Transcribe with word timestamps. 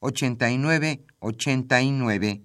89 0.00 1.04
89. 1.18 2.42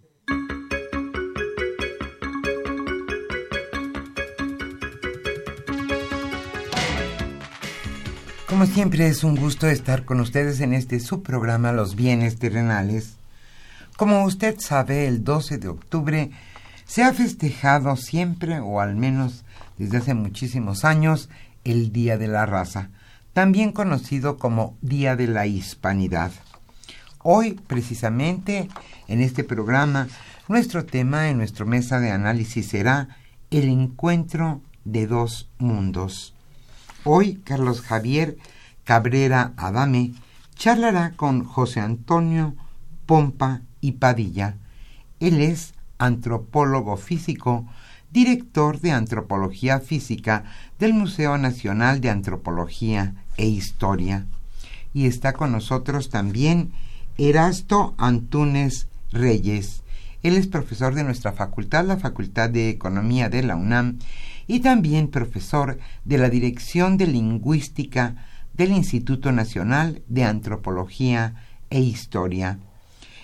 Como 8.48 8.66
siempre 8.66 9.08
es 9.08 9.24
un 9.24 9.36
gusto 9.36 9.68
estar 9.68 10.06
con 10.06 10.20
ustedes 10.20 10.60
en 10.60 10.74
este 10.74 11.00
subprograma 11.00 11.72
Los 11.72 11.96
bienes 11.96 12.38
terrenales. 12.38 13.16
Como 13.98 14.24
usted 14.26 14.60
sabe, 14.60 15.08
el 15.08 15.24
12 15.24 15.58
de 15.58 15.68
octubre 15.68 16.32
se 16.86 17.04
ha 17.04 17.14
festejado 17.14 17.96
siempre, 17.96 18.60
o 18.60 18.82
al 18.82 18.96
menos 18.96 19.46
desde 19.78 19.98
hace 19.98 20.14
muchísimos 20.14 20.84
años, 20.86 21.30
el 21.64 21.92
Día 21.92 22.18
de 22.18 22.28
la 22.28 22.46
Raza, 22.46 22.90
también 23.34 23.72
conocido 23.72 24.38
como 24.38 24.78
Día 24.82 25.16
de 25.16 25.28
la 25.28 25.48
Hispanidad. 25.48 26.32
Hoy, 27.24 27.60
precisamente, 27.68 28.68
en 29.08 29.22
este 29.22 29.44
programa, 29.44 30.08
nuestro 30.48 30.86
tema 30.86 31.30
en 31.30 31.38
nuestra 31.38 31.66
mesa 31.66 32.00
de 32.00 32.10
análisis 32.10 32.68
será 32.68 33.10
el 33.52 33.70
encuentro 33.70 34.62
de 34.86 35.06
dos 35.06 35.48
mundos. 35.60 36.34
Hoy, 37.04 37.36
Carlos 37.44 37.82
Javier 37.82 38.38
Cabrera 38.86 39.54
Adame 39.58 40.14
charlará 40.56 41.12
con 41.16 41.44
José 41.44 41.80
Antonio 41.80 42.56
Pompa 43.06 43.62
y 43.82 43.94
Padilla. 43.94 44.56
Él 45.20 45.42
es 45.42 45.76
antropólogo 46.00 46.98
físico, 46.98 47.68
director 48.12 48.80
de 48.80 48.94
Antropología 48.94 49.80
Física 49.80 50.46
del 50.80 50.96
Museo 50.96 51.38
Nacional 51.38 52.02
de 52.02 52.10
Antropología 52.10 53.14
e 53.38 53.46
Historia. 53.46 54.26
Y 54.94 55.06
está 55.06 55.34
con 55.34 55.52
nosotros 55.52 56.10
también 56.10 56.72
Erasto 57.22 57.94
Antúnez 58.00 58.88
Reyes. 59.12 59.84
Él 60.24 60.38
es 60.38 60.48
profesor 60.48 60.96
de 60.96 61.04
nuestra 61.04 61.32
facultad, 61.32 61.86
la 61.86 61.98
Facultad 61.98 62.50
de 62.50 62.70
Economía 62.70 63.30
de 63.30 63.44
la 63.44 63.56
UNAM, 63.56 64.00
y 64.48 64.62
también 64.62 65.08
profesor 65.08 65.78
de 66.04 66.18
la 66.18 66.30
Dirección 66.30 66.98
de 66.98 67.06
Lingüística 67.06 68.16
del 68.56 68.72
Instituto 68.72 69.32
Nacional 69.32 70.02
de 70.08 70.24
Antropología 70.24 71.36
e 71.70 71.80
Historia. 71.80 72.58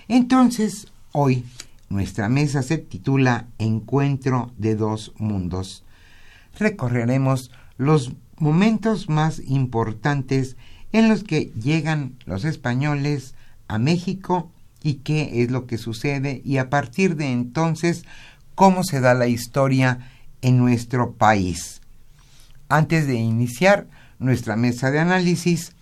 Entonces, 0.07 0.91
hoy 1.11 1.43
nuestra 1.89 2.29
mesa 2.29 2.61
se 2.61 2.77
titula 2.77 3.47
Encuentro 3.57 4.51
de 4.59 4.75
dos 4.75 5.11
mundos. 5.17 5.83
Recorreremos 6.59 7.49
los 7.77 8.13
momentos 8.37 9.09
más 9.09 9.39
importantes 9.39 10.55
en 10.91 11.09
los 11.09 11.23
que 11.23 11.51
llegan 11.59 12.13
los 12.27 12.45
españoles 12.45 13.33
a 13.67 13.77
México 13.77 14.51
y 14.83 14.95
qué 14.95 15.43
es 15.43 15.51
lo 15.51 15.65
que 15.65 15.77
sucede 15.77 16.41
y 16.45 16.57
a 16.57 16.69
partir 16.69 17.15
de 17.15 17.31
entonces 17.31 18.03
cómo 18.55 18.83
se 18.83 18.99
da 19.01 19.13
la 19.13 19.27
historia 19.27 20.09
en 20.41 20.57
nuestro 20.57 21.13
país. 21.13 21.81
Antes 22.69 23.07
de 23.07 23.15
iniciar 23.15 23.87
nuestra 24.19 24.55
mesa 24.55 24.91
de 24.91 24.99
análisis, 24.99 25.73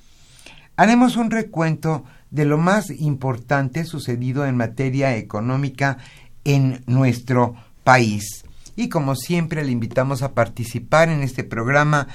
haremos 0.76 1.18
un 1.18 1.32
recuento 1.32 2.04
de 2.32 2.46
lo 2.46 2.58
más 2.58 2.90
importante 2.90 3.86
sucedido 3.86 4.46
en 4.46 4.58
materia 4.58 5.16
económica 5.16 5.98
en 6.44 6.84
nuestro 6.86 7.56
país. 7.84 8.44
Y 8.76 8.90
como 8.90 9.16
siempre 9.16 9.64
le 9.64 9.72
invitamos 9.72 10.22
a 10.22 10.34
participar 10.34 11.10
en 11.10 11.22
este 11.22 11.44
programa 11.44 12.08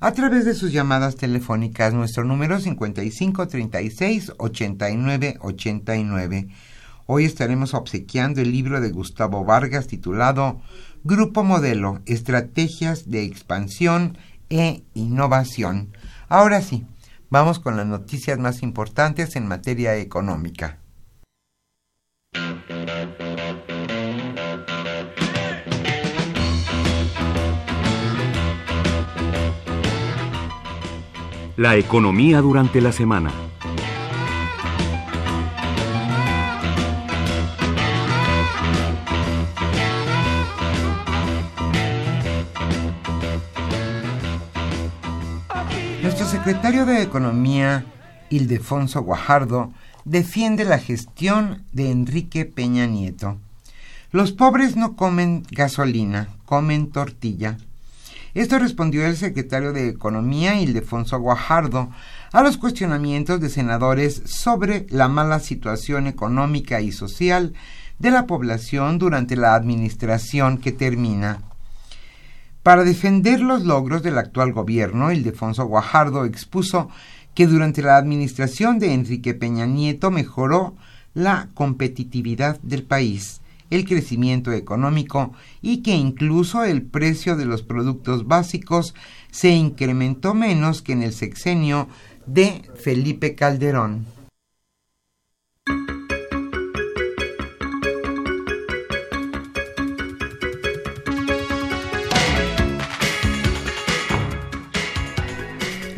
a 0.00 0.12
través 0.12 0.44
de 0.44 0.54
sus 0.54 0.72
llamadas 0.72 1.16
telefónicas. 1.16 1.92
Nuestro 1.92 2.22
número 2.24 2.60
5536 2.60 4.34
8989. 4.36 6.48
Hoy 7.06 7.24
estaremos 7.24 7.74
obsequiando 7.74 8.40
el 8.40 8.52
libro 8.52 8.80
de 8.80 8.90
Gustavo 8.90 9.44
Vargas 9.44 9.88
titulado 9.88 10.60
Grupo 11.04 11.42
Modelo, 11.42 12.00
Estrategias 12.06 13.10
de 13.10 13.24
Expansión 13.24 14.16
e 14.50 14.84
Innovación. 14.94 15.96
Ahora 16.28 16.62
sí, 16.62 16.86
vamos 17.30 17.58
con 17.58 17.76
las 17.76 17.86
noticias 17.86 18.38
más 18.38 18.62
importantes 18.62 19.34
en 19.36 19.48
materia 19.48 19.96
económica. 19.96 20.78
La 31.58 31.74
economía 31.74 32.40
durante 32.40 32.80
la 32.80 32.92
semana. 32.92 33.32
Nuestro 46.00 46.26
secretario 46.26 46.86
de 46.86 47.02
Economía, 47.02 47.84
Ildefonso 48.30 49.02
Guajardo, 49.02 49.72
defiende 50.04 50.64
la 50.64 50.78
gestión 50.78 51.64
de 51.72 51.90
Enrique 51.90 52.44
Peña 52.44 52.86
Nieto. 52.86 53.36
Los 54.12 54.30
pobres 54.30 54.76
no 54.76 54.94
comen 54.94 55.42
gasolina, 55.50 56.28
comen 56.44 56.92
tortilla. 56.92 57.58
Esto 58.34 58.58
respondió 58.58 59.06
el 59.06 59.16
secretario 59.16 59.72
de 59.72 59.88
Economía, 59.88 60.60
Ildefonso 60.60 61.18
Guajardo, 61.18 61.90
a 62.32 62.42
los 62.42 62.58
cuestionamientos 62.58 63.40
de 63.40 63.48
senadores 63.48 64.22
sobre 64.26 64.86
la 64.90 65.08
mala 65.08 65.40
situación 65.40 66.06
económica 66.06 66.80
y 66.80 66.92
social 66.92 67.54
de 67.98 68.10
la 68.10 68.26
población 68.26 68.98
durante 68.98 69.34
la 69.34 69.54
administración 69.54 70.58
que 70.58 70.72
termina. 70.72 71.42
Para 72.62 72.84
defender 72.84 73.40
los 73.40 73.64
logros 73.64 74.02
del 74.02 74.18
actual 74.18 74.52
gobierno, 74.52 75.10
Ildefonso 75.10 75.64
Guajardo 75.64 76.24
expuso 76.24 76.90
que 77.34 77.46
durante 77.46 77.82
la 77.82 77.96
administración 77.96 78.78
de 78.78 78.92
Enrique 78.92 79.32
Peña 79.32 79.64
Nieto 79.64 80.10
mejoró 80.10 80.76
la 81.14 81.48
competitividad 81.54 82.60
del 82.60 82.82
país, 82.82 83.40
el 83.70 83.84
crecimiento 83.84 84.52
económico 84.52 85.32
y 85.62 85.82
que 85.82 85.94
incluso 85.94 86.64
el 86.64 86.82
precio 86.82 87.36
de 87.36 87.46
los 87.46 87.62
productos 87.62 88.26
básicos 88.26 88.94
se 89.30 89.50
incrementó 89.50 90.34
menos 90.34 90.82
que 90.82 90.92
en 90.92 91.02
el 91.02 91.12
sexenio 91.12 91.88
de 92.26 92.62
Felipe 92.76 93.34
Calderón. 93.34 94.18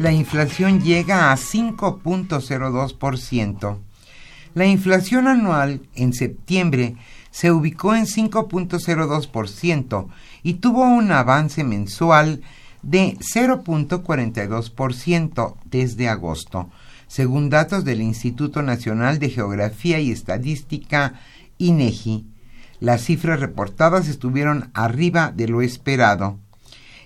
La 0.00 0.12
inflación 0.12 0.80
llega 0.80 1.30
a 1.30 1.36
5.02%. 1.36 3.78
La 4.54 4.64
inflación 4.64 5.28
anual 5.28 5.82
en 5.94 6.14
septiembre 6.14 6.96
se 7.30 7.52
ubicó 7.52 7.94
en 7.94 8.06
5.02% 8.06 10.08
y 10.42 10.54
tuvo 10.54 10.82
un 10.82 11.12
avance 11.12 11.62
mensual 11.64 12.40
de 12.82 13.18
0.42% 13.18 15.56
desde 15.66 16.08
agosto, 16.08 16.70
según 17.06 17.50
datos 17.50 17.84
del 17.84 18.00
Instituto 18.00 18.62
Nacional 18.62 19.18
de 19.18 19.28
Geografía 19.30 20.00
y 20.00 20.10
Estadística 20.10 21.20
INEGI. 21.58 22.24
Las 22.80 23.04
cifras 23.04 23.38
reportadas 23.40 24.08
estuvieron 24.08 24.70
arriba 24.72 25.30
de 25.34 25.48
lo 25.48 25.60
esperado. 25.60 26.38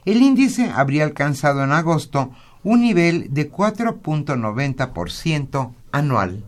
El 0.04 0.22
índice 0.22 0.70
habría 0.70 1.02
alcanzado 1.04 1.64
en 1.64 1.72
agosto 1.72 2.30
un 2.62 2.82
nivel 2.82 3.34
de 3.34 3.50
4.90% 3.50 5.72
anual. 5.90 6.44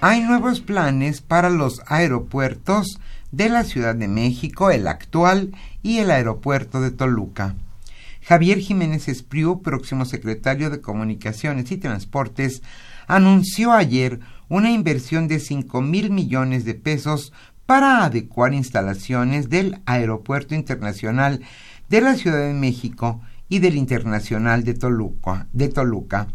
Hay 0.00 0.20
nuevos 0.22 0.60
planes 0.60 1.22
para 1.22 1.50
los 1.50 1.82
aeropuertos 1.86 3.00
de 3.32 3.48
la 3.48 3.64
Ciudad 3.64 3.96
de 3.96 4.06
México, 4.06 4.70
el 4.70 4.86
actual 4.86 5.56
y 5.82 5.98
el 5.98 6.12
aeropuerto 6.12 6.80
de 6.80 6.92
Toluca. 6.92 7.56
Javier 8.22 8.60
Jiménez 8.60 9.08
Espriu, 9.08 9.60
próximo 9.60 10.04
secretario 10.04 10.70
de 10.70 10.80
Comunicaciones 10.80 11.72
y 11.72 11.78
Transportes, 11.78 12.62
anunció 13.08 13.72
ayer 13.72 14.20
una 14.48 14.70
inversión 14.70 15.26
de 15.26 15.40
5 15.40 15.82
mil 15.82 16.10
millones 16.10 16.64
de 16.64 16.74
pesos 16.74 17.32
para 17.66 18.04
adecuar 18.04 18.54
instalaciones 18.54 19.50
del 19.50 19.80
Aeropuerto 19.84 20.54
Internacional 20.54 21.40
de 21.88 22.02
la 22.02 22.14
Ciudad 22.14 22.46
de 22.46 22.54
México 22.54 23.20
y 23.48 23.58
del 23.58 23.76
Internacional 23.76 24.62
de 24.62 24.74
Toluca. 24.74 25.48
De 25.52 25.68
Toluca. 25.68 26.28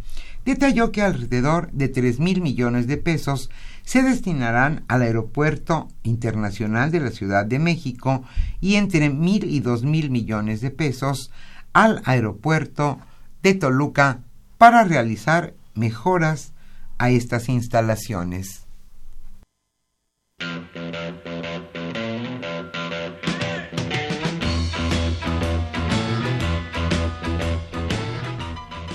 Detalló 0.46 0.92
que 0.92 1.02
alrededor 1.02 1.72
de 1.72 1.88
3 1.88 2.20
mil 2.20 2.42
millones 2.42 2.88
de 2.88 2.98
pesos 2.98 3.50
se 3.84 4.04
destinarán 4.04 4.84
al 4.88 5.02
Aeropuerto 5.02 5.88
Internacional 6.04 6.92
de 6.92 7.00
la 7.00 7.12
Ciudad 7.12 7.46
de 7.46 7.60
México 7.60 8.24
y 8.60 8.76
entre 8.76 9.10
mil 9.10 9.46
y 9.46 9.62
dos 9.62 9.84
mil 9.84 10.10
millones 10.10 10.62
de 10.62 10.72
pesos 10.72 11.32
al 11.72 12.02
aeropuerto 12.06 13.00
de 13.42 13.54
Toluca 13.54 14.20
para 14.58 14.84
realizar 14.84 15.54
mejoras 15.76 16.54
a 16.98 17.10
estas 17.10 17.50
instalaciones. 17.50 18.68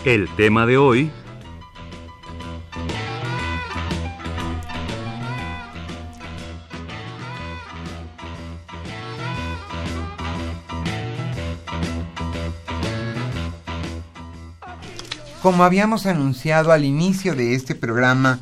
El 0.05 0.29
tema 0.37 0.65
de 0.65 0.79
hoy 0.79 1.11
Como 15.43 15.63
habíamos 15.63 16.07
anunciado 16.07 16.73
al 16.73 16.85
inicio 16.85 17.37
de 17.37 17.55
este 17.55 17.77
programa, 17.77 18.41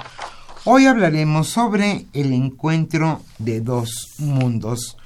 hoy 0.64 0.86
hablaremos 0.86 1.48
sobre 1.48 2.06
el 2.14 2.32
encuentro 2.32 3.20
de 3.38 3.60
dos 3.60 4.14
mundos. 4.18 4.96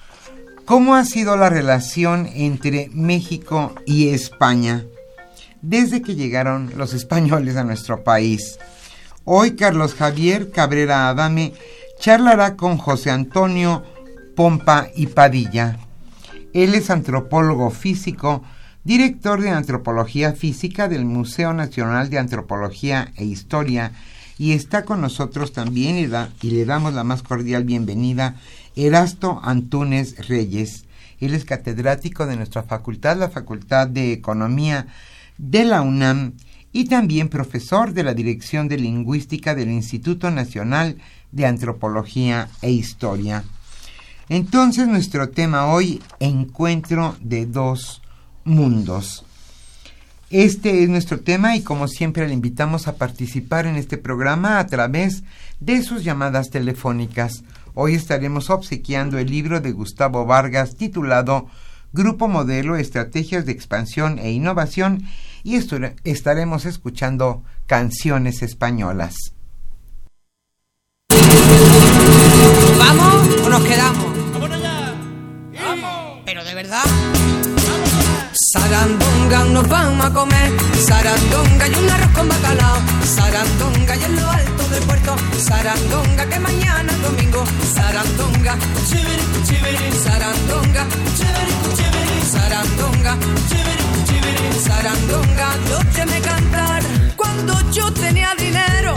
¿Cómo 0.66 0.94
ha 0.94 1.04
sido 1.04 1.36
la 1.36 1.50
relación 1.50 2.28
entre 2.32 2.90
México 2.92 3.74
y 3.86 4.10
España 4.10 4.84
desde 5.62 6.00
que 6.00 6.14
llegaron 6.14 6.72
los 6.76 6.94
españoles 6.94 7.56
a 7.56 7.64
nuestro 7.64 8.04
país? 8.04 8.60
Hoy 9.24 9.56
Carlos 9.56 9.94
Javier 9.94 10.52
Cabrera 10.52 11.08
Adame 11.08 11.54
charlará 11.98 12.54
con 12.54 12.78
José 12.78 13.10
Antonio 13.10 13.82
Pompa 14.36 14.86
y 14.94 15.08
Padilla. 15.08 15.76
Él 16.52 16.76
es 16.76 16.88
antropólogo 16.88 17.70
físico, 17.70 18.44
director 18.84 19.40
de 19.40 19.50
Antropología 19.50 20.32
Física 20.32 20.88
del 20.88 21.04
Museo 21.04 21.52
Nacional 21.52 22.08
de 22.08 22.18
Antropología 22.18 23.12
e 23.16 23.24
Historia, 23.24 23.92
y 24.38 24.52
está 24.52 24.86
con 24.86 25.02
nosotros 25.02 25.52
también 25.52 25.98
y, 25.98 26.06
le 26.06 26.64
damos 26.64 26.94
la 26.94 27.04
más 27.04 27.22
cordial 27.22 27.64
bienvenida 27.64 28.36
Erasto 28.74 29.38
Antúnez 29.42 30.28
Reyes. 30.28 30.86
Él 31.20 31.34
es 31.34 31.44
catedrático 31.44 32.24
de 32.24 32.36
nuestra 32.36 32.62
facultad, 32.62 33.18
la 33.18 33.28
Facultad 33.28 33.86
de 33.86 34.12
Economía 34.12 34.86
de 35.36 35.64
la 35.64 35.82
UNAM, 35.82 36.32
y 36.72 36.86
también 36.86 37.28
profesor 37.28 37.92
de 37.92 38.02
la 38.02 38.14
Dirección 38.14 38.68
de 38.68 38.78
Lingüística 38.78 39.54
del 39.54 39.70
Instituto 39.70 40.30
Nacional 40.30 40.96
de 41.32 41.44
Antropología 41.44 42.48
e 42.62 42.70
Historia. 42.70 43.44
Entonces 44.30 44.86
nuestro 44.86 45.28
tema 45.28 45.66
hoy, 45.66 46.00
encuentro 46.20 47.16
de 47.20 47.44
dos 47.44 47.99
mundos. 48.44 49.24
Este 50.30 50.84
es 50.84 50.88
nuestro 50.88 51.18
tema 51.18 51.56
y 51.56 51.62
como 51.62 51.88
siempre 51.88 52.28
le 52.28 52.34
invitamos 52.34 52.86
a 52.86 52.94
participar 52.94 53.66
en 53.66 53.74
este 53.74 53.98
programa 53.98 54.60
a 54.60 54.66
través 54.68 55.24
de 55.58 55.82
sus 55.82 56.04
llamadas 56.04 56.50
telefónicas. 56.50 57.42
Hoy 57.74 57.94
estaremos 57.94 58.48
obsequiando 58.48 59.18
el 59.18 59.28
libro 59.28 59.60
de 59.60 59.72
Gustavo 59.72 60.26
Vargas 60.26 60.76
titulado 60.76 61.48
Grupo 61.92 62.28
Modelo, 62.28 62.76
Estrategias 62.76 63.44
de 63.44 63.52
Expansión 63.52 64.20
e 64.20 64.30
Innovación 64.30 65.02
y 65.42 65.56
estaremos 66.04 66.64
escuchando 66.64 67.42
canciones 67.66 68.42
españolas. 68.42 69.16
¿Vamos 72.78 73.44
o 73.44 73.48
nos 73.48 73.64
quedamos? 73.64 74.32
¡Vámonos 74.32 74.62
ya! 74.62 74.94
¡Vamos! 75.60 76.22
Pero 76.24 76.44
de 76.44 76.54
verdad. 76.54 76.84
Sarandonga 78.52 79.44
nos 79.44 79.68
vamos 79.68 80.06
a 80.06 80.12
comer, 80.12 80.50
sarandonga 80.76 81.68
y 81.68 81.74
un 81.76 81.88
arroz 81.88 82.10
con 82.16 82.28
bacalao, 82.28 82.78
sarandonga 83.04 83.94
y 83.94 84.04
en 84.06 84.16
lo 84.16 84.28
alto 84.28 84.68
del 84.70 84.82
puerto, 84.82 85.14
sarandonga 85.38 86.26
que 86.28 86.40
mañana 86.40 86.90
es 86.90 87.00
domingo, 87.00 87.44
sarandonga, 87.72 88.56
chiviri, 88.88 89.22
chiviri, 89.46 89.92
sarandonga, 89.92 90.84
chiviri, 91.16 91.54
chiviri, 91.76 92.22
sarandonga, 92.28 93.16
chiviri, 93.48 93.84
chiviri, 94.06 94.58
sarandonga, 94.58 95.48
yo 95.96 96.06
me 96.06 96.20
cantar. 96.20 96.82
Cuando 97.14 97.54
yo 97.70 97.92
tenía 97.92 98.34
dinero, 98.36 98.96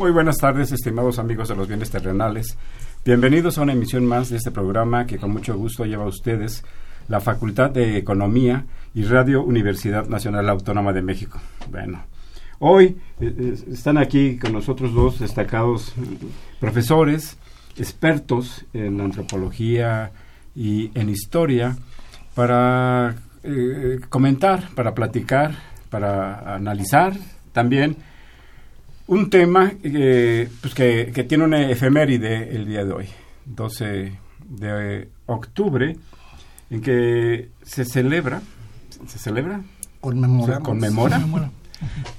Muy 0.00 0.12
buenas 0.12 0.38
tardes, 0.38 0.72
estimados 0.72 1.18
amigos 1.18 1.50
de 1.50 1.56
los 1.56 1.68
bienes 1.68 1.90
terrenales. 1.90 2.56
Bienvenidos 3.04 3.58
a 3.58 3.62
una 3.64 3.74
emisión 3.74 4.06
más 4.06 4.30
de 4.30 4.38
este 4.38 4.50
programa 4.50 5.04
que 5.04 5.18
con 5.18 5.30
mucho 5.30 5.54
gusto 5.58 5.84
lleva 5.84 6.04
a 6.04 6.08
ustedes 6.08 6.64
la 7.08 7.20
Facultad 7.20 7.68
de 7.68 7.98
Economía 7.98 8.64
y 8.94 9.02
Radio 9.02 9.42
Universidad 9.42 10.06
Nacional 10.06 10.48
Autónoma 10.48 10.94
de 10.94 11.02
México. 11.02 11.38
Bueno, 11.70 12.02
hoy 12.60 12.96
eh, 13.20 13.34
eh, 13.38 13.54
están 13.70 13.98
aquí 13.98 14.38
con 14.38 14.54
nosotros 14.54 14.94
dos 14.94 15.18
destacados 15.18 15.92
profesores, 16.60 17.36
expertos 17.76 18.64
en 18.72 19.02
antropología 19.02 20.12
y 20.56 20.98
en 20.98 21.10
historia, 21.10 21.76
para 22.34 23.16
eh, 23.42 24.00
comentar, 24.08 24.70
para 24.74 24.94
platicar, 24.94 25.56
para 25.90 26.54
analizar 26.54 27.12
también 27.52 27.98
un 29.10 29.28
tema 29.28 29.72
pues 29.82 30.72
que, 30.72 31.10
que, 31.12 31.24
tiene 31.24 31.42
una 31.42 31.68
efeméride 31.68 32.54
el 32.54 32.64
día 32.64 32.84
de 32.84 32.92
hoy, 32.92 33.06
12 33.44 34.12
de 34.48 35.08
octubre, 35.26 35.96
en 36.70 36.80
que 36.80 37.50
se 37.62 37.84
celebra, 37.84 38.40
¿se 39.08 39.18
celebra? 39.18 39.62
Conmemora. 40.00 40.60
conmemora 40.60 41.20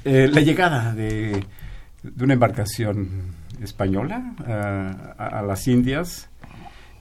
eh, 0.03 0.29
la 0.29 0.41
llegada 0.41 0.93
de, 0.93 1.45
de, 2.03 2.23
una 2.25 2.33
embarcación 2.33 3.07
española 3.61 4.35
a, 5.17 5.41
las 5.43 5.67
Indias. 5.69 6.29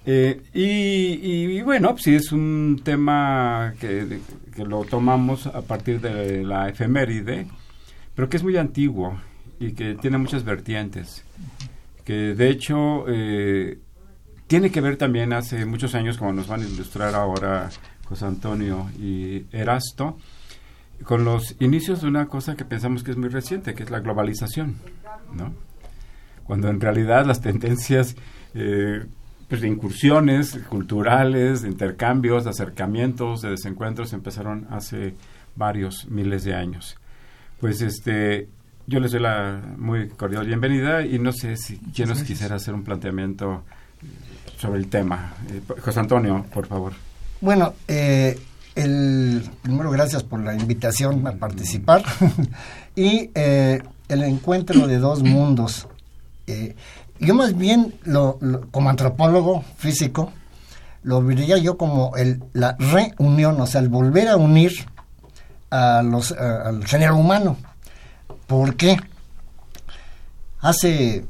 Eh, 0.06 0.40
y, 0.54 1.56
y, 1.56 1.62
bueno, 1.62 1.90
pues 1.90 2.04
sí 2.04 2.14
es 2.14 2.30
un 2.30 2.80
tema 2.85 3.75
que, 3.80 4.20
que 4.54 4.64
lo 4.64 4.85
tomamos 4.85 5.49
a 5.49 5.62
partir 5.62 6.00
de 6.00 6.44
la 6.44 6.68
efeméride, 6.68 7.49
pero 8.14 8.28
que 8.28 8.37
es 8.37 8.44
muy 8.44 8.56
antiguo 8.56 9.18
y 9.61 9.73
que 9.73 9.95
tiene 9.95 10.19
muchas 10.19 10.43
vertientes, 10.43 11.23
que 12.05 12.35
de 12.35 12.49
hecho 12.49 13.05
eh, 13.09 13.79
tiene 14.47 14.71
que 14.73 14.81
ver 14.81 14.97
también 14.97 15.33
hace 15.33 15.64
muchos 15.67 15.95
años, 15.95 16.17
como 16.17 16.33
nos 16.33 16.49
van 16.49 16.62
a 16.62 16.67
ilustrar 16.67 17.14
ahora 17.14 17.69
José 18.07 18.25
Antonio 18.25 18.90
y 18.99 19.45
Erasto, 19.52 20.17
con 21.05 21.25
los 21.25 21.57
inicios 21.61 22.00
de 22.00 22.09
una 22.09 22.26
cosa 22.26 22.57
que 22.57 22.64
pensamos 22.64 23.05
que 23.05 23.12
es 23.12 23.17
muy 23.17 23.29
reciente, 23.29 23.75
que 23.75 23.85
es 23.85 23.90
la 23.90 24.00
globalización, 24.00 24.76
¿no? 25.33 25.55
Cuando 26.45 26.69
en 26.69 26.81
realidad 26.81 27.26
las 27.26 27.40
tendencias 27.40 28.17
eh, 28.55 29.07
pues 29.47 29.61
de 29.61 29.69
incursiones 29.69 30.59
culturales, 30.69 31.62
de 31.62 31.69
intercambios, 31.69 32.45
de 32.45 32.50
acercamientos, 32.50 33.43
de 33.43 33.50
desencuentros 33.50 34.12
empezaron 34.12 34.67
hace 34.71 35.14
varios 35.55 36.09
miles 36.09 36.45
de 36.45 36.55
años. 36.55 36.97
Pues 37.61 37.83
este 37.83 38.49
yo 38.90 38.99
les 38.99 39.12
doy 39.12 39.20
la 39.20 39.61
muy 39.78 40.09
cordial 40.09 40.44
bienvenida 40.47 41.06
y 41.06 41.20
no 41.20 41.32
sé 41.32 41.56
si 41.56 41.78
quién 41.94 42.09
nos 42.09 42.25
quisiera 42.25 42.56
hacer 42.56 42.75
un 42.75 42.82
planteamiento 42.82 43.62
sobre 44.59 44.80
el 44.80 44.88
tema. 44.88 45.35
Eh, 45.49 45.62
José 45.80 46.00
Antonio, 46.00 46.44
por 46.52 46.66
favor. 46.66 46.92
Bueno, 47.40 47.75
eh, 47.87 48.37
el, 48.75 49.49
primero 49.62 49.92
gracias 49.92 50.25
por 50.25 50.40
la 50.40 50.54
invitación 50.54 51.25
a 51.25 51.32
participar 51.32 52.02
y 52.97 53.30
eh, 53.32 53.80
el 54.09 54.23
encuentro 54.25 54.88
de 54.88 54.99
dos 54.99 55.23
mundos. 55.23 55.87
yo 57.20 57.35
más 57.35 57.56
bien, 57.56 57.94
lo, 58.02 58.40
como 58.73 58.90
antropólogo 58.90 59.62
físico, 59.76 60.32
lo 61.04 61.23
vería 61.23 61.59
yo 61.59 61.78
como 61.78 62.16
el, 62.16 62.42
la 62.54 62.76
reunión, 62.76 63.61
o 63.61 63.66
sea, 63.68 63.82
el 63.82 63.88
volver 63.88 64.26
a 64.26 64.37
unir 64.37 64.73
a 65.70 66.02
los, 66.02 66.32
al 66.32 66.85
género 66.85 67.16
humano 67.16 67.56
¿Por 68.46 68.76
qué? 68.76 68.96
Hace 70.60 71.25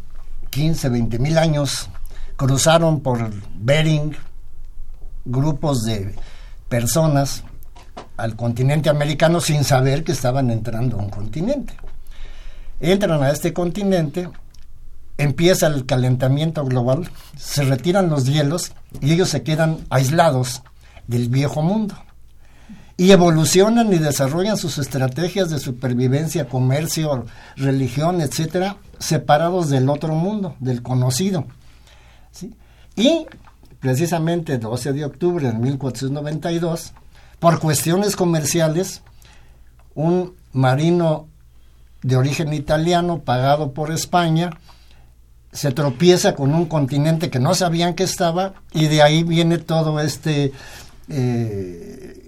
15, 0.50 0.88
20 0.88 1.19
mil 1.19 1.38
años 1.38 1.88
cruzaron 2.37 3.00
por 3.00 3.30
Bering 3.54 4.16
grupos 5.25 5.83
de 5.83 6.14
personas 6.69 7.45
al 8.16 8.37
continente 8.37 8.88
americano 8.88 9.40
sin 9.40 9.64
saber 9.64 10.04
que 10.04 10.12
estaban 10.12 10.50
entrando 10.50 10.99
a 10.99 11.02
un 11.02 11.11
continente. 11.11 11.75
Entran 12.80 13.23
a 13.23 13.30
este 13.30 13.52
continente, 13.52 14.28
empieza 15.19 15.66
el 15.66 15.87
calentamiento 15.87 16.64
global, 16.64 17.11
se 17.37 17.64
retiran 17.64 18.09
los 18.09 18.26
hielos 18.26 18.73
y 19.00 19.12
ellos 19.12 19.28
se 19.28 19.42
quedan 19.42 19.78
aislados 19.90 20.62
del 21.07 21.28
viejo 21.28 21.62
mundo 21.62 21.95
y 23.00 23.12
evolucionan 23.12 23.90
y 23.95 23.99
desarrollan 23.99 24.59
sus 24.59 24.76
estrategias 24.76 25.49
de 25.49 25.59
supervivencia, 25.59 26.50
comercio, 26.50 27.25
religión, 27.57 28.21
etcétera, 28.21 28.76
separados 28.99 29.71
del 29.71 29.88
otro 29.88 30.14
mundo, 30.14 30.54
del 30.61 30.83
conocido. 30.83 31.47
Y 32.97 33.25
precisamente 33.80 34.59
12 34.59 34.92
de 34.92 35.07
octubre 35.07 35.50
de 35.50 35.54
1492, 35.54 36.92
por 37.38 37.59
cuestiones 37.59 38.16
comerciales, 38.16 39.00
un 39.95 40.35
marino 40.52 41.26
de 42.02 42.16
origen 42.16 42.52
italiano 42.52 43.21
pagado 43.21 43.73
por 43.73 43.92
España 43.92 44.50
se 45.52 45.73
tropieza 45.73 46.35
con 46.35 46.52
un 46.52 46.66
continente 46.66 47.30
que 47.30 47.38
no 47.38 47.54
sabían 47.54 47.95
que 47.95 48.04
estaba 48.04 48.52
y 48.75 48.88
de 48.88 49.00
ahí 49.00 49.23
viene 49.23 49.57
todo 49.57 50.00
este 50.00 50.52
eh, 51.09 52.20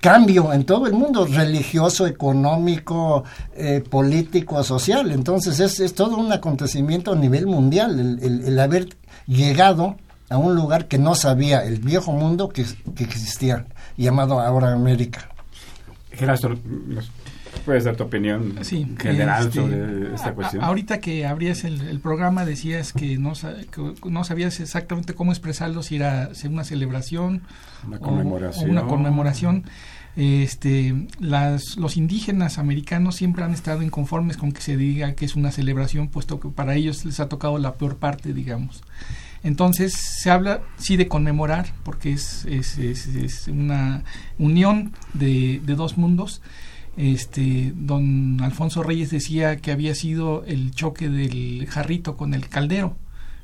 cambio 0.00 0.52
en 0.52 0.64
todo 0.64 0.86
el 0.86 0.92
mundo, 0.92 1.26
religioso, 1.26 2.06
económico, 2.06 3.24
eh, 3.54 3.82
político, 3.88 4.62
social. 4.62 5.10
Entonces 5.10 5.60
es, 5.60 5.80
es, 5.80 5.94
todo 5.94 6.16
un 6.16 6.32
acontecimiento 6.32 7.12
a 7.12 7.16
nivel 7.16 7.46
mundial, 7.46 8.18
el, 8.20 8.58
haber 8.58 8.88
llegado 9.26 9.96
a 10.30 10.36
un 10.36 10.54
lugar 10.54 10.88
que 10.88 10.98
no 10.98 11.14
sabía 11.14 11.64
el 11.64 11.80
viejo 11.80 12.12
mundo 12.12 12.48
que, 12.48 12.64
existía, 12.98 13.66
llamado 13.96 14.40
ahora 14.40 14.72
América. 14.72 15.28
Gerardo, 16.10 16.56
¿puedes 17.64 17.84
dar 17.84 17.96
tu 17.96 18.04
opinión 18.04 18.56
general 18.98 19.46
este, 19.46 19.60
sobre 19.60 20.14
esta 20.14 20.34
cuestión? 20.34 20.64
ahorita 20.64 21.00
que 21.00 21.26
abrías 21.26 21.64
el, 21.64 22.00
programa 22.00 22.44
decías 22.44 22.92
que 22.92 23.18
no, 23.18 23.32
no 24.04 24.24
sabías 24.24 24.60
exactamente 24.60 25.14
cómo 25.14 25.32
expresarlo, 25.32 25.82
si 25.82 25.96
era 25.96 26.30
una 26.48 26.64
celebración 26.64 27.42
una 27.86 27.98
conmemoración. 27.98 28.68
O 28.68 28.72
una 28.72 28.86
conmemoración 28.86 29.64
este, 30.18 31.06
las, 31.20 31.76
los 31.76 31.96
indígenas 31.96 32.58
americanos 32.58 33.14
siempre 33.14 33.44
han 33.44 33.52
estado 33.52 33.82
inconformes 33.82 34.36
con 34.36 34.50
que 34.50 34.60
se 34.60 34.76
diga 34.76 35.12
que 35.12 35.24
es 35.24 35.36
una 35.36 35.52
celebración, 35.52 36.08
puesto 36.08 36.40
que 36.40 36.48
para 36.48 36.74
ellos 36.74 37.04
les 37.04 37.20
ha 37.20 37.28
tocado 37.28 37.56
la 37.58 37.74
peor 37.74 37.98
parte, 37.98 38.32
digamos. 38.32 38.82
Entonces 39.44 39.92
se 39.94 40.30
habla 40.30 40.62
sí 40.76 40.96
de 40.96 41.06
conmemorar, 41.06 41.66
porque 41.84 42.12
es, 42.12 42.44
es, 42.46 42.78
es, 42.78 43.46
una 43.46 44.02
unión 44.38 44.92
de, 45.14 45.60
de, 45.64 45.74
dos 45.76 45.96
mundos. 45.96 46.42
Este, 46.98 47.72
don 47.76 48.40
Alfonso 48.40 48.82
Reyes 48.82 49.10
decía 49.10 49.58
que 49.58 49.70
había 49.70 49.94
sido 49.94 50.44
el 50.46 50.72
choque 50.72 51.08
del 51.08 51.64
jarrito 51.68 52.16
con 52.16 52.34
el 52.34 52.48
caldero, 52.48 52.96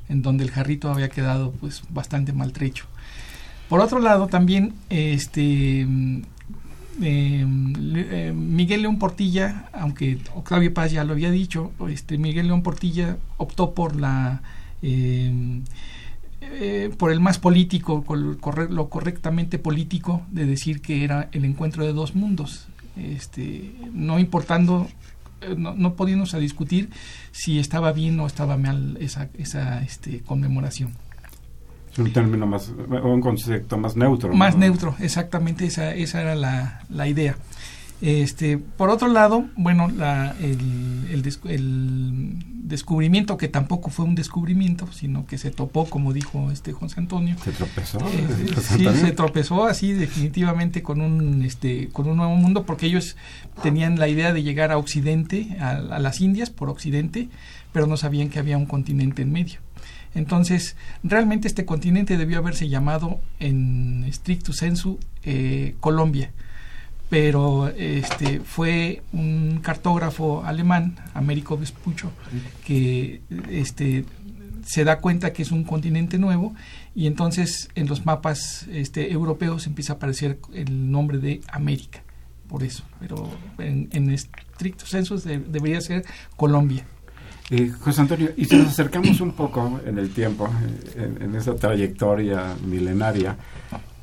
en 0.09 0.21
donde 0.21 0.43
el 0.43 0.51
jarrito 0.51 0.91
había 0.91 1.07
quedado 1.07 1.53
pues 1.53 1.83
bastante 1.89 2.33
maltrecho. 2.33 2.85
Por 3.69 3.79
otro 3.79 3.99
lado, 3.99 4.27
también 4.27 4.73
este, 4.89 5.83
eh, 5.83 5.87
eh, 7.01 8.33
Miguel 8.35 8.81
León 8.81 8.99
Portilla, 8.99 9.69
aunque 9.71 10.19
Octavio 10.35 10.73
Paz 10.73 10.91
ya 10.91 11.05
lo 11.05 11.13
había 11.13 11.31
dicho, 11.31 11.71
este 11.89 12.17
Miguel 12.17 12.47
León 12.47 12.61
Portilla 12.61 13.15
optó 13.37 13.73
por 13.73 13.95
la 13.95 14.41
eh, 14.81 15.61
por 16.97 17.11
el 17.11 17.21
más 17.21 17.39
político, 17.39 18.03
lo 18.69 18.89
correctamente 18.89 19.59
político 19.59 20.23
de 20.29 20.45
decir 20.45 20.81
que 20.81 21.05
era 21.05 21.29
el 21.31 21.45
encuentro 21.45 21.85
de 21.85 21.93
dos 21.93 22.15
mundos, 22.15 22.67
este, 22.97 23.73
no 23.93 24.19
importando, 24.19 24.87
no, 25.57 25.73
no 25.75 25.95
a 26.33 26.39
discutir 26.39 26.89
si 27.31 27.59
estaba 27.59 27.91
bien 27.91 28.19
o 28.19 28.27
estaba 28.27 28.57
mal 28.57 28.97
esa, 28.99 29.29
esa 29.37 29.83
este, 29.83 30.21
conmemoración 30.21 30.93
un 31.97 32.11
término 32.11 32.45
más, 32.45 32.73
un 33.03 33.21
concepto 33.21 33.77
más 33.77 33.95
neutro. 33.95 34.33
Más 34.33 34.57
neutro, 34.57 34.95
exactamente, 34.99 35.65
esa, 35.65 35.93
esa 35.93 36.21
era 36.21 36.35
la, 36.35 36.81
la 36.89 37.07
idea. 37.07 37.37
Este, 38.01 38.57
por 38.57 38.89
otro 38.89 39.07
lado, 39.07 39.45
bueno, 39.55 39.87
la, 39.89 40.35
el, 40.41 41.07
el, 41.11 41.21
des- 41.21 41.39
el 41.45 42.33
descubrimiento 42.67 43.37
que 43.37 43.47
tampoco 43.47 43.89
fue 43.89 44.03
un 44.05 44.15
descubrimiento, 44.15 44.91
sino 44.91 45.25
que 45.25 45.37
se 45.37 45.49
topó, 45.49 45.85
como 45.89 46.11
dijo 46.11 46.51
este 46.51 46.73
José 46.73 46.99
Antonio, 46.99 47.35
Se 47.43 47.51
tropezó. 47.53 47.99
eh, 47.99 48.47
sí, 48.61 48.85
se 48.99 49.11
tropezó 49.13 49.65
así 49.65 49.93
definitivamente 49.93 50.83
con 50.83 50.99
un 50.99 51.41
este 51.43 51.87
con 51.93 52.07
un 52.09 52.17
nuevo 52.17 52.35
mundo 52.35 52.65
porque 52.65 52.87
ellos 52.87 53.15
tenían 53.63 53.97
la 53.97 54.09
idea 54.09 54.33
de 54.33 54.43
llegar 54.43 54.71
a 54.71 54.77
Occidente, 54.77 55.55
a, 55.61 55.69
a 55.71 55.99
las 55.99 56.19
Indias 56.19 56.49
por 56.49 56.69
Occidente, 56.69 57.29
pero 57.71 57.87
no 57.87 57.95
sabían 57.95 58.29
que 58.29 58.39
había 58.39 58.57
un 58.57 58.65
continente 58.65 59.21
en 59.21 59.31
medio. 59.31 59.59
Entonces, 60.15 60.75
realmente 61.03 61.47
este 61.47 61.65
continente 61.65 62.17
debió 62.17 62.39
haberse 62.39 62.67
llamado 62.69 63.19
en 63.39 64.05
stricto 64.11 64.53
sensu 64.53 64.97
eh, 65.23 65.75
Colombia, 65.81 66.31
pero 67.09 67.67
este 67.69 68.39
fue 68.39 69.03
un 69.13 69.59
cartógrafo 69.61 70.43
alemán, 70.43 70.95
Américo 71.13 71.57
Vespucho, 71.57 72.11
que 72.65 73.21
este 73.49 74.05
se 74.65 74.83
da 74.83 74.99
cuenta 74.99 75.31
que 75.31 75.43
es 75.43 75.51
un 75.51 75.63
continente 75.63 76.17
nuevo 76.17 76.55
y 76.95 77.05
entonces 77.05 77.69
en 77.75 77.87
los 77.87 78.05
mapas 78.05 78.65
este, 78.71 79.11
europeos 79.11 79.67
empieza 79.67 79.93
a 79.93 79.95
aparecer 79.97 80.39
el 80.53 80.89
nombre 80.91 81.19
de 81.19 81.41
América, 81.51 82.01
por 82.47 82.63
eso, 82.63 82.83
pero 82.99 83.29
en, 83.59 83.89
en 83.91 84.09
estricto 84.09 84.85
de- 85.23 85.37
debería 85.39 85.81
ser 85.81 86.03
Colombia. 86.35 86.83
Eh, 87.51 87.69
José 87.79 88.01
Antonio, 88.01 88.31
y 88.35 88.45
si 88.45 88.55
nos 88.55 88.69
acercamos 88.69 89.21
un 89.21 89.33
poco 89.33 89.79
en 89.85 89.99
el 89.99 90.09
tiempo, 90.09 90.49
eh, 90.95 91.15
en 91.19 91.35
esa 91.35 91.53
trayectoria 91.53 92.55
milenaria, 92.65 93.37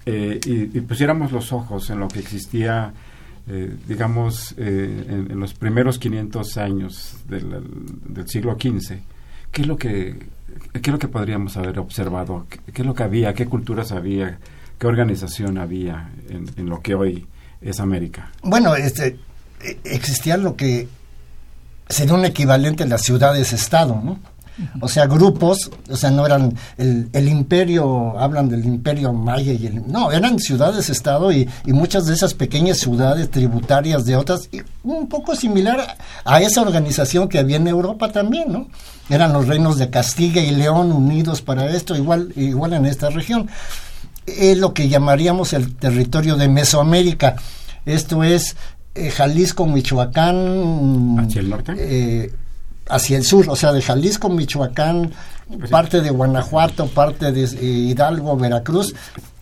eh, 0.06 0.40
y, 0.44 0.80
pusiéramos 0.80 1.32
los 1.32 1.52
ojos 1.52 1.88
en 1.90 2.00
lo 2.00 2.08
que 2.08 2.18
existía, 2.20 2.92
eh, 3.48 3.74
digamos, 3.86 4.54
eh, 4.58 5.04
en, 5.08 5.38
los 5.38 5.54
primeros 5.54 5.98
500 5.98 6.56
años 6.58 7.16
del, 7.28 8.28
siglo 8.28 8.56
XV, 8.60 8.96
¿qué 9.52 9.62
es 9.62 9.66
lo 9.66 9.76
que, 9.76 10.18
qué 10.72 10.80
es 10.80 10.88
lo 10.88 10.98
que 10.98 11.08
podríamos 11.08 11.56
haber 11.56 11.78
observado? 11.78 12.46
¿Qué, 12.48 12.82
es 12.82 12.86
lo 12.86 12.94
que 12.94 13.02
había? 13.04 13.34
¿Qué 13.34 13.46
culturas 13.46 13.92
había? 13.92 14.38
¿Qué 14.78 14.86
organización 14.86 15.58
había 15.58 16.10
en, 16.28 16.68
lo 16.68 16.80
que 16.80 16.94
hoy 16.96 17.26
es 17.60 17.78
América? 17.78 18.32
Bueno, 18.42 18.74
este, 18.74 19.18
eh, 19.62 19.78
existía 19.84 20.36
lo 20.36 20.56
que 20.56 20.88
sería 21.88 22.14
un 22.14 22.24
equivalente 22.24 22.82
a 22.82 22.86
las 22.86 23.02
ciudades-estado, 23.02 24.00
¿no? 24.02 24.18
O 24.80 24.88
sea, 24.88 25.06
grupos, 25.06 25.70
o 25.90 25.96
sea, 25.96 26.10
no 26.10 26.26
eran 26.26 26.54
el, 26.76 27.08
el 27.12 27.28
imperio, 27.28 28.18
hablan 28.18 28.48
del 28.48 28.64
imperio 28.64 29.12
maya 29.12 29.52
y 29.52 29.66
el... 29.66 29.90
No, 29.90 30.12
eran 30.12 30.38
ciudades-estado 30.38 31.32
y, 31.32 31.48
y 31.64 31.72
muchas 31.72 32.06
de 32.06 32.14
esas 32.14 32.34
pequeñas 32.34 32.78
ciudades 32.78 33.30
tributarias 33.30 34.04
de 34.04 34.16
otras, 34.16 34.48
y 34.52 34.60
un 34.82 35.08
poco 35.08 35.34
similar 35.34 35.96
a 36.24 36.40
esa 36.42 36.60
organización 36.62 37.28
que 37.28 37.38
había 37.38 37.56
en 37.56 37.66
Europa 37.66 38.12
también, 38.12 38.52
¿no? 38.52 38.68
Eran 39.08 39.32
los 39.32 39.48
reinos 39.48 39.78
de 39.78 39.90
Castilla 39.90 40.42
y 40.42 40.52
León 40.52 40.92
unidos 40.92 41.42
para 41.42 41.70
esto, 41.70 41.96
igual, 41.96 42.32
igual 42.36 42.72
en 42.74 42.86
esta 42.86 43.10
región. 43.10 43.48
Es 44.26 44.58
lo 44.58 44.72
que 44.72 44.88
llamaríamos 44.88 45.52
el 45.52 45.74
territorio 45.74 46.36
de 46.36 46.48
Mesoamérica. 46.48 47.36
Esto 47.84 48.22
es 48.22 48.56
eh, 48.94 49.10
Jalisco, 49.10 49.66
Michoacán. 49.66 51.18
¿Hacia 51.18 51.40
el 51.40 51.50
norte? 51.50 51.74
eh, 51.76 52.32
hacia 52.88 53.16
el 53.16 53.24
sur, 53.24 53.46
o 53.48 53.56
sea, 53.56 53.72
de 53.72 53.80
Jalisco, 53.82 54.28
Michoacán, 54.28 55.12
Pues 55.48 55.62
sí. 55.64 55.66
parte 55.70 56.00
de 56.00 56.10
Guanajuato, 56.10 56.86
parte 56.88 57.32
de 57.32 57.44
eh, 57.44 57.64
Hidalgo, 57.64 58.36
Veracruz, 58.36 58.94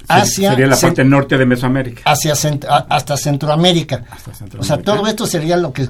hacia, 0.09 0.50
Sería 0.50 0.66
la 0.66 0.76
parte 0.76 1.05
norte 1.05 1.38
de 1.38 1.46
Mesoamérica. 1.46 2.03
hacia 2.05 2.35
cent- 2.35 2.66
hasta 2.88 3.16
Centroamérica. 3.16 4.05
Hasta 4.11 4.59
O 4.59 4.62
sea, 4.64 4.79
todo 4.79 5.07
esto 5.07 5.26
sería 5.26 5.57
lo 5.57 5.72
que 5.72 5.88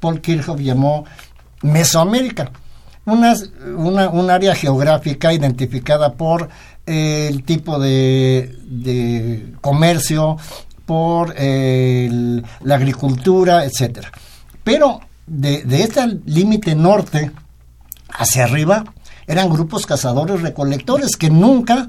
Paul 0.00 0.20
Kirchhoff 0.20 0.58
llamó 0.60 1.04
Mesoamérica. 1.62 2.50
Una, 3.04 3.34
una, 3.76 4.08
un 4.08 4.30
área 4.30 4.54
geográfica 4.54 5.32
identificada 5.32 6.12
por 6.14 6.48
eh, 6.86 7.28
el 7.30 7.42
tipo 7.42 7.78
de, 7.78 8.56
de 8.64 9.52
comercio, 9.60 10.36
por 10.86 11.34
eh, 11.36 12.06
el- 12.10 12.44
la 12.62 12.76
agricultura, 12.76 13.64
etcétera. 13.64 14.10
Pero 14.64 15.00
de, 15.32 15.62
de 15.62 15.82
este 15.82 16.06
límite 16.26 16.74
norte 16.74 17.30
hacia 18.10 18.44
arriba 18.44 18.84
eran 19.26 19.48
grupos 19.48 19.86
cazadores 19.86 20.42
recolectores 20.42 21.16
que 21.16 21.30
nunca 21.30 21.88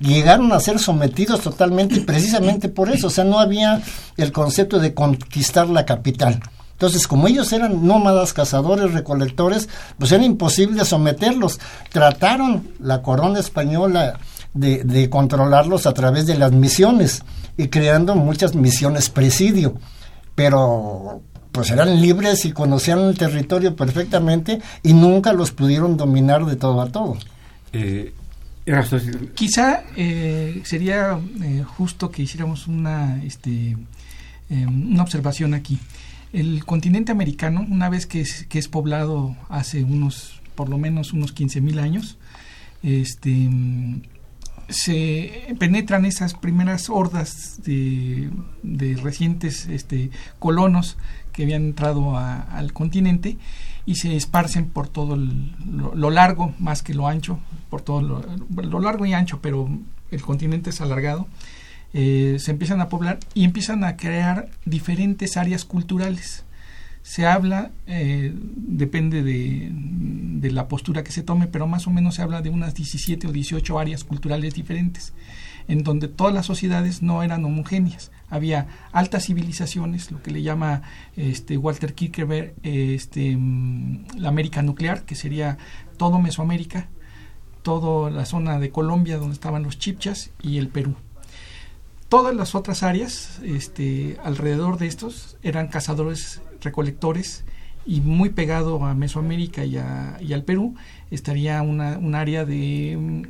llegaron 0.00 0.52
a 0.52 0.58
ser 0.58 0.80
sometidos 0.80 1.42
totalmente 1.42 2.00
precisamente 2.00 2.68
por 2.68 2.90
eso, 2.90 3.06
o 3.06 3.10
sea, 3.10 3.22
no 3.22 3.38
había 3.38 3.80
el 4.16 4.32
concepto 4.32 4.80
de 4.80 4.94
conquistar 4.94 5.68
la 5.68 5.86
capital. 5.86 6.40
Entonces, 6.72 7.06
como 7.06 7.28
ellos 7.28 7.52
eran 7.52 7.86
nómadas, 7.86 8.32
cazadores, 8.32 8.92
recolectores, 8.92 9.68
pues 9.98 10.10
era 10.10 10.24
imposible 10.24 10.84
someterlos. 10.84 11.60
Trataron 11.92 12.68
la 12.80 13.02
corona 13.02 13.38
española 13.38 14.18
de, 14.54 14.82
de 14.82 15.08
controlarlos 15.08 15.86
a 15.86 15.94
través 15.94 16.26
de 16.26 16.36
las 16.36 16.50
misiones 16.50 17.22
y 17.56 17.68
creando 17.68 18.16
muchas 18.16 18.56
misiones 18.56 19.10
presidio, 19.10 19.74
pero 20.34 21.22
pues 21.52 21.70
eran 21.70 22.00
libres 22.00 22.44
y 22.44 22.52
conocían 22.52 23.00
el 23.00 23.16
territorio 23.16 23.76
perfectamente 23.76 24.60
y 24.82 24.94
nunca 24.94 25.32
los 25.32 25.52
pudieron 25.52 25.96
dominar 25.96 26.46
de 26.46 26.56
todo 26.56 26.80
a 26.80 26.90
todo. 26.90 27.18
Eh, 27.72 28.12
Quizá 29.34 29.82
eh, 29.96 30.62
sería 30.64 31.18
eh, 31.42 31.64
justo 31.66 32.12
que 32.12 32.22
hiciéramos 32.22 32.68
una, 32.68 33.22
este, 33.24 33.76
eh, 34.50 34.66
una 34.66 35.02
observación 35.02 35.52
aquí. 35.54 35.80
El 36.32 36.64
continente 36.64 37.10
americano, 37.10 37.66
una 37.68 37.88
vez 37.88 38.06
que 38.06 38.20
es, 38.20 38.46
que 38.46 38.60
es 38.60 38.68
poblado 38.68 39.36
hace 39.48 39.82
unos, 39.82 40.40
por 40.54 40.68
lo 40.68 40.78
menos 40.78 41.12
unos 41.12 41.34
15.000 41.34 41.80
años, 41.80 42.18
este, 42.84 43.50
se 44.68 45.56
penetran 45.58 46.04
esas 46.04 46.34
primeras 46.34 46.88
hordas 46.88 47.60
de, 47.64 48.30
de 48.62 48.94
recientes 48.94 49.66
este, 49.66 50.10
colonos 50.38 50.96
que 51.32 51.42
habían 51.44 51.64
entrado 51.64 52.16
a- 52.16 52.40
al 52.42 52.72
continente 52.72 53.36
y 53.86 53.96
se 53.96 54.14
esparcen 54.16 54.66
por 54.66 54.86
todo 54.88 55.16
lo, 55.16 56.10
largo 56.10 56.54
más 56.58 56.82
que 56.82 56.94
lo 56.94 57.08
ancho, 57.08 57.40
por 57.70 57.80
todo 57.82 58.00
lo, 58.02 58.80
largo 58.80 59.06
y 59.06 59.12
ancho, 59.12 59.40
pero 59.42 59.68
el 60.10 60.22
continente 60.22 60.70
es 60.70 60.80
alargado. 60.80 61.26
eh, 61.94 62.36
se 62.38 62.52
empiezan 62.52 62.80
a 62.80 62.88
poblar 62.88 63.18
y 63.34 63.44
empiezan 63.44 63.84
a 63.84 63.96
crear 63.98 64.48
diferentes 64.64 65.36
áreas 65.36 65.66
culturales. 65.66 66.44
Se 67.02 67.26
habla, 67.26 67.70
eh, 67.86 68.32
depende 68.56 69.22
de, 69.22 69.68
de 69.72 70.50
la 70.52 70.68
postura 70.68 71.02
que 71.04 71.12
se 71.12 71.22
tome, 71.22 71.48
pero 71.48 71.66
más 71.66 71.86
o 71.86 71.90
menos 71.90 72.14
se 72.14 72.22
habla 72.22 72.40
de 72.40 72.48
unas 72.48 72.74
17 72.74 73.26
o 73.26 73.32
18 73.32 73.78
áreas 73.78 74.04
culturales 74.04 74.54
diferentes, 74.54 75.12
en 75.68 75.82
donde 75.84 76.08
todas 76.08 76.32
las 76.34 76.46
sociedades 76.46 77.02
no 77.02 77.22
eran 77.22 77.44
homogéneas. 77.44 78.10
Había 78.28 78.66
altas 78.92 79.26
civilizaciones, 79.26 80.10
lo 80.10 80.22
que 80.22 80.30
le 80.30 80.42
llama 80.42 80.82
este, 81.16 81.56
Walter 81.58 81.94
Kierkegaard 81.94 82.52
este, 82.62 83.36
mm, 83.36 84.18
la 84.18 84.28
América 84.30 84.62
nuclear, 84.62 85.04
que 85.04 85.14
sería 85.14 85.58
todo 85.96 86.18
Mesoamérica, 86.18 86.88
toda 87.62 88.10
la 88.10 88.24
zona 88.24 88.58
de 88.58 88.70
Colombia 88.70 89.18
donde 89.18 89.34
estaban 89.34 89.62
los 89.62 89.78
chipchas 89.78 90.30
y 90.42 90.58
el 90.58 90.68
Perú. 90.68 90.94
Todas 92.08 92.34
las 92.34 92.54
otras 92.54 92.82
áreas 92.82 93.40
este, 93.44 94.18
alrededor 94.22 94.78
de 94.78 94.86
estos 94.86 95.36
eran 95.42 95.68
cazadores 95.68 96.42
recolectores 96.60 97.44
y 97.86 98.00
muy 98.00 98.30
pegado 98.30 98.84
a 98.84 98.94
Mesoamérica 98.94 99.64
y, 99.64 99.76
a- 99.78 100.18
y 100.20 100.34
al 100.34 100.44
Perú 100.44 100.74
estaría 101.10 101.62
una, 101.62 101.98
un 101.98 102.14
área 102.14 102.44
de 102.44 102.96
mm, 102.98 103.22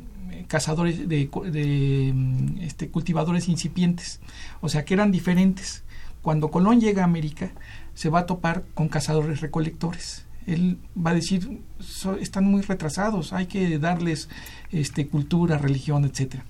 cazadores 0.47 1.07
de, 1.07 2.11
mm, 2.13 2.57
este, 2.61 2.89
cultivadores 2.89 3.47
incipientes. 3.49 4.19
O 4.61 4.69
sea 4.69 4.85
que 4.85 4.93
eran 4.93 5.11
diferentes. 5.11 5.83
Cuando 6.21 6.49
Colón 6.51 6.79
llega 6.79 7.01
a 7.01 7.05
América 7.05 7.51
se 7.93 8.09
va 8.09 8.19
a 8.19 8.25
topar 8.25 8.63
con 8.73 8.87
cazadores 8.87 9.41
recolectores. 9.41 10.25
Él 10.47 10.77
va 10.97 11.11
a 11.11 11.13
decir 11.13 11.61
"So- 11.79 12.15
están 12.17 12.45
muy 12.45 12.61
retrasados 12.61 13.31
hay 13.33 13.45
que 13.45 13.79
darles 13.79 14.27
este 14.71 15.07
cultura 15.07 15.57
religión 15.57 16.03
etcétera 16.03 16.43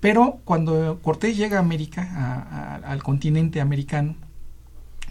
pero 0.00 0.40
cuando 0.44 1.00
Cortés 1.02 1.36
llega 1.36 1.56
a 1.56 1.60
América, 1.60 2.80
al 2.84 3.02
continente 3.02 3.60
americano, 3.60 4.14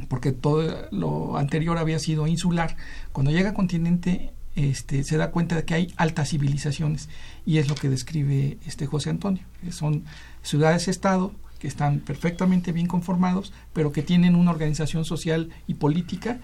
porque 0.07 0.31
todo 0.31 0.87
lo 0.91 1.37
anterior 1.37 1.77
había 1.77 1.99
sido 1.99 2.27
insular, 2.27 2.77
cuando 3.11 3.31
llega 3.31 3.49
al 3.49 3.55
continente 3.55 4.31
este, 4.55 5.03
se 5.03 5.17
da 5.17 5.31
cuenta 5.31 5.55
de 5.55 5.63
que 5.65 5.73
hay 5.73 5.93
altas 5.97 6.29
civilizaciones 6.29 7.09
y 7.45 7.57
es 7.57 7.69
lo 7.69 7.75
que 7.75 7.89
describe 7.89 8.57
este 8.65 8.85
José 8.85 9.09
Antonio. 9.09 9.43
Son 9.71 10.03
ciudades-estado 10.41 11.33
que 11.59 11.67
están 11.67 11.99
perfectamente 11.99 12.71
bien 12.71 12.87
conformados, 12.87 13.53
pero 13.73 13.91
que 13.91 14.01
tienen 14.01 14.35
una 14.35 14.51
organización 14.51 15.05
social 15.05 15.49
y 15.67 15.75
política 15.75 16.39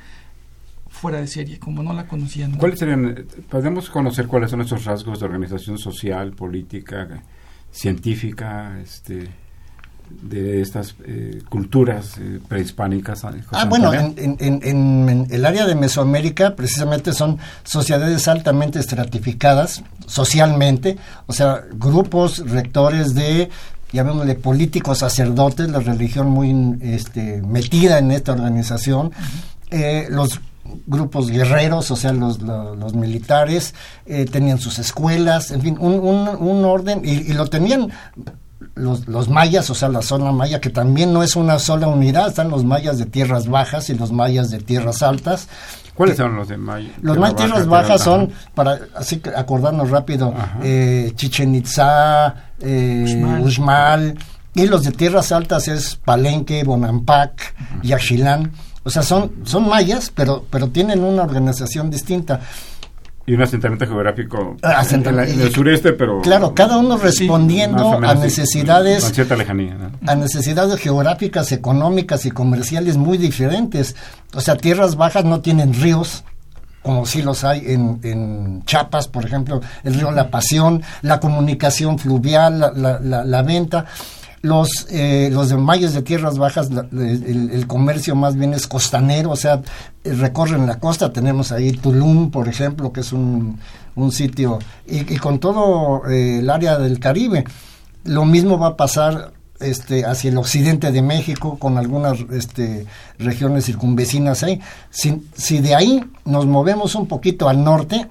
fuera 0.89 1.21
de 1.21 1.27
serie, 1.27 1.57
como 1.57 1.83
no 1.83 1.93
la 1.93 2.07
conocían. 2.07 2.57
¿cuáles 2.57 2.79
serían, 2.79 3.25
podemos 3.49 3.89
conocer 3.89 4.27
cuáles 4.27 4.51
son 4.51 4.61
esos 4.61 4.83
rasgos 4.83 5.19
de 5.19 5.25
organización 5.25 5.77
social, 5.77 6.33
política, 6.33 7.23
científica, 7.71 8.77
este, 8.81 9.29
de 10.21 10.61
estas 10.61 10.95
eh, 11.05 11.41
culturas 11.49 12.17
eh, 12.19 12.39
prehispánicas. 12.47 13.21
José 13.21 13.37
Ah, 13.51 13.65
bueno, 13.65 13.93
en, 13.93 14.13
en- 14.17 14.37
en- 14.39 14.59
en 15.09 15.27
el 15.29 15.45
área 15.45 15.65
de 15.65 15.75
Mesoamérica 15.75 16.55
precisamente 16.55 17.13
son 17.13 17.37
sociedades 17.63 18.27
altamente 18.27 18.79
estratificadas 18.79 19.83
socialmente, 20.07 20.97
o 21.27 21.33
sea, 21.33 21.63
grupos 21.73 22.39
rectores 22.49 23.13
de, 23.13 23.49
llamémosle, 23.91 24.35
políticos 24.35 24.99
sacerdotes, 24.99 25.69
la 25.69 25.79
religión 25.79 26.29
muy 26.29 26.77
este, 26.81 27.41
metida 27.41 27.97
en 27.99 28.11
esta 28.11 28.31
organización, 28.33 29.11
eh, 29.69 30.07
los 30.09 30.39
grupos 30.87 31.29
guerreros, 31.29 31.91
o 31.91 31.95
sea, 31.95 32.13
los, 32.13 32.41
lo- 32.41 32.75
los 32.75 32.93
militares, 32.93 33.73
eh, 34.05 34.25
tenían 34.25 34.59
sus 34.59 34.79
escuelas, 34.79 35.51
en 35.51 35.61
fin, 35.61 35.77
un, 35.79 35.93
un- 35.99 36.29
un 36.29 36.65
orden, 36.65 37.01
y, 37.03 37.11
y 37.29 37.33
lo 37.33 37.47
tenían 37.47 37.89
los, 38.75 39.07
los 39.07 39.29
mayas, 39.29 39.69
o 39.69 39.75
sea, 39.75 39.89
la 39.89 40.01
zona 40.01 40.31
maya, 40.31 40.61
que 40.61 40.69
también 40.69 41.13
no 41.13 41.23
es 41.23 41.35
una 41.35 41.59
sola 41.59 41.87
unidad, 41.87 42.27
están 42.27 42.49
los 42.49 42.63
mayas 42.63 42.97
de 42.97 43.05
tierras 43.05 43.47
bajas 43.47 43.89
y 43.89 43.95
los 43.95 44.11
mayas 44.11 44.49
de 44.51 44.59
tierras 44.59 45.01
altas. 45.01 45.47
¿Cuáles 45.93 46.17
son 46.17 46.35
los 46.35 46.47
de 46.47 46.57
Maya? 46.57 46.89
Los 47.01 47.17
mayas 47.17 47.35
de 47.35 47.43
tierras 47.43 47.67
Baja, 47.67 47.81
bajas 47.81 48.03
Tierra 48.03 48.17
son, 48.17 48.21
Alta? 48.21 48.35
para 48.55 48.79
así 48.95 49.17
que 49.17 49.29
acordarnos 49.29 49.89
rápido, 49.89 50.33
eh, 50.63 51.11
Chichen 51.15 51.53
Itzá, 51.53 52.35
eh, 52.59 53.03
Uxmal. 53.03 53.41
Uxmal, 53.43 54.17
y 54.53 54.67
los 54.67 54.83
de 54.83 54.91
tierras 54.91 55.31
altas 55.31 55.67
es 55.67 55.95
Palenque, 55.95 56.63
Bonampak, 56.63 57.55
Yaxchilán. 57.83 58.51
O 58.83 58.89
sea, 58.89 59.03
son, 59.03 59.31
son 59.43 59.69
mayas, 59.69 60.11
pero, 60.13 60.45
pero 60.49 60.69
tienen 60.69 61.03
una 61.03 61.23
organización 61.23 61.91
distinta. 61.91 62.41
Y 63.25 63.33
un 63.33 63.41
asentamiento 63.43 63.85
geográfico 63.85 64.57
Ah, 64.63 64.71
en, 64.71 64.77
asentamiento- 64.79 65.11
la- 65.11 65.27
en 65.29 65.41
el 65.41 65.53
sureste, 65.53 65.93
pero... 65.93 66.21
Claro, 66.21 66.53
cada 66.55 66.77
uno 66.77 66.97
respondiendo 66.97 67.99
a 68.03 68.15
necesidades 68.15 69.03
Con 69.03 69.13
cierta 69.13 69.35
lejanía. 69.35 69.75
¿no? 69.75 69.91
a 70.11 70.15
necesidades 70.15 70.79
geográficas, 70.79 71.51
económicas 71.51 72.25
y 72.25 72.31
comerciales 72.31 72.97
muy 72.97 73.17
diferentes. 73.17 73.95
O 74.33 74.41
sea, 74.41 74.55
tierras 74.57 74.95
bajas 74.95 75.23
no 75.23 75.39
tienen 75.41 75.73
ríos, 75.73 76.23
como 76.81 77.05
sí 77.05 77.21
los 77.21 77.43
hay 77.43 77.63
en, 77.71 77.99
en 78.01 78.63
Chiapas, 78.65 79.07
por 79.07 79.23
ejemplo, 79.23 79.61
el 79.83 79.93
río 79.93 80.11
La 80.11 80.31
Pasión, 80.31 80.81
la 81.03 81.19
comunicación 81.19 81.99
fluvial, 81.99 82.59
la, 82.59 82.71
la- 82.71 82.99
la- 82.99 83.23
la 83.23 83.41
venta. 83.43 83.85
Los, 84.43 84.87
eh, 84.89 85.29
los 85.31 85.49
de 85.49 85.57
mayas 85.57 85.93
de 85.93 86.01
tierras 86.01 86.37
bajas, 86.39 86.71
la- 86.71 86.87
el, 86.91 87.65
comercio 87.67 88.15
más 88.15 88.35
bien 88.35 88.53
es 88.55 88.65
costanero, 88.65 89.29
o 89.31 89.35
sea, 89.35 89.61
eh, 90.03 90.13
recorren 90.13 90.65
la 90.65 90.79
costa. 90.79 91.13
Tenemos 91.13 91.51
ahí 91.51 91.73
Tulum, 91.73 92.31
por 92.31 92.47
ejemplo, 92.47 92.91
que 92.91 93.01
es 93.01 93.13
un, 93.13 93.59
un 93.95 94.11
sitio, 94.11 94.57
y, 94.87 95.13
y 95.13 95.17
con 95.17 95.39
todo 95.39 96.09
eh, 96.09 96.39
el 96.39 96.49
área 96.49 96.79
del 96.79 96.99
Caribe. 96.99 97.43
Lo 98.03 98.25
mismo 98.25 98.57
va 98.57 98.69
a 98.69 98.77
pasar 98.77 99.31
este, 99.59 100.05
hacia 100.05 100.31
el 100.31 100.37
occidente 100.39 100.91
de 100.91 101.03
México, 101.03 101.59
con 101.59 101.77
algunas 101.77 102.17
este, 102.31 102.87
regiones 103.19 103.65
circunvecinas 103.65 104.41
ahí. 104.41 104.59
Si, 104.89 105.21
si 105.37 105.59
de 105.59 105.75
ahí 105.75 106.03
nos 106.25 106.47
movemos 106.47 106.95
un 106.95 107.07
poquito 107.07 107.47
al 107.47 107.63
norte, 107.63 108.07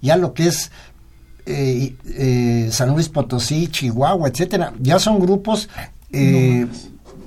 ya 0.00 0.16
lo 0.16 0.32
que 0.32 0.46
es 0.46 0.70
eh, 1.46 1.94
eh, 2.06 2.68
San 2.70 2.90
Luis 2.90 3.08
Potosí, 3.08 3.68
Chihuahua, 3.68 4.28
etcétera, 4.28 4.72
ya 4.80 4.98
son 4.98 5.18
grupos 5.18 5.68
eh, 6.12 6.66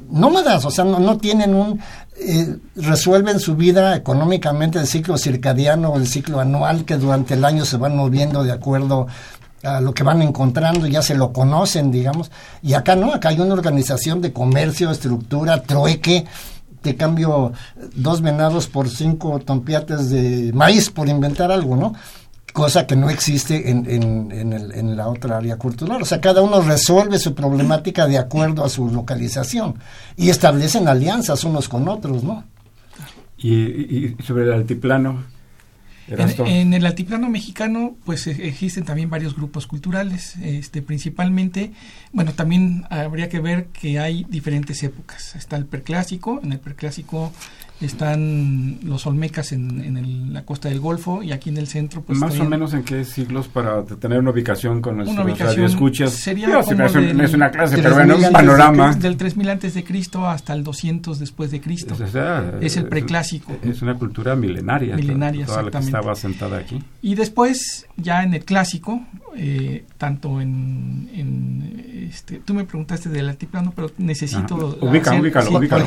nómadas, 0.10 0.66
o 0.66 0.72
sea, 0.72 0.86
no, 0.86 1.00
no 1.00 1.18
tienen 1.18 1.54
un 1.54 1.80
eh, 2.18 2.56
resuelven 2.78 3.42
su 3.42 3.58
vida 3.58 3.94
económicamente 3.94 4.80
el 4.80 4.88
ciclo 4.88 5.18
circadiano 5.18 5.90
o 5.90 5.98
el 5.98 6.08
ciclo 6.08 6.40
anual 6.40 6.86
que 6.86 6.96
durante 6.96 7.34
el 7.34 7.44
año 7.44 7.66
se 7.66 7.76
van 7.76 7.98
moviendo 7.98 8.46
de 8.46 8.54
acuerdo 8.54 9.08
a 9.64 9.82
lo 9.82 9.94
que 9.94 10.04
van 10.04 10.22
encontrando, 10.22 10.88
ya 10.88 11.02
se 11.02 11.16
lo 11.16 11.34
conocen, 11.34 11.92
digamos, 11.92 12.32
y 12.62 12.74
acá 12.74 12.96
no, 12.96 13.14
acá 13.14 13.30
hay 13.30 13.40
una 13.42 13.54
organización 13.54 14.22
de 14.22 14.32
comercio, 14.32 14.92
estructura, 14.92 15.64
trueque, 15.64 16.26
te 16.82 16.96
cambio 16.96 17.52
dos 17.96 18.22
venados 18.22 18.68
por 18.68 18.90
cinco 18.90 19.40
tompiates 19.40 20.10
de 20.10 20.52
maíz, 20.54 20.90
por 20.92 21.10
inventar 21.10 21.52
algo, 21.52 21.76
¿no? 21.76 21.96
Cosa 22.56 22.88
que 22.88 22.96
no 22.96 23.10
existe 23.10 23.70
en, 23.70 23.86
en, 23.90 24.32
en, 24.32 24.54
el- 24.54 24.72
en 24.72 24.96
la 24.96 25.10
otra 25.10 25.36
área 25.38 25.58
cultural. 25.58 26.02
O 26.02 26.06
sea, 26.06 26.22
cada 26.22 26.42
uno 26.42 26.62
resuelve 26.62 27.20
su 27.20 27.36
problemática 27.36 28.08
de 28.08 28.18
acuerdo 28.18 28.64
a 28.64 28.70
su 28.70 28.90
localización 28.90 29.76
y 30.16 30.30
establecen 30.30 30.88
alianzas 30.88 31.44
unos 31.44 31.68
con 31.68 31.86
otros, 31.90 32.24
¿no? 32.24 32.46
Y, 33.38 33.52
y- 33.54 34.16
sobre 34.26 34.46
el 34.46 34.54
altiplano. 34.54 35.26
En, 36.08 36.30
en 36.48 36.74
el 36.76 36.86
altiplano 36.86 37.30
mexicano, 37.30 37.98
pues 38.06 38.26
eh, 38.28 38.38
existen 38.48 38.86
también 38.86 39.10
varios 39.10 39.36
grupos 39.36 39.68
culturales, 39.68 40.36
este, 40.42 40.82
principalmente, 40.82 41.74
bueno, 42.14 42.32
también 42.34 42.86
habría 42.90 43.28
que 43.28 43.40
ver 43.42 43.66
que 43.68 44.00
hay 44.00 44.24
diferentes 44.30 44.82
épocas. 44.84 45.36
Está 45.36 45.58
el 45.58 45.66
preclásico, 45.66 46.40
en 46.44 46.54
el 46.54 46.60
preclásico 46.60 47.34
están 47.82 48.80
los 48.84 49.06
olmecas 49.06 49.52
en, 49.52 49.84
en 49.84 49.98
el- 49.98 50.34
la 50.34 50.44
costa 50.44 50.70
del 50.70 50.80
Golfo 50.80 51.22
y 51.24 51.32
aquí 51.32 51.50
en 51.50 51.58
el 51.58 51.68
centro, 51.68 52.02
pues 52.02 52.18
Más 52.20 52.40
o 52.40 52.46
menos 52.46 52.74
en 52.74 52.84
qué 52.84 53.04
siglos 53.06 53.48
para 53.48 53.84
tener 53.84 54.20
una 54.20 54.32
ubicación 54.32 54.82
con 54.82 55.00
una 55.00 55.24
ubicación 55.24 55.48
radioescuchas. 55.50 56.12
sería 56.12 56.48
Digo, 56.48 56.62
como 56.64 56.86
es, 56.86 56.94
del- 56.94 57.22
es 57.22 57.34
una 57.34 57.52
clase, 57.52 57.78
pero 57.78 57.96
bueno, 57.96 58.16
un 58.16 58.22
3000 58.22 58.26
antes 58.26 58.42
de 58.42 58.48
panorama. 58.58 58.96
del 58.96 59.18
3000 59.18 59.50
antes 59.50 59.74
de 59.74 59.84
Cristo 59.84 60.28
hasta 60.28 60.54
el 60.54 60.64
200 60.64 61.20
después 61.20 61.52
de 61.52 61.62
Cristo. 61.62 61.96
O 62.00 62.08
sea, 62.08 62.54
Es 62.62 62.78
el 62.78 62.86
preclásico. 62.88 63.56
Es 63.64 63.82
una 63.82 63.96
cultura 63.96 64.36
milenaria. 64.36 64.96
Milenaria, 64.96 65.46
toda 65.46 65.64
la 65.64 65.72
que 65.72 65.78
estaba 65.80 66.12
asentada 66.14 66.58
aquí. 66.58 66.82
Y 67.02 67.16
después, 67.16 67.86
ya 67.98 68.24
en 68.24 68.34
el 68.34 68.46
clásico, 68.46 69.02
eh, 69.38 69.86
tanto 69.98 70.40
en, 70.42 71.10
en, 71.14 72.08
este, 72.10 72.40
tú 72.40 72.54
me 72.54 72.64
preguntaste 72.64 73.10
del 73.10 73.28
altiplano, 73.30 73.74
pero 73.76 73.92
necesito. 73.98 74.78
Ubica, 74.82 75.14
ubícalo, 75.20 75.58
ubícalo. 75.58 75.86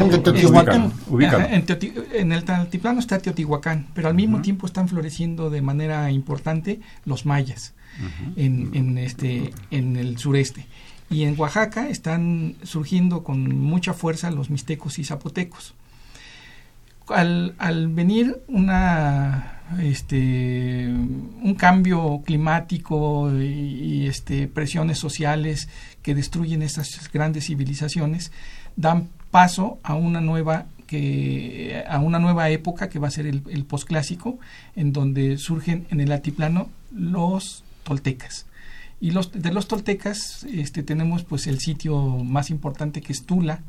ubícalo. 1.09 1.45
En, 1.51 1.65
en 1.83 2.33
el 2.33 2.51
altiplano 2.51 3.01
está 3.01 3.19
Teotihuacán, 3.19 3.89
pero 3.95 4.09
al 4.09 4.15
mismo 4.15 4.41
tiempo 4.41 4.67
están 4.67 4.89
floreciendo 4.89 5.51
de 5.51 5.63
manera 5.63 6.11
importante 6.11 6.81
los 7.05 7.27
mayas 7.27 7.75
en, 8.37 8.71
en 8.75 8.99
este 8.99 9.53
en 9.71 9.97
el 9.97 10.19
sureste. 10.19 10.67
Y 11.11 11.25
en 11.25 11.39
Oaxaca 11.41 11.89
están 11.89 12.57
surgiendo 12.63 13.25
con 13.25 13.59
mucha 13.59 13.95
fuerza 13.95 14.31
los 14.31 14.51
mixtecos 14.51 14.99
y 14.99 15.05
zapotecos. 15.05 15.75
Al, 17.09 17.55
al 17.57 17.89
venir 17.89 18.43
una 18.49 19.63
este 19.81 20.87
un 20.89 21.55
cambio 21.59 22.23
climático 22.25 23.31
y, 23.33 23.45
y, 23.45 24.07
este 24.07 24.47
presiones 24.47 24.99
sociales 24.99 25.71
que 26.03 26.15
destruyen 26.15 26.61
estas 26.61 27.11
grandes 27.11 27.47
civilizaciones 27.47 28.31
dan 28.77 29.09
paso 29.31 29.79
a 29.83 29.95
una 29.95 30.21
nueva 30.21 30.67
que 30.89 31.85
a 31.89 32.01
una 32.01 32.19
nueva 32.19 32.51
época 32.51 32.89
que 32.89 32.99
va 32.99 33.07
a 33.07 33.13
ser 33.13 33.27
el, 33.27 33.43
el 33.49 33.65
posclásico 33.65 34.41
en 34.75 34.93
donde 34.93 35.39
surgen 35.39 35.87
en 35.91 36.01
el 36.01 36.11
altiplano 36.11 36.69
los 36.91 37.63
toltecas. 37.85 38.47
Y 39.01 39.11
de 39.11 39.53
los 39.53 39.69
toltecas 39.69 40.45
este 40.53 40.83
tenemos 40.83 41.23
pues 41.23 41.47
el 41.47 41.61
sitio 41.61 41.97
más 42.25 42.51
importante 42.51 43.01
que 43.01 43.13
es 43.13 43.25
Tula. 43.25 43.61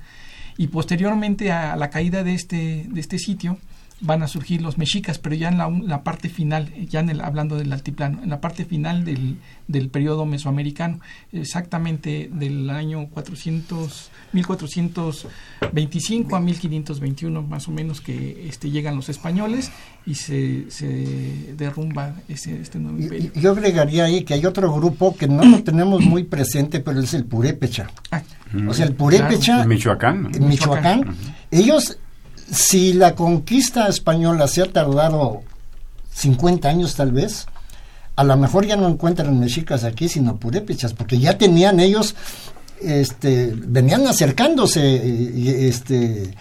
Y 0.58 0.68
posteriormente 0.68 1.52
a 1.52 1.76
la 1.76 1.90
caída 1.90 2.24
de 2.24 2.34
este 2.34 2.88
de 2.90 3.00
este 3.00 3.20
sitio 3.20 3.58
van 4.02 4.24
a 4.24 4.28
surgir 4.28 4.62
los 4.62 4.78
mexicas, 4.78 5.18
pero 5.20 5.36
ya 5.36 5.50
en 5.50 5.58
la, 5.58 5.70
la 5.70 6.04
parte 6.04 6.30
final, 6.30 6.74
ya 6.88 7.00
en 7.02 7.10
el, 7.10 7.22
hablando 7.22 7.58
del 7.58 7.72
altiplano, 7.74 8.24
en 8.24 8.30
la 8.30 8.40
parte 8.42 8.66
final 8.66 9.04
del, 9.06 9.38
del 9.68 9.90
periodo 9.90 10.26
mesoamericano, 10.26 11.00
exactamente 11.34 12.30
del 12.34 12.70
año 12.70 13.08
400, 13.10 14.10
1425 14.34 16.36
a 16.36 16.40
1521 16.40 17.42
más 17.44 17.68
o 17.68 17.72
menos 17.72 18.02
que 18.02 18.48
este, 18.48 18.70
llegan 18.70 18.96
los 18.96 19.10
españoles 19.10 19.72
y 20.06 20.16
se, 20.16 20.70
se 20.72 21.54
derrumba 21.58 22.16
ese, 22.28 22.60
este 22.62 22.80
nuevo 22.80 23.00
imperio. 23.00 23.32
Yo 23.36 23.52
agregaría 23.52 24.06
ahí 24.06 24.24
que 24.24 24.34
hay 24.34 24.46
otro 24.46 24.74
grupo 24.74 25.16
que 25.16 25.28
no 25.28 25.44
lo 25.44 25.64
tenemos 25.64 26.02
muy 26.02 26.24
presente, 26.24 26.80
pero 26.80 27.00
es 27.00 27.14
el 27.14 27.26
Purépecha. 27.26 27.88
Ah, 28.12 28.22
O 28.68 28.74
sea, 28.74 28.86
el 28.86 28.94
Purépecha 28.94 29.64
En 29.64 29.70
Michoacán. 29.70 30.32
Michoacán, 30.40 31.16
ellos, 31.52 31.98
si 32.52 32.94
la 32.94 33.16
conquista 33.16 33.88
española 33.88 34.48
se 34.48 34.62
ha 34.62 34.72
tardado 34.72 35.42
50 36.14 36.68
años 36.68 36.96
tal 36.96 37.12
vez, 37.12 37.46
a 38.16 38.24
lo 38.24 38.36
mejor 38.38 38.66
ya 38.66 38.76
no 38.76 38.88
encuentran 38.88 39.40
mexicas 39.40 39.84
aquí, 39.84 40.10
sino 40.10 40.38
purépechas, 40.38 40.94
porque 40.94 41.20
ya 41.20 41.38
tenían 41.38 41.80
ellos, 41.80 42.16
este, 42.82 43.54
venían 43.56 44.06
acercándose, 44.08 45.68
este, 45.68 46.36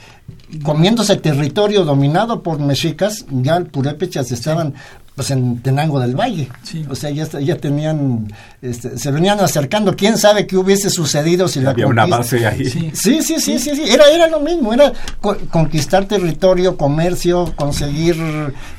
comiéndose 0.62 1.16
territorio 1.16 1.84
dominado 1.84 2.42
por 2.42 2.58
mexicas, 2.58 3.24
ya 3.30 3.60
purépechas 3.60 4.32
estaban 4.32 4.74
pues 5.18 5.32
en 5.32 5.58
Tenango 5.58 5.98
del 5.98 6.14
Valle. 6.14 6.48
Sí. 6.62 6.84
O 6.88 6.94
sea, 6.94 7.10
ya, 7.10 7.24
está- 7.24 7.40
ya 7.40 7.56
tenían, 7.56 8.28
este, 8.62 8.96
se 8.96 9.10
venían 9.10 9.40
acercando. 9.40 9.96
¿Quién 9.96 10.16
sabe 10.16 10.46
qué 10.46 10.56
hubiese 10.56 10.90
sucedido 10.90 11.48
si 11.48 11.58
la 11.60 11.70
Había 11.70 11.88
una 11.88 12.02
conquista- 12.06 12.36
base 12.36 12.46
ahí. 12.46 12.64
Sí. 12.66 12.90
Sí, 12.94 13.20
sí, 13.22 13.40
sí, 13.40 13.58
sí, 13.58 13.74
sí. 13.74 13.82
Era, 13.88 14.04
era 14.10 14.28
lo 14.28 14.38
mismo, 14.38 14.72
era 14.72 14.92
co- 15.20 15.36
conquistar 15.50 16.04
territorio, 16.04 16.76
comercio, 16.76 17.52
conseguir 17.56 18.14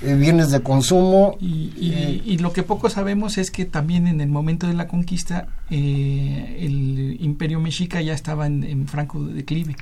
eh, 0.02 0.14
bienes 0.16 0.50
de 0.52 0.62
consumo. 0.62 1.36
Y, 1.42 1.74
y- 1.78 1.94
Eh, 1.94 2.22
y 2.26 2.38
lo 2.38 2.54
que 2.54 2.64
poco 2.64 2.90
sabemos 2.90 3.38
es 3.38 3.52
que 3.52 3.66
también 3.66 4.08
en 4.08 4.22
el 4.22 4.30
momento 4.30 4.66
de 4.68 4.76
la 4.76 4.88
conquista 4.88 5.48
eh, 5.70 6.58
el 6.62 7.18
imperio 7.20 7.60
mexica 7.60 8.02
ya 8.02 8.14
estaba 8.14 8.48
en, 8.48 8.64
en 8.64 8.88
franco 8.88 9.22
declive. 9.26 9.76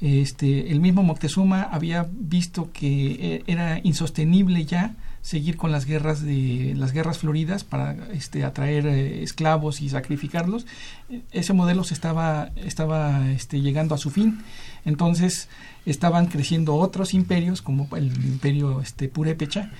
Este, 0.00 0.70
el 0.72 0.80
mismo 0.80 1.02
Moctezuma 1.02 1.62
había 1.62 2.06
visto 2.10 2.70
que 2.72 3.16
eh, 3.20 3.42
era 3.46 3.80
insostenible 3.82 4.64
ya 4.64 4.94
seguir 5.24 5.56
con 5.56 5.72
las 5.72 5.86
guerras 5.86 6.22
de 6.22 6.74
las 6.76 6.92
guerras 6.92 7.16
floridas 7.16 7.64
para 7.64 7.96
este, 8.12 8.44
atraer 8.44 8.86
eh, 8.86 9.22
esclavos 9.22 9.80
y 9.80 9.88
sacrificarlos. 9.88 10.66
Eh, 11.08 11.22
Ese 11.32 11.54
modelo 11.54 11.82
se 11.82 11.94
estaba 11.94 12.50
estaba 12.56 13.30
este, 13.30 13.62
llegando 13.62 13.94
a 13.94 13.98
su 13.98 14.10
fin. 14.10 14.42
Entonces 14.84 15.48
estaban 15.86 16.26
creciendo 16.26 16.74
otros 16.74 17.14
imperios 17.14 17.62
como 17.62 17.88
el 17.96 18.08
imperio 18.08 18.82
este, 18.82 19.08
purépecha 19.08 19.70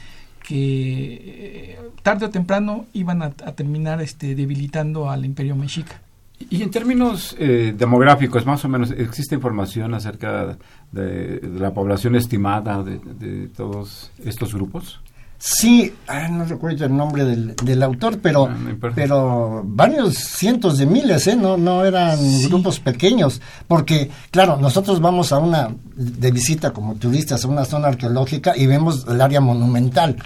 que 0.43 1.77
eh, 1.77 1.79
tarde 2.03 2.25
o 2.25 2.31
temprano 2.31 2.87
iban 2.95 3.21
a, 3.21 3.31
terminar 3.31 4.01
este, 4.01 4.35
debilitando 4.35 5.11
al 5.11 5.27
imperio 5.27 5.57
mexica. 5.57 6.01
Y 6.49 6.63
en 6.63 6.71
términos 6.71 7.37
eh, 7.39 7.75
demográficos, 7.77 8.47
más 8.47 8.65
o 8.65 8.69
menos, 8.71 8.91
¿existe 8.91 9.35
información 9.35 9.93
acerca 9.93 10.57
de, 10.91 11.41
la 11.59 11.73
población 11.75 12.17
estimada 12.17 12.83
de 12.83 13.49
todos 13.49 14.11
estos 14.25 14.55
grupos? 14.55 15.04
Sí, 15.47 15.93
ah, 16.09 16.27
no 16.29 16.47
recuerdo 16.47 16.87
el 16.87 16.97
nombre 16.97 17.23
del, 17.27 17.55
del 17.57 17.83
autor, 17.83 18.19
pero, 18.23 18.49
Ah, 18.51 18.57
pero 18.95 19.61
varios 19.63 20.15
cientos 20.15 20.79
de 20.79 20.87
miles, 20.87 21.27
¿eh? 21.27 21.37
No, 21.37 21.59
no 21.59 21.85
eran 21.85 22.17
Sí. 22.19 22.47
grupos 22.49 22.81
pequeños, 22.81 23.43
porque, 23.69 24.11
claro, 24.31 24.57
nosotros 24.57 25.01
vamos 25.03 25.33
a 25.33 25.39
una, 25.39 25.69
de 25.97 26.31
visita 26.31 26.71
como 26.73 26.95
turistas, 26.95 27.45
a 27.45 27.49
una 27.49 27.67
zona 27.67 27.89
arqueológica 27.89 28.57
y 28.57 28.65
vemos 28.67 29.05
el 29.07 29.21
área 29.21 29.43
monumental, 29.43 30.17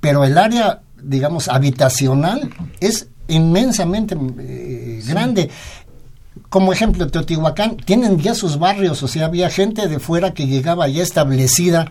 pero 0.00 0.24
el 0.24 0.36
área, 0.36 0.80
digamos, 1.00 1.46
habitacional 1.46 2.50
es 2.80 3.06
inmensamente 3.28 4.16
eh, 4.40 5.00
grande. 5.06 5.48
Como 6.48 6.72
ejemplo, 6.72 7.06
Teotihuacán, 7.06 7.76
tienen 7.76 8.18
ya 8.18 8.34
sus 8.34 8.58
barrios, 8.58 9.00
o 9.00 9.06
sea, 9.06 9.26
había 9.26 9.48
gente 9.48 9.86
de 9.86 10.00
fuera 10.00 10.34
que 10.34 10.48
llegaba 10.48 10.88
ya 10.88 11.04
establecida 11.04 11.86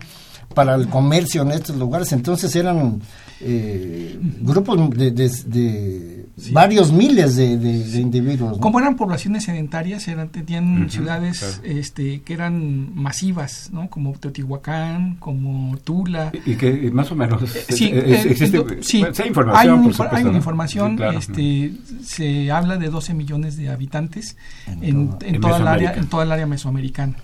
para 0.54 0.74
el 0.74 0.88
comercio 0.88 1.42
en 1.42 1.50
estos 1.52 1.76
lugares, 1.76 2.12
entonces 2.12 2.54
eran 2.56 3.00
eh, 3.40 4.18
grupos 4.40 4.90
de, 4.96 5.10
de- 5.10 5.28
de 5.46 6.26
varios 6.52 6.92
miles 6.92 7.36
de, 7.36 7.56
de- 7.58 7.84
de 7.84 8.00
individuos. 8.00 8.52
¿no? 8.52 8.60
Como 8.60 8.78
eran 8.78 8.96
poblaciones 8.96 9.44
sedentarias, 9.44 10.06
eran, 10.08 10.28
tenían 10.30 10.88
ciudades 10.90 11.38
claro. 11.40 11.78
este, 11.78 12.20
que 12.22 12.32
eran 12.34 12.94
masivas, 12.94 13.70
¿no? 13.72 13.88
como 13.90 14.12
Teotihuacán, 14.12 15.16
como 15.16 15.76
Tula. 15.78 16.32
Y 16.46 16.54
que 16.56 16.90
más 16.90 17.10
o 17.12 17.14
menos 17.16 17.42
Eh, 17.42 17.64
sí, 17.68 17.86
eh, 17.92 18.04
es- 18.14 18.24
eh, 18.26 18.30
existe 18.30 18.64
sí, 18.80 19.04
sí 19.12 19.22
hay 19.22 19.28
información, 19.28 19.60
hay, 19.60 19.68
una 19.68 19.76
por 19.82 19.90
infor- 19.92 19.92
supuesto, 19.92 20.16
hay 20.16 20.22
una 20.22 20.32
¿no? 20.32 20.38
información, 20.38 20.90
Sí, 20.92 20.96
claro. 20.96 21.18
este, 21.18 21.72
se 22.04 22.50
habla 22.50 22.76
de 22.76 22.88
12 22.88 23.14
millones 23.14 23.56
de 23.56 23.68
habitantes 23.68 24.36
en, 24.66 24.82
En 24.84 25.16
en 25.24 25.34
En 25.36 25.40
toda 25.40 25.58
el 25.58 25.68
área, 25.68 25.92
en 25.94 26.06
toda 26.06 26.24
el 26.24 26.32
área 26.32 26.46
mesoamericana. 26.46 27.14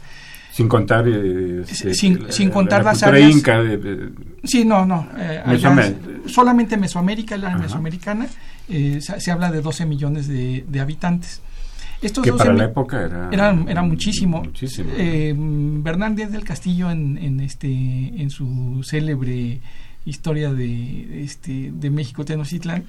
Sin 0.53 0.69
contar... 0.69 1.07
eh, 1.09 1.63
este, 1.63 1.95
Sin- 1.95 2.25
la- 2.25 2.33
sin 2.33 2.51
contar 2.51 2.85
la 2.85 2.93
las 2.93 3.03
áreas- 3.03 3.31
inca, 3.31 3.63
de- 3.63 3.77
de- 3.79 4.11
Sí, 4.45 4.65
no, 4.65 4.85
no. 4.85 5.09
eh, 5.17 5.41
allá 5.45 5.71
Mesoamérica. 5.71 5.99
es- 6.27 6.33
solamente 6.33 6.77
Mesoamérica, 6.77 7.35
área 7.37 7.49
Ajá. 7.51 7.59
mesoamericana, 7.59 8.27
eh, 8.69 8.99
se, 9.01 9.21
se 9.21 9.31
habla 9.31 9.51
de 9.51 9.61
12 9.63 9.87
millones 9.87 10.29
de, 10.29 10.65
de 10.69 10.81
habitantes. 10.81 11.41
Estos 12.03 12.25
que 12.25 12.31
12 12.33 12.45
para 12.45 12.55
la 12.57 12.65
época 12.65 13.01
era... 13.05 13.29
era, 13.33 13.65
era 13.69 13.83
muchísimo. 13.83 14.43
Muchísimo. 14.43 14.91
Eh, 14.97 15.35
Bernal 15.37 16.17
Díaz 16.17 16.33
del 16.33 16.45
Castillo 16.45 16.91
en, 16.91 17.17
en 17.17 17.41
este 17.41 17.69
en 17.69 18.29
su 18.31 18.83
célebre 18.83 19.61
historia 20.05 20.53
de 20.53 21.23
este 21.23 21.71
de 21.73 21.91
México 21.91 22.25
Tenochtitlan 22.25 22.83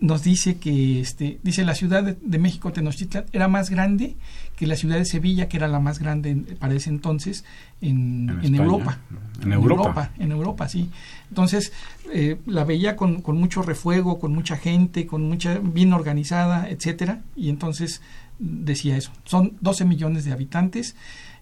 nos 0.00 0.22
dice 0.22 0.56
que 0.58 1.00
este 1.00 1.38
dice 1.42 1.64
la 1.64 1.74
ciudad 1.74 2.02
de, 2.02 2.16
de 2.20 2.38
México 2.38 2.72
Tenochtitlan 2.72 3.24
era 3.32 3.48
más 3.48 3.70
grande 3.70 4.16
que 4.56 4.66
la 4.66 4.76
ciudad 4.76 4.96
de 4.96 5.04
Sevilla 5.04 5.48
que 5.48 5.56
era 5.56 5.68
la 5.68 5.78
más 5.80 5.98
grande 5.98 6.30
en- 6.30 6.44
para 6.58 6.74
ese 6.74 6.90
entonces 6.90 7.44
en, 7.80 8.28
En. 8.42 8.54
Europa 8.54 8.98
En 9.42 9.52
Europa. 9.52 10.10
en 10.18 10.32
Europa 10.32 10.68
sí 10.68 10.90
entonces 11.30 11.72
eh, 12.12 12.36
la 12.46 12.64
veía 12.64 12.96
con, 12.96 13.22
con 13.22 13.38
mucho 13.38 13.62
refuego 13.62 14.18
con 14.18 14.34
mucha 14.34 14.56
gente 14.56 15.06
con 15.06 15.22
mucha 15.28 15.58
bien 15.58 15.92
organizada 15.92 16.68
etcétera 16.68 17.22
y 17.36 17.48
entonces 17.48 18.02
decía 18.38 18.96
eso 18.96 19.12
son 19.24 19.56
12 19.60 19.84
millones 19.84 20.24
de 20.24 20.32
habitantes 20.32 20.96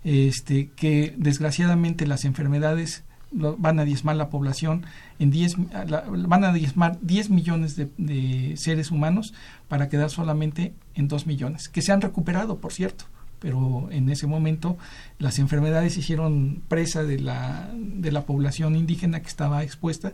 este 0.05 0.71
que 0.77 1.15
desgraciadamente 1.17 2.07
las 2.07 2.25
enfermedades 2.25 3.03
lo- 3.37 3.57
van 3.57 3.79
a 3.79 3.85
diezmar 3.85 4.17
la 4.17 4.29
población 4.31 4.85
en 5.19 5.31
10 5.31 5.57
a 5.75 5.85
la- 5.85 6.05
van 6.09 6.45
a 6.45 6.53
diezmar 6.53 6.99
10 7.03 7.31
millones 7.31 7.77
de, 7.77 7.89
de 7.99 8.55
seres 8.57 8.91
humanos 8.91 9.33
para 9.69 9.89
quedar 9.89 10.11
solamente 10.11 10.75
en 10.95 11.09
2 11.09 11.27
millones 11.27 11.69
que 11.69 11.83
se 11.83 11.93
han 11.93 12.01
recuperado 12.01 12.59
por 12.59 12.73
cierto 12.73 13.05
pero 13.39 13.89
en 13.91 14.09
ese 14.09 14.29
momento 14.29 14.79
las 15.19 15.41
enfermedades 15.41 15.97
hicieron 15.97 16.63
presa 16.69 17.03
de 17.03 17.19
la, 17.19 17.69
de 17.75 18.13
la 18.13 18.23
población 18.25 18.77
indígena 18.77 19.21
que 19.21 19.27
estaba 19.27 19.65
expuesta 19.65 20.13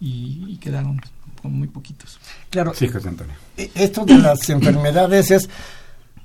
y, 0.00 0.46
y 0.48 0.56
quedaron 0.56 0.98
con 1.42 1.52
muy 1.52 1.68
poquitos. 1.68 2.18
Claro, 2.48 2.72
Sí, 2.74 2.88
José 2.88 3.08
Antonio. 3.08 3.34
e- 3.58 3.70
esto 3.74 4.06
de 4.06 4.16
las 4.16 4.48
enfermedades 4.48 5.30
es, 5.30 5.50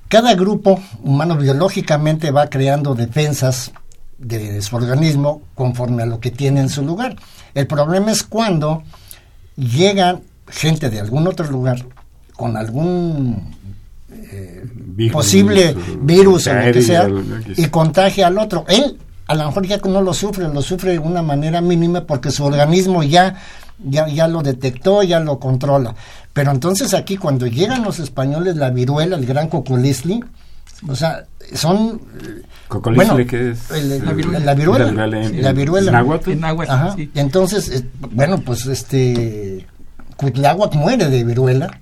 cada 0.08 0.34
grupo 0.36 0.82
humano 1.04 1.36
biológicamente 1.38 2.32
va 2.32 2.48
creando 2.50 2.96
defensas 2.96 3.74
de 4.18 4.62
su 4.62 4.76
organismo 4.76 5.42
conforme 5.56 6.04
a 6.04 6.06
lo 6.06 6.20
que 6.20 6.32
tiene 6.32 6.62
en 6.62 6.70
su 6.70 6.84
lugar. 6.84 7.16
El 7.54 7.68
problema 7.68 8.12
es 8.12 8.24
cuando 8.24 8.84
llegan 9.56 10.22
gente 10.48 10.90
de 10.90 11.00
algún 11.00 11.28
otro 11.28 11.50
lugar 11.50 11.86
con 12.36 12.58
algún 12.58 13.56
eh, 14.12 14.64
Virus, 14.74 15.14
posible 15.14 15.76
o 15.76 16.06
virus 16.06 16.48
o 16.48 16.54
lo 16.54 16.72
que 16.72 16.82
sea 16.82 17.10
y 17.56 17.66
contagia 17.68 18.28
al 18.28 18.38
otro. 18.38 18.66
Él 18.68 18.98
a 19.28 19.36
lo 19.36 19.46
mejor 19.46 19.66
ya 19.66 19.78
no 19.78 20.02
lo 20.02 20.14
sufre, 20.14 20.48
lo 20.48 20.62
sufre 20.62 20.94
de 20.94 21.00
una 21.00 21.22
manera 21.22 21.62
mínima 21.62 22.02
porque 22.06 22.32
su 22.32 22.44
organismo 22.46 23.04
ya, 23.04 23.36
ya, 23.84 24.08
ya 24.08 24.28
lo 24.28 24.42
detectó, 24.44 25.04
ya 25.04 25.20
lo 25.20 25.40
controla. 25.40 25.96
Pero 26.32 26.52
entonces 26.52 26.94
aquí 26.94 27.18
cuando 27.18 27.48
llegan 27.48 27.84
los 27.84 28.00
españoles, 28.00 28.56
la 28.56 28.70
viruela, 28.70 29.16
el 29.16 29.26
gran 29.26 29.50
coculisli, 29.50 30.24
o 30.88 30.96
sea, 30.96 31.26
son... 31.54 32.02
Cocolisle, 32.68 33.06
bueno, 33.14 33.30
que 33.30 33.52
es... 33.52 33.72
el- 33.72 34.04
La 34.06 34.12
viruela. 34.14 34.40
La 34.40 34.54
viruela. 34.56 34.86
La 34.86 34.92
viruela 35.06 35.26
en- 35.28 35.42
La 35.44 35.50
en 35.52 35.56
viruela. 35.56 35.92
náhuatl. 35.92 36.32
En 36.32 36.40
náhuatl, 36.42 36.72
Ajá. 36.72 36.96
sí. 36.96 37.12
Y 37.14 37.20
entonces, 37.20 37.70
eh, 37.70 37.86
bueno, 38.12 38.40
pues 38.42 38.66
este 38.66 39.66
Cuitláhuac 40.18 40.74
muere 40.76 41.10
de 41.10 41.24
viruela. 41.24 41.80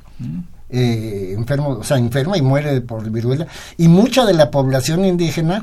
eh, 0.70 1.34
enfermo, 1.38 1.70
o 1.70 1.84
sea, 1.84 1.98
enferma 1.98 2.38
y 2.38 2.42
muere 2.42 2.82
por 2.82 3.08
viruela. 3.10 3.46
Y 3.78 3.88
mucha 3.88 4.26
de 4.26 4.34
la 4.34 4.50
población 4.52 5.06
indígena 5.06 5.62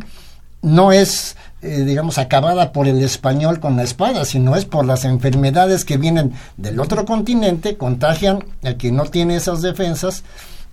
no 0.63 0.93
es, 0.93 1.37
eh, 1.63 1.83
digamos, 1.85 2.19
acabada 2.19 2.71
por 2.73 2.87
el 2.87 3.03
español 3.03 3.59
con 3.61 3.77
la 3.77 3.83
espada, 3.83 4.25
sino 4.25 4.55
es 4.57 4.67
por 4.67 4.85
las 4.85 5.05
enfermedades 5.05 5.85
que 5.85 5.97
vienen 5.97 6.33
del 6.59 6.79
otro 6.79 7.05
continente, 7.07 7.77
contagian 7.77 8.45
a 8.63 8.75
quien 8.75 8.95
no 8.97 9.05
tiene 9.07 9.37
esas 9.37 9.63
defensas 9.63 10.23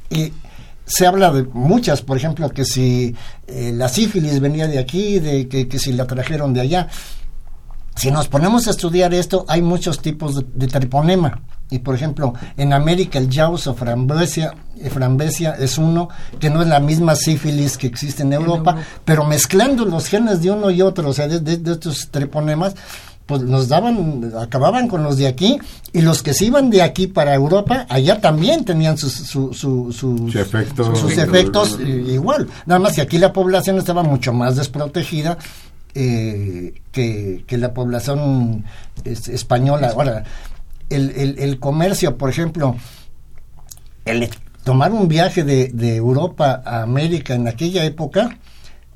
y 0.10 0.34
se 0.88 1.06
habla 1.06 1.32
de 1.32 1.44
muchas, 1.44 2.02
por 2.02 2.18
ejemplo, 2.18 2.50
que 2.50 2.66
si 2.66 3.14
eh, 3.48 3.72
la 3.76 3.88
sífilis 3.90 4.40
venía 4.40 4.68
de 4.68 4.80
aquí, 4.80 5.20
de 5.20 5.48
que, 5.48 5.68
que 5.68 5.78
si 5.78 5.92
la 5.94 6.08
trajeron 6.08 6.54
de 6.54 6.62
allá. 6.62 6.88
Si 7.96 8.12
nos 8.12 8.28
ponemos 8.28 8.68
a 8.68 8.72
estudiar 8.72 9.14
esto, 9.14 9.44
hay 9.48 9.62
muchos 9.62 10.00
tipos 10.02 10.36
de, 10.36 10.46
de 10.54 10.68
treponema. 10.68 11.42
Y 11.70 11.80
por 11.80 11.96
ejemplo, 11.96 12.34
en 12.56 12.72
América 12.72 13.18
el 13.20 13.28
Jaus 13.34 13.68
o 13.68 13.74
Frambesia, 13.74 14.54
eh, 14.80 14.90
Frambesia 14.90 15.56
es 15.60 15.78
uno 15.78 16.08
que 16.40 16.50
no 16.50 16.62
es 16.62 16.68
la 16.68 16.80
misma 16.80 17.16
sífilis 17.16 17.78
que 17.78 17.88
existe 17.88 18.22
en 18.24 18.32
Europa, 18.34 18.72
Europa. 18.72 18.88
pero 19.04 19.26
mezclando 19.26 19.84
los 19.84 20.08
genes 20.08 20.42
de 20.42 20.52
uno 20.52 20.70
y 20.72 20.82
otro, 20.82 21.10
o 21.10 21.14
sea, 21.14 21.28
de, 21.28 21.40
de- 21.42 21.58
de 21.58 21.72
estos 21.74 22.10
treponemas, 22.10 22.76
pues 23.28 23.44
nos 23.44 23.68
daban, 23.68 24.32
acababan 24.42 24.88
con 24.88 25.04
los 25.04 25.18
de 25.18 25.28
aquí, 25.28 25.60
y 25.94 26.02
los 26.02 26.24
que 26.24 26.34
se 26.34 26.46
iban 26.46 26.70
de 26.72 26.82
aquí 26.82 27.06
para 27.08 27.36
Europa, 27.36 27.86
allá 27.90 28.20
también 28.22 28.66
tenían 28.66 28.98
sus, 28.98 29.14
su- 29.14 29.54
su- 29.54 29.92
sus- 29.92 30.32
Su 30.32 30.40
efecto. 30.40 30.96
sus 30.96 31.18
efectos 31.18 31.78
eh, 31.80 32.06
igual. 32.14 32.48
Nada 32.66 32.80
más 32.80 32.94
que 32.94 33.02
aquí 33.02 33.18
la 33.20 33.32
población 33.34 33.78
estaba 33.78 34.02
mucho 34.02 34.34
más 34.34 34.56
desprotegida 34.56 35.38
eh, 35.94 36.74
que, 36.92 37.44
que 37.46 37.58
la 37.58 37.74
población 37.74 38.64
es- 39.04 39.28
española. 39.28 39.92
Ahora, 39.94 40.24
el, 40.90 41.12
el- 41.12 41.38
el 41.40 41.60
comercio, 41.60 42.18
por 42.18 42.30
ejemplo, 42.30 42.76
el 44.06 44.30
tomar 44.64 44.92
un 44.92 45.08
viaje 45.08 45.44
de, 45.44 45.70
de 45.74 45.96
Europa 45.96 46.62
a 46.66 46.82
América 46.82 47.34
en 47.36 47.48
aquella 47.48 47.84
época, 47.84 48.38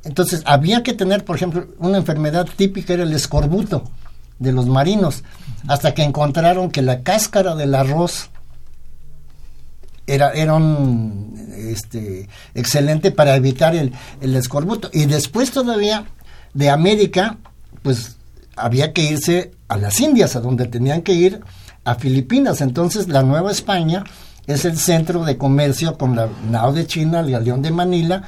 entonces 0.04 0.42
había 0.46 0.84
que 0.84 0.94
tener, 0.94 1.26
por 1.26 1.36
ejemplo, 1.36 1.68
una 1.80 1.98
enfermedad 1.98 2.48
típica 2.56 2.94
era 2.94 3.04
el 3.04 3.14
escorbuto. 3.14 3.84
De 4.42 4.52
los 4.52 4.66
marinos, 4.66 5.24
hasta 5.68 5.94
que 5.94 6.04
encontraron 6.04 6.72
que 6.72 6.82
la 6.82 7.04
cáscara 7.04 7.56
del 7.56 7.76
arroz 7.76 8.30
era, 10.08 10.32
era 10.32 10.56
un 10.56 11.34
este, 11.56 12.28
excelente 12.56 13.12
para 13.12 13.36
evitar 13.36 13.76
el, 13.76 13.94
el 14.20 14.36
escorbuto. 14.36 14.90
Y 14.92 15.06
después 15.06 15.52
todavía 15.52 16.06
de 16.54 16.70
América, 16.72 17.38
pues 17.84 18.18
había 18.56 18.94
que 18.94 19.04
irse 19.04 19.52
a 19.68 19.78
las 19.78 20.00
Indias, 20.02 20.36
a 20.36 20.42
donde 20.42 20.66
tenían 20.66 21.04
que 21.04 21.14
ir 21.14 21.42
a 21.86 21.96
Filipinas. 21.96 22.62
Entonces 22.62 23.08
la 23.08 23.22
Nueva 23.22 23.52
España 23.52 24.04
es 24.48 24.66
el 24.66 24.78
centro 24.78 25.24
de 25.24 25.38
comercio 25.38 25.98
con 26.00 26.16
la 26.16 26.30
nao 26.50 26.74
de 26.74 26.88
China, 26.88 27.20
el 27.20 27.32
galeón 27.32 27.62
de 27.62 27.72
Manila, 27.72 28.24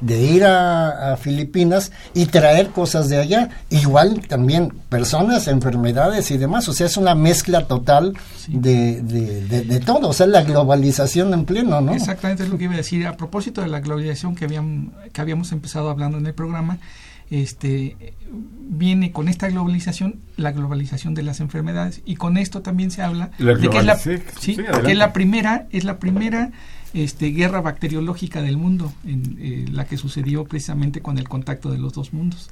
de 0.00 0.20
ir 0.20 0.44
a, 0.44 1.16
Filipinas 1.16 1.92
y 2.12 2.26
traer 2.26 2.68
cosas 2.68 3.08
de 3.08 3.18
allá. 3.18 3.50
Igual 3.70 4.26
también 4.26 4.70
personas, 4.88 5.48
enfermedades 5.48 6.30
y 6.30 6.38
demás. 6.38 6.68
O 6.68 6.72
sea, 6.72 6.86
es 6.86 6.96
una 6.96 7.14
mezcla 7.14 7.66
total 7.66 8.14
de, 8.48 9.02
de, 9.02 9.80
todo. 9.80 10.08
O 10.08 10.12
sea, 10.12 10.26
la 10.26 10.42
globalización 10.42 11.32
en 11.34 11.44
pleno, 11.44 11.80
¿no? 11.80 11.94
Exactamente 11.94 12.42
es 12.42 12.48
lo 12.48 12.58
que 12.58 12.64
iba 12.64 12.74
a 12.74 12.78
decir. 12.78 13.06
A 13.06 13.16
propósito 13.16 13.60
de 13.60 13.68
la 13.68 13.80
globalización 13.80 14.34
que, 14.34 14.44
habíamos, 14.44 14.92
que 15.12 15.20
habíamos 15.20 15.52
empezado 15.52 15.90
hablando 15.90 16.18
en 16.18 16.26
el 16.26 16.34
programa, 16.34 16.78
este 17.30 17.96
viene 18.30 19.12
con 19.12 19.28
esta 19.28 19.48
globalización 19.48 20.16
la 20.36 20.52
globalización 20.52 21.14
de 21.14 21.22
las 21.22 21.40
enfermedades 21.40 22.02
y 22.04 22.16
con 22.16 22.36
esto 22.36 22.62
también 22.62 22.90
se 22.90 23.02
habla 23.02 23.30
de 23.38 23.68
que 23.68 23.78
es 23.78 23.84
la, 23.84 24.82
que 24.82 24.94
la 24.94 25.12
primera 25.12 25.66
es 25.70 25.84
la 25.84 25.98
primera 25.98 26.50
este, 26.94 27.26
guerra 27.26 27.60
bacteriológica 27.60 28.40
del 28.40 28.56
mundo 28.56 28.92
en 29.04 29.36
eh, 29.40 29.66
la 29.70 29.84
que 29.86 29.96
sucedió 29.96 30.44
precisamente 30.44 31.02
con 31.02 31.18
el 31.18 31.28
contacto 31.28 31.70
de 31.70 31.78
los 31.78 31.92
dos 31.92 32.12
mundos 32.12 32.50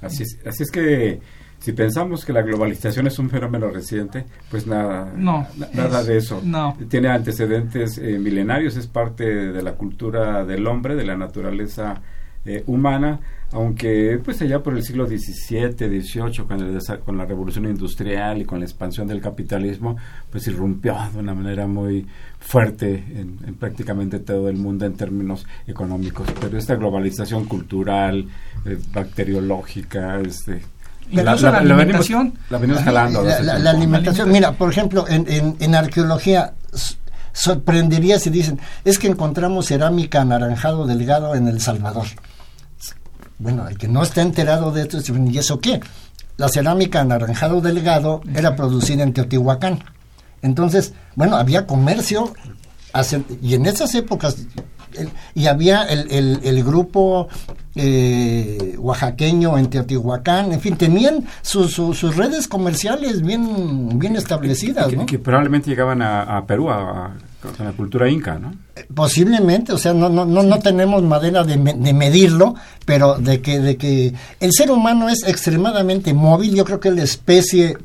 así 0.00 0.24
es, 0.24 0.38
así 0.44 0.64
es 0.64 0.70
que 0.70 1.20
si 1.62 1.72
pensamos 1.72 2.24
que 2.24 2.32
la 2.32 2.42
globalización 2.42 3.06
es 3.06 3.20
un 3.20 3.30
fenómeno 3.30 3.70
reciente, 3.70 4.24
pues 4.50 4.66
nada, 4.66 5.12
no, 5.16 5.46
nada 5.72 6.02
de 6.02 6.16
eso. 6.16 6.42
No. 6.44 6.76
Tiene 6.88 7.08
antecedentes 7.08 7.98
eh, 7.98 8.18
milenarios, 8.18 8.76
es 8.76 8.88
parte 8.88 9.24
de 9.24 9.62
la 9.62 9.74
cultura 9.74 10.44
del 10.44 10.66
hombre, 10.66 10.96
de 10.96 11.04
la 11.04 11.16
naturaleza 11.16 12.02
eh, 12.44 12.62
humana 12.66 13.20
aunque 13.52 14.18
pues 14.24 14.40
allá 14.40 14.62
por 14.62 14.74
el 14.74 14.82
siglo 14.82 15.06
XVII, 15.06 15.72
XVIII, 15.72 16.46
con, 16.46 16.78
con 17.04 17.18
la 17.18 17.26
revolución 17.26 17.66
industrial 17.66 18.40
y 18.40 18.44
con 18.44 18.60
la 18.60 18.64
expansión 18.64 19.06
del 19.06 19.20
capitalismo, 19.20 19.96
pues 20.30 20.46
irrumpió 20.46 20.96
de 21.12 21.20
una 21.20 21.34
manera 21.34 21.66
muy 21.66 22.06
fuerte 22.40 23.04
en, 23.14 23.54
prácticamente 23.58 24.20
todo 24.20 24.48
el 24.48 24.56
mundo 24.56 24.86
en 24.86 24.94
términos 24.94 25.46
económicos. 25.66 26.26
Pero 26.40 26.56
esta 26.56 26.76
globalización 26.76 27.44
cultural, 27.44 28.26
eh, 28.64 28.78
bacteriológica, 28.92 30.18
este, 30.20 30.62
la, 31.10 31.32
alimentación. 31.32 32.32
La 32.48 32.56
venimos, 32.56 32.82
jalando. 32.82 33.22
La, 33.22 33.70
alimentación, 33.70 34.32
mira, 34.32 34.52
por 34.52 34.70
ejemplo, 34.70 35.04
en, 35.08 35.26
en, 35.28 35.56
en 35.60 35.74
arqueología 35.74 36.54
sorprendería 37.34 38.18
si 38.18 38.30
dicen, 38.30 38.60
es 38.84 38.98
que 38.98 39.08
encontramos 39.08 39.66
cerámica 39.66 40.22
anaranjado 40.22 40.86
delgado 40.86 41.34
en 41.34 41.48
El 41.48 41.60
Salvador 41.60 42.06
bueno, 43.42 43.68
el 43.68 43.76
que 43.76 43.88
no 43.88 44.02
está 44.02 44.22
enterado 44.22 44.70
de 44.70 44.82
esto, 44.82 44.98
¿y 44.98 45.38
eso 45.38 45.60
qué? 45.60 45.80
La 46.36 46.48
cerámica 46.48 47.00
anaranjado 47.00 47.60
delgado 47.60 48.22
era 48.34 48.56
producida 48.56 49.02
en 49.02 49.12
Teotihuacán. 49.12 49.80
Entonces, 50.40 50.94
bueno, 51.14 51.36
había 51.36 51.66
comercio, 51.66 52.32
y 53.42 53.54
en 53.54 53.66
esas 53.66 53.94
épocas, 53.94 54.36
y 55.34 55.46
había 55.46 55.82
el, 55.84 56.40
el, 56.42 56.64
grupo 56.64 57.28
eh, 57.74 58.76
oaxaqueño 58.78 59.58
en 59.58 59.70
Teotihuacán, 59.70 60.52
en 60.52 60.60
fin, 60.60 60.76
tenían 60.76 61.24
sus 61.42 62.16
redes 62.16 62.48
comerciales 62.48 63.22
bien, 63.22 63.98
bien 63.98 64.16
establecidas. 64.16 64.88
Que, 64.88 64.96
¿no? 64.96 65.06
que 65.06 65.18
probablemente 65.18 65.70
llegaban 65.70 66.02
a, 66.02 66.44
Perú, 66.46 66.70
a, 66.70 67.14
con 67.40 67.66
la 67.66 67.72
cultura 67.72 68.08
inca, 68.08 68.38
¿no? 68.38 68.52
Posiblemente, 68.94 69.72
o 69.72 69.78
sea, 69.78 69.94
no 69.94 70.08
no 70.08 70.24
no, 70.24 70.42
no 70.42 70.58
tenemos 70.58 71.02
manera 71.02 71.44
de, 71.44 71.56
de, 71.56 71.92
medirlo, 71.92 72.54
pero 72.84 73.16
de 73.16 73.40
que 73.40 73.58
de 73.60 73.76
que 73.76 74.14
el 74.40 74.52
ser 74.52 74.70
humano 74.70 75.08
es 75.08 75.22
extremadamente 75.26 76.14
móvil, 76.14 76.54
yo 76.54 76.64
creo 76.64 76.80
que 76.80 76.88
es 76.88 76.94
la 76.94 77.02
especie 77.02 77.76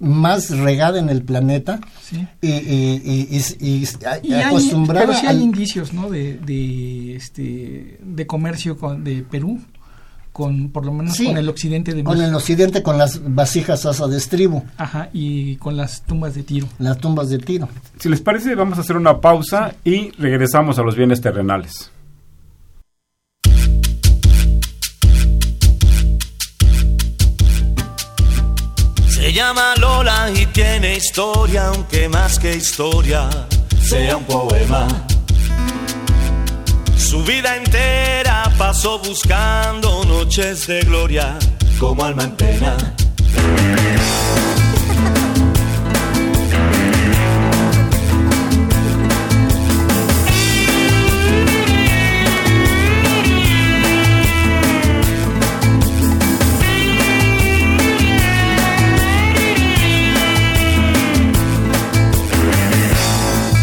más 0.00 0.50
regada 0.50 0.98
en 0.98 1.08
el 1.08 1.22
planeta 1.22 1.80
y, 2.40 2.48
y, 2.48 3.42
y, 3.60 3.84
y, 4.22 4.32
acostumbrada 4.34 5.06
pero 5.06 5.18
sí 5.18 5.26
hay 5.26 5.42
indicios, 5.42 5.92
¿no? 5.92 6.08
De, 6.08 6.34
de 6.38 7.16
este 7.16 7.98
de 8.00 8.26
comercio 8.26 8.78
con, 8.78 9.02
de 9.02 9.24
Perú 9.28 9.60
con 10.38 10.70
por 10.70 10.86
lo 10.86 10.92
menos 10.92 11.18
con 11.18 11.36
el 11.36 11.48
occidente 11.48 11.92
de 11.94 12.04
con 12.04 12.22
el 12.22 12.32
occidente 12.32 12.80
con 12.80 12.96
las 12.96 13.20
vasijas 13.34 13.84
asa 13.84 14.06
de 14.06 14.18
estribo. 14.18 14.64
Ajá 14.76 15.08
y 15.12 15.56
con 15.56 15.76
las 15.76 16.02
tumbas 16.02 16.36
de 16.36 16.44
tiro. 16.44 16.68
Las 16.78 16.98
tumbas 16.98 17.28
de 17.28 17.38
tiro. 17.38 17.68
Si 17.98 18.08
les 18.08 18.20
parece 18.20 18.54
vamos 18.54 18.78
a 18.78 18.82
hacer 18.82 18.96
una 18.96 19.20
pausa 19.20 19.74
y 19.82 20.12
regresamos 20.12 20.78
a 20.78 20.82
los 20.82 20.94
bienes 20.94 21.20
terrenales. 21.20 21.90
Se 29.08 29.32
llama 29.32 29.74
Lola 29.80 30.30
y 30.40 30.46
tiene 30.46 30.98
historia 30.98 31.66
aunque 31.66 32.08
más 32.08 32.38
que 32.38 32.54
historia 32.54 33.28
sea 33.80 34.16
un 34.16 34.22
poema 34.22 34.86
su 36.98 37.22
vida 37.22 37.56
entera 37.56 38.52
pasó 38.58 38.98
buscando 38.98 40.04
noches 40.04 40.66
de 40.66 40.80
gloria 40.80 41.38
como 41.78 42.04
alma 42.04 42.24
en 42.24 42.32
pena. 42.32 42.76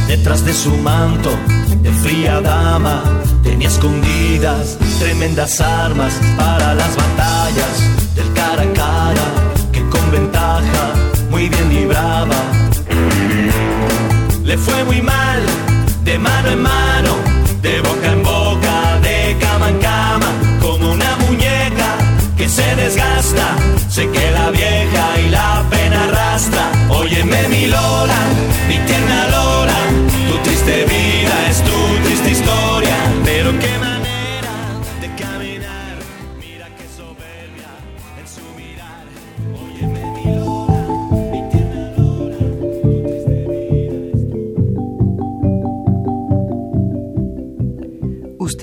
Detrás 0.07 0.45
de 0.45 0.53
su 0.53 0.75
manto 0.77 1.37
fría 2.05 2.39
dama 2.39 3.01
tenía 3.43 3.67
escondidas 3.67 4.77
tremendas 4.99 5.59
armas 5.59 6.13
para 6.37 6.75
las 6.75 6.95
batallas 6.95 7.75
del 8.15 8.31
cara 8.33 8.61
a 8.61 8.73
cara 8.73 9.27
que 9.73 9.81
con 9.89 10.11
ventaja 10.11 10.83
muy 11.31 11.49
bien 11.49 11.67
libraba. 11.69 12.39
Le 14.43 14.55
fue 14.57 14.83
muy 14.83 15.01
mal, 15.01 15.41
de 16.03 16.19
mano 16.19 16.49
en 16.49 16.61
mano, 16.61 17.13
de 17.63 17.81
boca 17.81 18.07
en 18.17 18.21
boca, 18.23 18.75
de 19.07 19.35
cama 19.43 19.69
en 19.69 19.79
cama, 19.79 20.29
como 20.61 20.91
una 20.91 21.11
muñeca 21.23 21.89
que 22.37 22.47
se 22.47 22.67
desgasta, 22.75 23.47
se 23.89 24.03
queda 24.11 24.51
vieja 24.51 25.05
y 25.25 25.29
la 25.29 25.63
pena 25.71 26.03
arrastra. 26.03 26.65
Óyeme 26.89 27.47
mi 27.49 27.65
Lola, 27.65 28.21
mi 28.67 28.77
tierna 28.87 29.27
Lola, 29.35 29.79
tu 30.29 30.37
triste 30.43 30.85
vida 30.85 30.94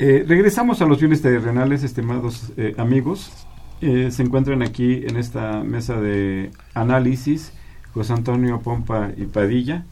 Eh, 0.00 0.24
regresamos 0.26 0.80
a 0.80 0.86
los 0.86 1.00
bienes 1.00 1.22
terrenales, 1.22 1.82
estimados 1.82 2.52
eh, 2.56 2.74
amigos. 2.78 3.32
Eh, 3.80 4.10
se 4.12 4.22
encuentran 4.22 4.62
aquí 4.62 5.02
en 5.04 5.16
esta 5.16 5.62
mesa 5.64 6.00
de 6.00 6.50
análisis 6.74 7.52
José 7.94 8.12
Antonio 8.12 8.60
Pompa 8.60 9.10
y 9.16 9.24
Padilla 9.24 9.84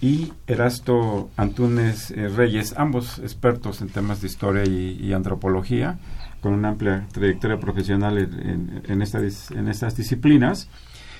y 0.00 0.32
Erasto 0.46 1.28
Antúnez 1.36 2.10
eh, 2.10 2.28
Reyes, 2.28 2.74
ambos 2.78 3.18
expertos 3.18 3.82
en 3.82 3.90
temas 3.90 4.22
de 4.22 4.28
historia 4.28 4.64
y, 4.64 5.12
antropología, 5.12 5.98
con 6.40 6.54
una 6.54 6.70
amplia 6.70 7.06
trayectoria 7.12 7.60
profesional 7.60 8.16
en, 8.16 9.02
estas 9.02 9.96
disciplinas. 9.96 10.70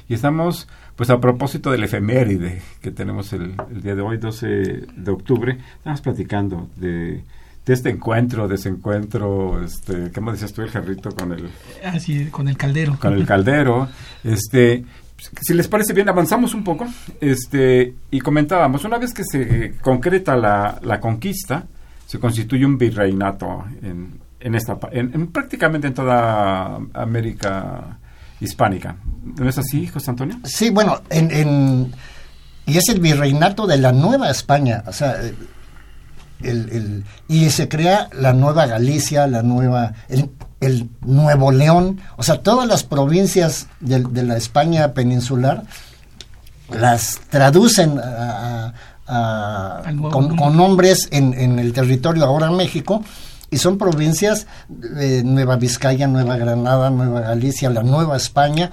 Y 0.09 0.15
estamos, 0.15 0.67
pues 0.97 1.11
a 1.11 1.21
propósito 1.21 1.71
del 1.71 1.85
efeméride 1.85 2.63
que 2.81 2.91
tenemos 2.91 3.35
el, 3.35 3.55
el 3.71 3.83
día 3.83 3.95
de 3.95 4.01
hoy, 4.01 4.17
12 4.17 4.47
de 4.47 5.11
octubre, 5.11 5.59
estamos 5.77 6.01
platicando 6.01 6.71
de, 6.77 7.23
de 7.71 7.75
este 7.75 7.91
encuentro, 7.91 8.49
desencuentro, 8.49 9.63
este, 9.63 10.11
¿cómo 10.13 10.33
decías 10.33 10.53
tú 10.53 10.63
el 10.63 10.71
jarrito 10.71 11.11
con 11.13 11.31
el, 11.33 11.49
Así, 11.85 12.27
con 12.27 12.49
el 12.49 12.57
caldero. 12.57 12.99
con 13.01 13.15
el 13.15 13.25
caldero? 13.25 13.89
Este, 14.25 14.85
si 15.41 15.55
les 15.55 15.69
parece 15.69 15.93
bien, 15.93 16.09
avanzamos 16.09 16.53
un 16.53 16.65
poco 16.65 16.89
este, 17.21 17.95
y 18.11 18.19
comentábamos, 18.21 18.85
una 18.85 18.99
vez 18.99 19.15
que 19.15 19.23
se 19.25 19.75
concreta 19.81 20.35
la, 20.37 20.81
la 20.83 20.99
conquista, 20.99 21.65
se 22.07 22.19
constituye 22.19 22.67
un 22.67 22.77
virreinato 22.77 23.65
en, 23.83 24.19
en 24.41 24.55
esta 24.57 24.77
pa- 24.77 24.89
en, 24.91 25.13
en 25.15 25.29
prácticamente 25.29 25.87
en 25.87 25.95
toda 25.95 26.77
América 26.93 27.99
hispánica. 28.41 28.97
¿No 29.39 29.49
es 29.49 29.59
así, 29.59 29.87
José 29.87 30.11
Antonio? 30.11 30.41
Sí, 30.43 30.71
bueno, 30.71 31.03
en, 31.09 31.31
en- 31.31 31.93
y 32.67 32.79
es 32.79 32.89
el 32.89 32.99
virreinato 32.99 33.65
de 33.69 33.79
la 33.79 33.93
Nueva 33.93 34.29
España, 34.29 34.83
o 34.89 34.93
sea, 34.93 35.15
el, 36.43 36.69
el- 36.71 37.05
y 37.29 37.51
se 37.51 37.69
crea 37.69 38.09
la 38.13 38.33
Nueva 38.33 38.67
Galicia, 38.67 39.27
la 39.27 39.43
Nueva, 39.43 39.93
el, 40.09 40.31
el 40.61 40.89
Nuevo 41.03 41.53
León, 41.53 42.01
o 42.17 42.23
sea, 42.23 42.43
todas 42.43 42.67
las 42.69 42.83
provincias 42.85 43.67
de, 43.81 44.01
de 44.01 44.23
la 44.23 44.37
España 44.37 44.93
peninsular 44.95 45.63
las 46.71 47.21
traducen 47.31 47.99
a- 47.99 48.73
a- 49.07 49.83
con 50.37 50.57
nombres 50.57 51.09
en, 51.11 51.35
en 51.35 51.59
el 51.59 51.73
territorio 51.73 52.25
ahora 52.25 52.51
México 52.51 53.03
y 53.51 53.57
son 53.59 53.77
provincias 53.79 54.47
de 54.69 55.25
Nueva 55.25 55.57
Vizcaya, 55.57 56.07
Nueva 56.07 56.37
Granada, 56.37 56.91
Nueva 56.91 57.21
Galicia, 57.23 57.69
la 57.71 57.83
Nueva 57.83 58.17
España. 58.17 58.71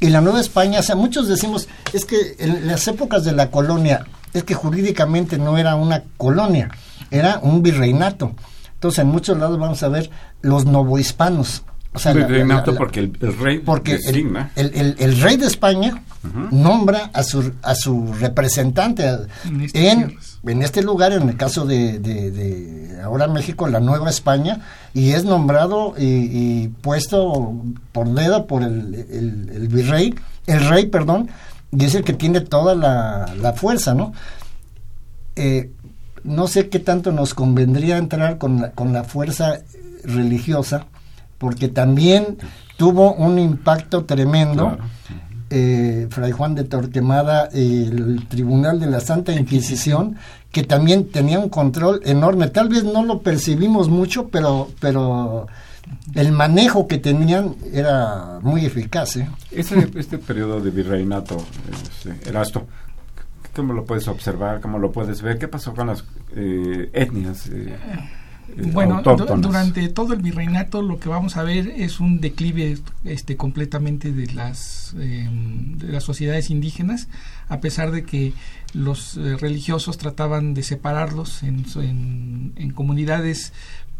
Y 0.00 0.08
la 0.08 0.22
Nueva 0.22 0.40
España, 0.40 0.80
o 0.80 0.82
sea, 0.82 0.94
muchos 0.96 1.28
decimos, 1.28 1.68
es 1.92 2.04
que 2.06 2.36
en 2.38 2.66
las 2.66 2.86
épocas 2.88 3.24
de 3.24 3.32
la 3.32 3.50
colonia, 3.50 4.06
es 4.32 4.44
que 4.44 4.54
jurídicamente 4.54 5.36
no 5.38 5.58
era 5.58 5.74
una 5.74 6.02
colonia, 6.16 6.70
era 7.10 7.38
un 7.42 7.62
virreinato. 7.62 8.32
Entonces, 8.74 8.98
en 9.00 9.08
muchos 9.08 9.38
lados 9.38 9.58
vamos 9.58 9.82
a 9.82 9.88
ver 9.88 10.10
los 10.42 10.64
novohispanos. 10.66 11.62
O 11.94 11.98
sea, 11.98 12.12
la- 12.12 12.20
la- 12.20 12.26
virreinato 12.26 12.72
la- 12.72 12.78
porque 12.78 13.00
el, 13.00 13.16
el 13.22 13.38
rey 13.38 13.58
porque 13.60 13.92
el, 13.94 14.02
designa. 14.02 14.50
el- 14.54 14.72
el- 14.74 14.96
el 14.98 15.20
rey 15.22 15.36
de 15.38 15.46
España 15.46 16.02
nombra 16.50 17.10
a 17.14 17.22
su, 17.22 17.52
a 17.62 17.74
su 17.74 18.12
representante 18.20 19.08
a- 19.08 19.20
En 19.44 19.60
estas 19.62 20.38
en, 20.44 20.62
este 20.62 20.82
lugar, 20.82 21.12
en 21.12 21.28
el 21.28 21.36
caso 21.36 21.64
de, 21.64 21.98
de- 21.98 22.30
de 22.32 23.00
ahora 23.02 23.28
México, 23.28 23.66
la 23.68 23.80
Nueva 23.80 24.10
España, 24.10 24.60
y 24.92 25.12
es 25.12 25.24
nombrado 25.24 25.94
y, 25.96 26.04
y 26.04 26.68
puesto 26.82 27.54
por 27.92 28.08
dedo 28.12 28.46
por 28.46 28.62
el, 28.62 28.94
el- 29.10 29.50
el 29.54 29.68
virrey, 29.68 30.14
el 30.46 30.68
rey, 30.68 30.86
perdón, 30.86 31.30
y 31.72 31.84
es 31.84 31.94
el 31.94 32.04
que 32.04 32.12
tiene 32.12 32.40
toda 32.42 32.74
la, 32.74 33.34
la 33.40 33.52
fuerza, 33.54 33.94
¿no? 33.94 34.12
Eh, 35.36 35.70
no 36.26 36.48
sé 36.48 36.68
qué 36.68 36.78
tanto 36.80 37.12
nos 37.12 37.34
convendría 37.34 37.96
entrar 37.96 38.38
con 38.38 38.60
la, 38.60 38.70
con 38.72 38.92
la 38.92 39.04
fuerza 39.04 39.60
religiosa, 40.04 40.86
porque 41.38 41.68
también 41.68 42.38
tuvo 42.76 43.14
un 43.14 43.38
impacto 43.38 44.04
tremendo. 44.04 44.76
Claro. 44.76 44.84
eh, 45.50 46.08
Fray 46.10 46.32
Juan 46.32 46.54
de 46.54 46.64
Torquemada 46.64 47.48
y 47.52 47.84
el 47.84 48.26
Tribunal 48.28 48.80
de 48.80 48.86
la 48.86 49.00
Santa 49.00 49.32
Inquisición, 49.32 50.16
que 50.50 50.64
también 50.64 51.10
tenía 51.10 51.38
un 51.38 51.48
control 51.48 52.00
enorme. 52.04 52.48
Tal 52.48 52.68
vez 52.68 52.84
no 52.84 53.04
lo 53.04 53.20
percibimos 53.22 53.88
mucho, 53.88 54.28
pero, 54.28 54.68
pero 54.80 55.46
el 56.14 56.32
manejo 56.32 56.88
que 56.88 56.98
tenían 56.98 57.54
era 57.72 58.38
muy 58.42 58.64
eficaz. 58.64 59.16
¿eh? 59.16 59.28
Ese, 59.50 59.88
este 59.94 60.18
periodo 60.18 60.60
de 60.60 60.70
virreinato, 60.70 61.36
este, 61.70 62.28
Erasto, 62.28 62.66
¿cómo 63.56 63.72
lo 63.72 63.84
puedes 63.84 64.06
observar? 64.06 64.60
¿Cómo 64.60 64.78
lo 64.78 64.92
puedes 64.92 65.22
ver? 65.22 65.38
¿Qué 65.38 65.48
pasó 65.48 65.74
con 65.74 65.88
las 65.88 66.04
eh, 66.36 66.90
etnias 66.92 67.48
eh, 67.48 67.74
eh, 68.56 68.70
Bueno, 68.72 68.98
autóctonas? 68.98 69.42
durante 69.42 69.88
todo 69.88 70.12
el 70.12 70.20
virreinato 70.22 70.82
lo 70.82 71.00
que 71.00 71.08
vamos 71.08 71.36
a 71.36 71.42
ver 71.42 71.66
es 71.76 71.98
un 71.98 72.20
declive 72.20 72.78
este 73.04 73.36
completamente 73.36 74.12
de 74.12 74.32
las 74.32 74.94
eh, 74.98 75.28
de 75.30 75.88
las 75.92 76.04
sociedades 76.04 76.50
indígenas, 76.50 77.08
a 77.48 77.60
pesar 77.60 77.90
de 77.90 78.04
que 78.04 78.32
los 78.72 79.16
eh, 79.16 79.36
religiosos 79.36 79.98
trataban 79.98 80.54
de 80.54 80.62
separarlos 80.62 81.42
en, 81.42 81.64
en, 81.76 82.52
en 82.56 82.70
comunidades 82.72 83.52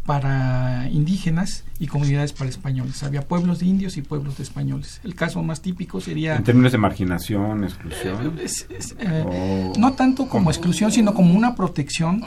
para 0.07 0.87
indígenas 0.89 1.65
y 1.79 1.87
comunidades 1.87 2.31
para 2.31 2.49
españoles. 2.49 3.03
Había 3.03 3.21
pueblos 3.23 3.59
de 3.59 3.65
indios 3.67 3.97
y 3.97 4.01
pueblos 4.01 4.37
de 4.37 4.43
españoles. 4.43 5.01
El 5.03 5.13
caso 5.15 5.43
más 5.43 5.61
típico 5.61 5.99
sería 6.01 6.37
En 6.37 6.43
términos 6.45 6.71
de 6.71 6.77
marginación, 6.77 7.65
exclusión. 7.65 8.39
es- 8.41 8.65
es, 8.69 8.95
eh, 8.99 9.25
o- 9.27 9.73
no 9.77 9.93
tanto 9.93 10.29
como 10.29 10.49
exclusión, 10.49 10.93
sino 10.93 11.13
como 11.13 11.35
una 11.35 11.55
protección 11.55 12.23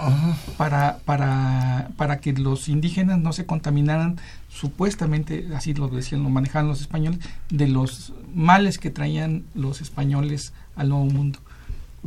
para, 0.59 0.99
para, 1.07 1.89
para 1.97 2.21
que 2.21 2.35
los 2.35 2.69
indígenas 2.69 3.19
no 3.19 3.33
se 3.33 3.47
contaminaran 3.47 4.21
supuestamente, 4.51 5.49
así 5.57 5.73
lo 5.73 5.89
decían, 5.89 6.23
lo 6.23 6.29
manejaban 6.29 6.69
los 6.69 6.83
españoles, 6.83 7.19
de 7.49 7.67
los 7.67 8.13
males 8.35 8.79
que 8.79 8.91
traían 8.91 9.45
los 9.55 9.81
españoles 9.81 10.53
al 10.77 10.91
Nuevo 10.91 11.07
Mundo. 11.07 11.39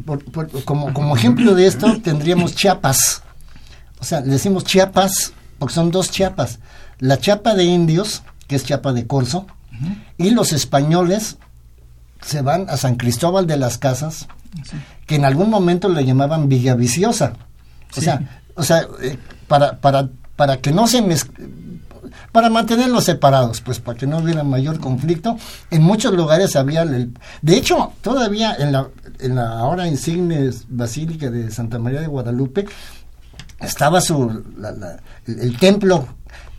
Por- 0.06 0.24
por- 0.24 0.64
como, 0.66 0.94
como 0.94 1.16
ejemplo 1.18 1.56
de 1.56 1.66
esto 1.66 2.00
tendríamos 2.02 2.56
Chiapas. 2.56 3.24
O 4.00 4.04
sea, 4.06 4.22
le 4.22 4.28
decimos 4.28 4.66
Chiapas 4.66 5.34
porque 5.64 5.76
son 5.76 5.92
dos 5.92 6.12
Chiapas. 6.12 6.60
La 7.00 7.18
Chiapa 7.18 7.56
de 7.56 7.64
indios, 7.64 8.24
que 8.48 8.56
es 8.56 8.64
Chiapa 8.66 8.94
de 8.94 9.08
Corzo, 9.08 9.48
y 10.18 10.30
los 10.32 10.54
españoles 10.54 11.38
se 12.22 12.42
van 12.42 12.66
a 12.70 12.78
San 12.78 12.96
Cristóbal 12.96 13.48
de 13.48 13.58
las 13.58 13.78
Casas, 13.78 14.28
Sí. 14.64 14.78
que 15.08 15.16
en 15.16 15.26
algún 15.26 15.50
momento 15.50 15.90
le 15.90 16.06
llamaban 16.06 16.48
Villaviciosa. 16.48 17.34
O 17.92 17.96
Sí. 17.96 18.02
sea, 18.02 18.42
o 18.56 18.64
sea 18.64 18.86
eh, 19.02 19.18
para, 19.48 19.78
para, 19.78 20.10
para 20.36 20.58
que 20.58 20.72
no 20.72 20.86
se 20.88 21.02
mez- 21.04 21.28
para 22.32 22.50
mantenerlos 22.50 23.04
separados, 23.06 23.62
pues 23.62 23.80
para 23.80 23.98
que 23.98 24.06
no 24.08 24.18
hubiera 24.20 24.44
mayor 24.44 24.80
conflicto. 24.80 25.38
En 25.72 25.82
muchos 25.84 26.14
lugares 26.14 26.56
había, 26.56 26.84
el- 26.84 27.14
de 27.42 27.58
hecho, 27.58 27.94
todavía 28.02 28.56
en 28.58 28.72
la, 28.72 28.88
en 29.20 29.36
la 29.36 29.60
ahora 29.60 29.88
insigne 29.88 30.52
Basílica 30.70 31.30
de 31.32 31.50
Santa 31.52 31.80
María 31.80 32.02
de 32.02 32.08
Guadalupe, 32.08 32.66
estaba 33.64 34.02
su, 34.02 34.44
la- 34.58 34.72
la- 34.72 34.98
el, 35.28 35.40
el 35.40 35.58
templo 35.58 36.08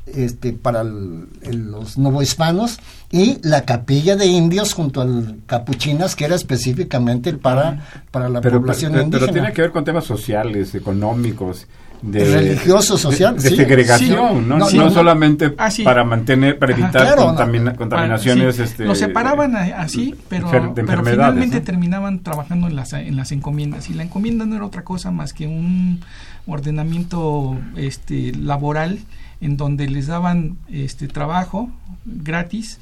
este, 0.07 0.53
para 0.53 0.83
el- 0.83 1.29
el- 1.43 1.71
los 1.71 1.97
novohispanos 1.97 2.79
y 3.11 3.39
la 3.43 3.63
capilla 3.65 4.17
de 4.17 4.27
indios 4.27 4.75
junto 4.75 5.01
al 5.01 5.39
capuchinas 5.47 6.15
que 6.15 6.27
era 6.27 6.35
específicamente 6.35 7.33
para, 7.33 7.87
para 8.11 8.29
la 8.29 8.41
pero, 8.41 8.61
población 8.61 8.93
pero- 8.93 9.05
pero 9.05 9.17
indígena. 9.25 9.33
tiene 9.33 9.53
que 9.55 9.63
ver 9.63 9.73
con 9.73 9.85
temas 9.85 10.05
sociales, 10.05 10.75
económicos, 10.75 11.67
de, 12.07 12.25
Religioso, 12.25 12.99
social, 12.99 13.37
de, 13.37 13.43
de 13.43 13.49
sí. 13.51 13.57
segregación, 13.57 14.09
Sí. 14.09 14.15
no, 14.15 14.41
No, 14.41 14.59
no 14.59 14.67
sí, 14.67 14.77
no. 14.79 14.91
solamente 14.91 15.55
Ah, 15.57 15.71
para 15.85 16.05
mantener, 16.05 16.59
para 16.59 16.73
Ajá. 16.75 16.83
evitar 16.83 17.03
Claro, 17.03 17.23
no. 17.23 17.27
contamina- 17.37 17.75
contaminaciones. 17.77 18.57
Sí, 18.57 18.63
este, 18.63 18.95
separaban 18.95 19.57
así, 19.57 20.15
pero, 20.29 20.51
pero 20.75 21.05
finalmente 21.05 21.61
terminaban 21.61 22.23
trabajando 22.23 22.67
en 22.69 22.77
las, 22.77 22.93
en 22.93 23.17
las 23.17 23.33
encomiendas. 23.33 23.89
Y 23.89 23.95
la 23.95 24.03
encomienda 24.03 24.45
no 24.47 24.55
era 24.57 24.65
otra 24.67 24.85
cosa 24.85 25.11
más 25.11 25.33
que 25.33 25.47
un 25.47 26.01
ordenamiento 26.47 27.59
este, 27.77 28.33
laboral 28.35 28.99
en 29.41 29.57
donde 29.57 29.89
les 29.89 30.07
daban 30.07 30.57
este 30.71 31.09
trabajo 31.09 31.71
gratis 32.05 32.79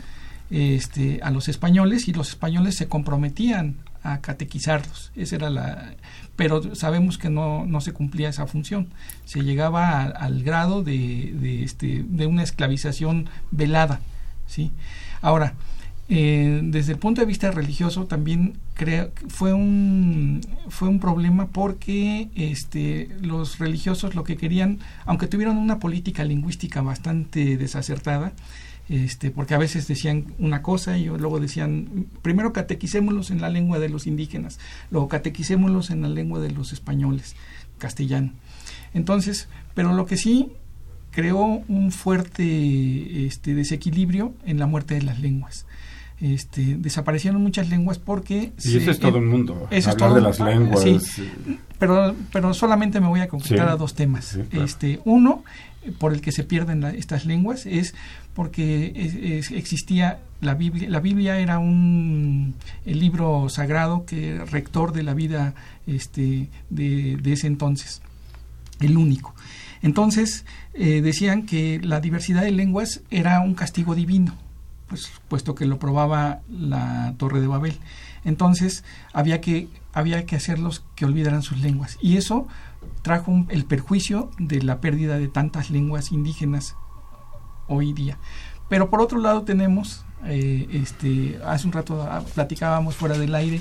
este, 0.51 1.21
a 1.23 1.31
los 1.31 1.49
españoles 1.49 2.09
y 2.09 2.13
los 2.13 2.29
españoles 2.31 2.77
se 2.77 2.87
comprometían 2.89 3.77
a 4.05 4.19
catequizarlos. 4.21 5.13
Esa 5.17 5.37
era 5.37 5.51
la, 5.51 5.95
pero 6.37 6.75
sabemos 6.75 7.19
que 7.19 7.31
no, 7.31 7.67
no 7.67 7.81
se 7.81 7.93
cumplía 7.93 8.29
esa 8.29 8.47
función. 8.47 8.89
Se 9.25 9.43
llegaba 9.43 10.03
al 10.03 10.43
grado 10.43 10.83
de, 10.83 11.33
de, 11.35 11.63
este, 11.63 12.05
de 12.09 12.27
una 12.27 12.43
esclavización 12.43 13.29
velada. 13.51 14.01
¿sí? 14.47 14.73
Ahora, 15.21 15.55
eh, 16.09 16.61
desde 16.65 16.93
el 16.93 16.99
punto 16.99 17.21
de 17.21 17.27
vista 17.27 17.51
religioso 17.53 18.07
también 18.07 18.59
creo 18.75 19.11
fue 19.29 19.53
un 19.53 20.41
fue 20.69 20.89
un 20.89 20.99
problema 20.99 21.47
porque 21.47 22.29
este 22.35 23.09
los 23.21 23.59
religiosos 23.59 24.15
lo 24.17 24.25
que 24.25 24.37
querían 24.37 24.81
aunque 25.07 25.29
tuvieron 25.29 25.57
una 25.57 25.79
política 25.79 26.25
lingüística 26.25 26.83
bastante 26.83 27.57
desacertada 27.57 28.33
este 28.89 29.31
porque 29.31 29.55
a 29.55 29.59
veces 29.59 29.87
decían 29.89 30.27
una 30.39 30.63
cosa 30.63 30.99
y 30.99 31.07
luego 31.07 31.41
decían 31.41 32.07
primero 32.21 32.53
catequicémoslos 32.53 33.31
en 33.31 33.41
la 33.41 33.49
lengua 33.49 33.79
de 33.79 33.89
los 33.89 34.07
indígenas 34.07 34.59
luego 34.91 35.09
catequicémoslos 35.09 35.91
en 35.91 36.03
la 36.03 36.09
lengua 36.09 36.41
de 36.41 36.51
los 36.51 36.73
españoles 36.73 37.37
castellano 37.79 38.33
entonces 38.93 39.49
pero 39.75 39.93
lo 39.95 40.05
que 40.07 40.17
sí 40.17 40.51
creó 41.11 41.63
un 41.69 41.93
fuerte 41.93 43.27
este, 43.27 43.55
desequilibrio 43.55 44.35
en 44.45 44.59
la 44.59 44.67
muerte 44.67 44.95
de 44.95 45.03
las 45.03 45.21
lenguas 45.21 45.67
este, 46.21 46.77
desaparecieron 46.77 47.43
muchas 47.43 47.69
lenguas 47.69 47.99
porque... 47.99 48.53
Y 48.63 48.77
eso 48.77 48.93
es 48.93 49.01
todo 49.01 49.19
el 49.19 49.25
mundo, 49.25 49.67
eso 49.73 49.91
hablar 49.91 49.91
es 49.91 49.97
todo, 49.97 50.15
de 50.15 50.21
las 50.21 50.39
lenguas. 50.39 50.81
Sí, 50.81 51.29
pero, 51.81 52.15
pero 52.33 52.55
solamente 52.55 53.01
me 53.01 53.09
voy 53.09 53.19
a 53.21 53.29
concretar 53.29 53.67
Sí. 53.67 53.73
a 53.73 53.77
dos 53.77 53.95
temas. 53.95 54.27
Sí, 54.27 54.43
claro. 54.49 54.65
este, 54.65 55.01
uno, 55.05 55.43
eh, 55.43 55.72
por 55.99 56.13
el 56.13 56.21
que 56.21 56.33
se 56.33 56.45
pierden 56.45 56.85
estas 56.85 57.27
lenguas, 57.27 57.67
es 57.67 57.95
porque 58.35 59.41
existía 59.51 60.21
la 60.41 60.55
Biblia. 60.55 60.89
La 60.89 61.01
Biblia 61.01 61.39
era 61.39 61.59
un 61.59 62.55
el 62.85 63.01
libro 63.01 63.49
sagrado 63.49 64.05
que 64.07 64.45
rector 64.45 64.93
de 64.93 65.03
la 65.03 65.15
vida 65.15 65.55
este, 65.87 66.49
de, 66.71 67.17
de 67.17 67.33
ese 67.33 67.47
entonces, 67.47 68.03
el 68.81 68.97
único. 68.97 69.35
Entonces 69.83 70.45
eh, 70.75 71.03
decían 71.03 71.45
que 71.45 71.81
la 71.83 72.01
diversidad 72.01 72.43
de 72.43 72.53
lenguas 72.53 73.03
era 73.11 73.41
un 73.41 73.55
castigo 73.55 73.95
divino, 73.95 74.35
pues 74.89 75.11
puesto 75.29 75.55
que 75.55 75.67
lo 75.67 75.79
probaba 75.79 76.41
la 76.49 77.15
Torre 77.19 77.41
de 77.41 77.49
Babel. 77.49 77.77
Entonces 78.25 78.85
había 79.13 79.41
que 79.41 79.69
había 79.93 80.25
que 80.25 80.37
hacerlos 80.37 80.85
que 80.95 81.05
olvidaran 81.05 81.43
sus 81.43 81.59
lenguas 81.59 81.99
y 82.01 82.17
eso 82.17 82.47
trajo 83.03 83.31
un- 83.31 83.47
el 83.51 83.65
perjuicio 83.65 84.31
de 84.39 84.63
la 84.63 84.81
pérdida 84.81 85.19
de 85.19 85.29
tantas 85.29 85.71
lenguas 85.71 86.13
indígenas 86.13 86.77
hoy 87.69 87.93
día. 87.93 88.19
Pero 88.69 88.91
por 88.91 89.01
otro 89.01 89.19
lado 89.19 89.43
tenemos, 89.43 90.05
eh, 90.25 90.67
este, 90.73 91.39
hace 91.45 91.67
un 91.67 91.73
rato 91.73 92.03
ah, 92.03 92.23
platicábamos 92.35 92.95
fuera 92.97 93.19
del 93.19 93.35
aire 93.35 93.61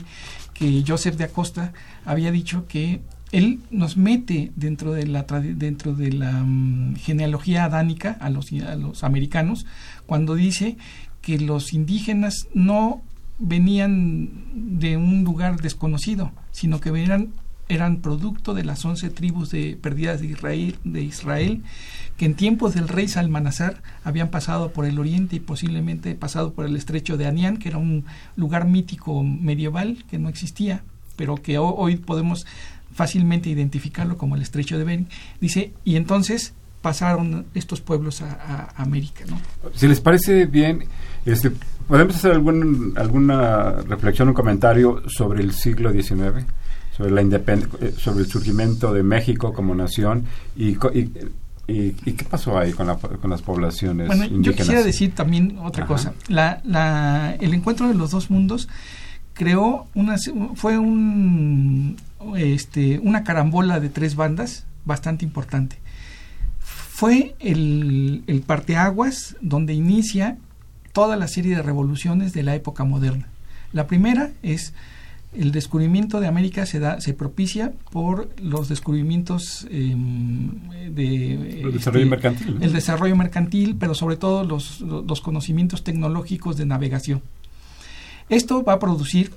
que 0.54 0.84
Joseph 0.88 1.16
de 1.16 1.26
Acosta 1.26 1.74
había 2.06 2.32
dicho 2.32 2.68
que 2.68 3.02
él 3.32 3.62
nos 3.72 3.96
mete 3.98 4.52
dentro 4.56 4.92
de 4.92 5.08
la 5.08 5.24
dentro 5.24 5.94
de 5.94 6.12
la 6.12 6.32
mm, 6.44 6.96
genealogía 6.98 7.64
adánica 7.66 8.18
a 8.20 8.30
los, 8.30 8.52
a 8.52 8.76
los 8.76 9.04
americanos 9.04 9.66
cuando 10.06 10.36
dice 10.36 10.78
que 11.22 11.40
los 11.40 11.74
indígenas 11.74 12.48
no 12.54 13.02
venían 13.40 14.30
de 14.80 14.98
un 14.98 15.24
lugar 15.24 15.62
desconocido, 15.62 16.32
sino 16.52 16.80
que 16.80 16.92
venían 16.92 17.30
eran 17.74 17.98
producto 17.98 18.54
de 18.54 18.64
las 18.64 18.84
once 18.86 19.10
tribus 19.10 19.50
de 19.52 19.78
perdidas 19.82 20.22
de 20.22 21.02
Israel, 21.02 21.62
que 22.18 22.26
en 22.26 22.36
tiempos 22.36 22.74
del 22.76 22.88
rey 22.88 23.08
Salmanasar 23.08 23.82
habían 24.04 24.30
pasado 24.30 24.72
por 24.72 24.86
el 24.86 25.00
oriente 25.00 25.38
y 25.38 25.40
posiblemente 25.40 26.14
pasado 26.16 26.54
por 26.54 26.66
el 26.66 26.76
estrecho 26.76 27.18
de 27.18 27.26
Anián, 27.28 27.58
que 27.58 27.70
era 27.70 27.78
un 27.78 28.06
lugar 28.36 28.68
mítico 28.68 29.24
medieval 29.24 30.04
que 30.10 30.20
no 30.20 30.30
existía, 30.30 30.84
pero 31.16 31.36
que 31.38 31.58
ho- 31.58 31.76
hoy 31.76 31.96
podemos 31.98 32.46
fácilmente 32.94 33.50
identificarlo 33.50 34.18
como 34.18 34.36
el 34.36 34.42
estrecho 34.42 34.78
de 34.78 34.84
Bering. 34.84 35.08
Dice, 35.40 35.72
y 35.86 35.96
entonces 35.96 36.54
pasaron 36.82 37.46
estos 37.54 37.80
pueblos 37.80 38.22
a, 38.22 38.34
a 38.76 38.82
América, 38.84 39.24
¿no? 39.30 39.40
Si 39.74 39.88
les 39.88 40.02
parece 40.02 40.46
bien, 40.46 40.84
este, 41.26 41.52
podemos 41.88 42.16
hacer 42.16 42.32
algún, 42.32 42.94
alguna 42.98 43.72
reflexión, 43.88 44.28
un 44.30 44.34
comentario 44.34 45.02
sobre 45.08 45.42
el 45.42 45.54
siglo 45.54 45.92
XIX, 45.92 46.44
sobre 46.96 47.12
la 47.12 47.22
eh, 47.22 47.94
sobre 47.98 48.24
el 48.24 48.30
surgimiento 48.30 48.94
de 48.94 49.04
México 49.04 49.54
como 49.54 49.74
nación 49.76 50.26
y, 50.56 50.74
co- 50.76 50.92
y, 50.94 51.12
y- 51.68 51.96
y 52.06 52.12
qué 52.14 52.26
pasó 52.26 52.58
ahí 52.58 52.74
con, 52.74 52.88
la- 52.88 52.98
con 52.98 53.30
las 53.30 53.42
poblaciones 53.42 54.08
Bueno, 54.08 54.26
yo 54.26 54.36
indígenas. 54.36 54.58
quisiera 54.58 54.84
decir 54.84 55.14
también 55.16 55.58
otra 55.60 55.86
Ajá. 55.86 55.94
cosa. 55.94 56.14
La, 56.28 56.62
la, 56.66 57.36
el 57.40 57.54
encuentro 57.54 57.88
de 57.88 57.94
los 57.94 58.12
dos 58.12 58.30
mundos 58.30 58.68
creó 59.34 59.88
una, 59.96 60.18
fue 60.56 60.78
un, 60.78 61.96
este, 62.36 63.00
una 63.00 63.24
carambola 63.24 63.80
de 63.80 63.90
tres 63.90 64.16
bandas 64.16 64.66
bastante 64.86 65.24
importante. 65.26 65.78
Fue 66.60 67.36
el, 67.40 68.24
el 68.28 68.42
parteaguas 68.42 69.36
donde 69.42 69.74
inicia 69.74 70.38
toda 70.94 71.16
la 71.16 71.28
serie 71.28 71.56
de 71.56 71.62
revoluciones 71.62 72.34
de 72.34 72.44
la 72.44 72.54
época 72.54 72.84
moderna. 72.84 73.28
La 73.74 73.88
primera 73.88 74.32
es 74.44 74.74
el 75.34 75.52
descubrimiento 75.52 76.20
de 76.20 76.28
América 76.28 76.66
se 76.66 76.80
da 76.80 77.00
se 77.00 77.14
propicia 77.14 77.72
por 77.92 78.30
los 78.42 78.68
descubrimientos 78.68 79.66
em, 79.72 80.50
de 80.94 81.62
El 81.62 81.72
desarrollo 81.74 82.04
este, 82.04 82.10
mercantil, 82.10 82.56
¿no? 82.60 82.66
el 82.66 82.74
desarrollo 82.74 83.16
mercantil 83.16 83.76
pero 83.80 83.96
sobre 83.96 84.18
todo 84.18 84.44
los, 84.44 84.82
los 84.82 85.22
conocimientos 85.22 85.84
tecnológicos 85.86 86.58
de 86.58 86.66
navegación 86.66 87.22
esto 88.30 88.64
va 88.64 88.74
a 88.74 88.80
producir 88.80 89.32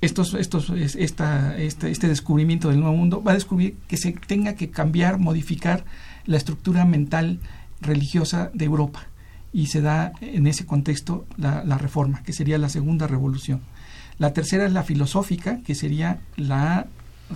estos, 0.00 0.34
estos, 0.34 0.70
es- 0.70 0.96
esta, 0.96 1.56
este, 1.58 1.90
este 1.90 2.08
descubrimiento 2.08 2.68
del 2.68 2.80
nuevo 2.80 2.96
mundo 2.96 3.22
va 3.22 3.32
a 3.32 3.34
descubrir 3.34 3.76
que 3.88 3.96
se 3.96 4.12
tenga 4.12 4.54
que 4.54 4.68
cambiar, 4.70 5.18
modificar 5.18 5.84
la 6.26 6.36
estructura 6.36 6.84
mental 6.84 7.38
religiosa 7.80 8.50
de 8.52 8.66
Europa. 8.66 9.06
Y 9.52 9.66
se 9.66 9.80
da 9.80 10.12
en 10.20 10.46
ese 10.46 10.66
contexto 10.66 11.26
la, 11.38 11.64
la 11.64 11.78
reforma, 11.78 12.22
que 12.22 12.32
sería 12.34 12.58
la 12.58 12.68
segunda 12.68 13.06
revolución. 13.06 13.60
La 14.18 14.32
tercera 14.32 14.66
es 14.66 14.72
la 14.72 14.82
filosófica, 14.84 15.60
que 15.66 15.74
sería 15.74 16.20
la 16.36 16.86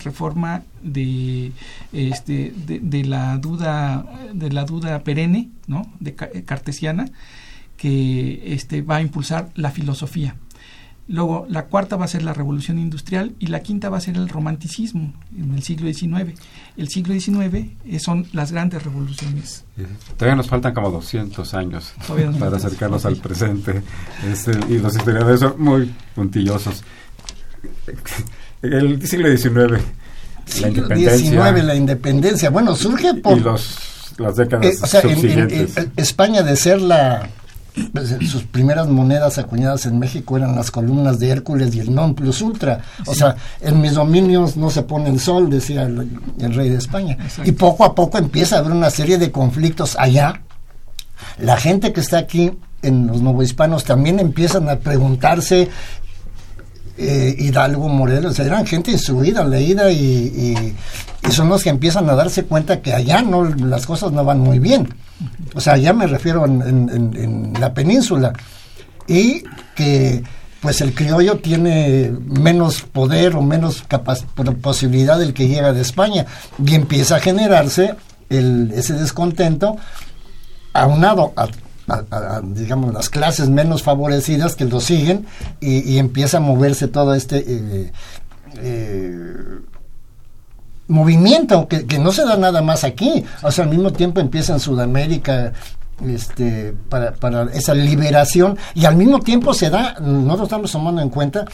reforma 0.04 0.62
de, 0.82 1.52
este, 1.92 2.52
de, 2.66 2.78
de 2.80 3.04
la 3.04 3.36
duda 3.38 4.04
de 4.32 4.50
la 4.52 4.64
duda 4.64 5.00
perenne, 5.02 5.48
¿no? 5.66 5.90
de 5.98 6.14
ca- 6.14 6.28
cartesiana, 6.44 7.06
que 7.76 8.52
este, 8.54 8.82
va 8.82 8.96
a 8.96 9.02
impulsar 9.02 9.48
la 9.54 9.70
filosofía. 9.70 10.34
Luego, 11.10 11.46
la 11.48 11.64
cuarta 11.66 11.96
va 11.96 12.04
a 12.04 12.08
ser 12.08 12.22
la 12.22 12.34
revolución 12.34 12.78
industrial 12.78 13.34
y 13.38 13.46
la 13.46 13.60
quinta 13.60 13.88
va 13.88 13.96
a 13.96 14.00
ser 14.00 14.16
el 14.16 14.28
romanticismo 14.28 15.14
en 15.34 15.54
el 15.54 15.62
siglo 15.62 15.90
XIX. 15.90 16.38
El 16.76 16.88
siglo 16.90 17.14
XIX 17.18 17.54
eh, 17.86 17.98
son 17.98 18.26
las 18.34 18.52
grandes 18.52 18.82
revoluciones. 18.82 19.64
Todavía 20.18 20.36
nos 20.36 20.48
faltan 20.48 20.74
como 20.74 20.90
200 20.90 21.54
años 21.54 21.94
para 22.06 22.30
faltan. 22.30 22.54
acercarnos 22.54 23.06
al 23.06 23.16
presente. 23.16 23.82
Este, 24.30 24.52
y 24.68 24.78
los 24.78 24.94
historiadores 24.96 25.40
son 25.40 25.54
muy 25.58 25.94
puntillosos. 26.14 26.82
El 28.62 29.06
siglo 29.06 29.28
XIX, 29.36 29.54
la 29.72 29.78
Siglo 30.46 30.68
independencia 30.68 31.16
XIX, 31.18 31.64
la 31.64 31.74
independencia. 31.74 32.50
Bueno, 32.50 32.74
surge 32.76 33.14
por... 33.14 33.36
y 33.38 33.40
los, 33.40 34.12
las 34.18 34.36
décadas 34.36 34.66
Eh, 34.66 34.78
o 34.82 34.86
sea, 34.86 35.00
en- 35.00 35.08
en- 35.10 35.14
subsiguientes. 35.16 35.76
en 35.76 35.92
España 35.96 36.42
de 36.42 36.56
ser 36.56 36.80
la... 36.80 37.28
sus 38.26 38.44
primeras 38.44 38.88
monedas 38.88 39.38
acuñadas 39.38 39.86
en 39.86 39.98
México 39.98 40.36
eran 40.36 40.54
las 40.54 40.70
columnas 40.70 41.18
de 41.18 41.28
Hércules 41.30 41.74
y 41.74 41.80
el 41.80 41.94
non 41.94 42.14
plus 42.14 42.42
ultra. 42.42 42.80
O 43.06 43.14
sea, 43.14 43.36
en 43.60 43.80
mis 43.80 43.94
dominios 43.94 44.56
no 44.56 44.70
se 44.70 44.82
pone 44.82 45.10
el 45.10 45.20
sol, 45.20 45.50
decía 45.50 45.82
el, 45.82 46.08
el 46.40 46.54
rey 46.54 46.68
de 46.68 46.78
España. 46.78 47.16
Exacto. 47.20 47.48
Y 47.48 47.52
poco 47.52 47.84
a 47.84 47.94
poco 47.94 48.18
empieza 48.18 48.56
a 48.56 48.58
haber 48.60 48.72
una 48.72 48.90
serie 48.90 49.18
de 49.18 49.30
conflictos 49.30 49.96
allá. 49.98 50.42
La 51.38 51.56
gente 51.56 51.92
que 51.92 52.00
está 52.00 52.18
aquí 52.18 52.52
en 52.82 53.06
los 53.06 53.22
novohispanos 53.22 53.84
también 53.84 54.20
empiezan 54.20 54.68
a 54.68 54.76
preguntarse 54.76 55.68
eh, 56.98 57.36
Hidalgo, 57.38 57.88
Morelos, 57.88 58.38
eran 58.40 58.66
gente 58.66 58.90
instruida, 58.90 59.44
leída 59.44 59.90
y, 59.90 60.74
son 61.30 61.48
los 61.48 61.62
que 61.62 61.70
empiezan 61.70 62.08
a 62.10 62.14
darse 62.14 62.44
cuenta 62.44 62.80
que 62.80 62.92
allá 62.92 63.22
no 63.22 63.44
las 63.44 63.86
cosas 63.86 64.12
no 64.12 64.24
van 64.24 64.40
muy 64.40 64.58
bien. 64.58 64.88
O 65.54 65.60
sea, 65.60 65.74
allá 65.74 65.92
me 65.92 66.06
refiero 66.06 66.44
en, 66.46 67.52
la 67.60 67.72
península. 67.72 68.32
Y 69.06 69.42
que 69.74 70.22
pues 70.60 70.80
el 70.80 70.94
criollo 70.94 71.36
tiene 71.38 72.12
menos 72.26 72.82
poder 72.82 73.36
o 73.36 73.42
menos 73.42 73.84
posibilidad 74.60 75.18
del 75.18 75.34
que 75.34 75.48
llega 75.48 75.72
de 75.72 75.82
España. 75.82 76.26
Y 76.64 76.74
empieza 76.74 77.16
a 77.16 77.20
generarse 77.20 77.94
el, 78.28 78.72
ese 78.74 78.94
descontento 78.94 79.76
aunado 80.72 81.32
a, 81.36 81.48
a- 81.88 82.04
a- 82.10 82.40
digamos, 82.42 82.92
las 82.94 83.08
clases 83.08 83.48
menos 83.48 83.82
favorecidas 83.82 84.54
que 84.56 84.64
lo 84.64 84.80
siguen 84.80 85.26
y, 85.60 85.98
empieza 85.98 86.36
a 86.36 86.40
moverse 86.40 86.88
todo 86.88 87.14
este 87.14 87.38
eh, 87.46 87.92
eh, 88.56 89.34
movimiento 90.88 91.68
que, 91.68 91.86
que 91.86 91.98
no 91.98 92.12
se 92.12 92.24
da 92.24 92.36
nada 92.36 92.62
más 92.62 92.84
aquí. 92.84 93.24
O 93.42 93.50
sea, 93.50 93.64
al 93.64 93.70
mismo 93.70 93.92
tiempo 93.92 94.20
empieza 94.20 94.52
en 94.54 94.60
Sudamérica 94.60 95.52
este, 96.06 96.74
para, 96.88 97.12
para 97.12 97.44
esa 97.52 97.74
liberación 97.74 98.56
y 98.74 98.84
al 98.86 98.96
mismo 98.96 99.20
tiempo 99.20 99.52
se 99.52 99.68
da, 99.70 99.96
nosotros 100.00 100.46
estamos 100.48 100.72
tomando 100.72 101.02
en 101.02 101.08
cuenta 101.10 101.44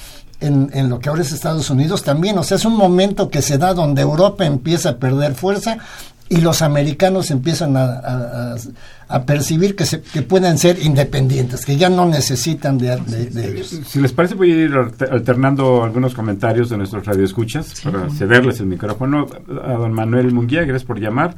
en, 0.40 0.70
en 0.74 0.88
lo 0.90 0.98
que 0.98 1.08
ahora 1.08 1.22
es 1.22 1.32
Estados 1.32 1.70
Unidos 1.70 2.02
también, 2.02 2.36
o 2.38 2.42
sea, 2.42 2.56
es 2.58 2.64
un 2.66 2.76
momento 2.76 3.30
que 3.30 3.40
se 3.40 3.56
da 3.56 3.72
donde 3.72 4.02
Europa 4.02 4.44
empieza 4.44 4.90
a 4.90 4.96
perder 4.98 5.34
fuerza 5.34 5.78
y 6.28 6.38
los 6.38 6.60
americanos 6.60 7.30
empiezan 7.30 7.76
a- 7.76 8.54
a- 9.08 9.24
percibir 9.26 9.74
que, 9.76 9.86
se, 9.86 10.00
que 10.02 10.22
pueden 10.22 10.58
ser 10.58 10.78
independientes, 10.82 11.64
que 11.64 11.76
ya 11.76 11.88
no 11.88 12.06
necesitan 12.06 12.78
de, 12.78 12.96
de- 12.96 13.26
de 13.30 13.48
ellos. 13.52 13.80
Si 13.86 14.00
les 14.00 14.12
parece, 14.12 14.34
voy 14.34 14.52
a 14.52 14.56
ir 14.64 14.72
alter- 14.74 15.12
alternando 15.12 15.82
algunos 15.84 16.14
comentarios 16.14 16.68
de 16.70 16.76
nuestros 16.76 17.04
radioescuchas 17.04 17.80
para 17.82 18.08
cederles 18.10 18.60
el 18.60 18.66
micrófono 18.66 19.26
a 19.64 19.72
don 19.72 19.92
Manuel 19.92 20.32
Munguía, 20.32 20.62
gracias 20.62 20.84
por 20.84 21.00
llamar, 21.00 21.34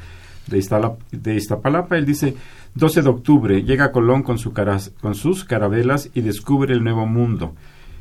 de, 0.47 0.59
Iztala- 0.59 0.97
de 1.11 1.35
Iztapalapa. 1.35 1.97
Él 1.97 2.07
dice, 2.07 2.35
12 2.75 3.03
de 3.03 3.09
octubre, 3.09 3.63
llega 3.63 3.91
Colón 3.93 4.23
con, 4.23 4.39
su 4.39 4.53
caras- 4.53 4.93
con 5.01 5.15
sus 5.15 5.45
carabelas 5.45 6.11
y 6.15 6.21
descubre 6.21 6.73
el 6.75 6.85
nuevo 6.85 7.07
mundo. 7.07 7.55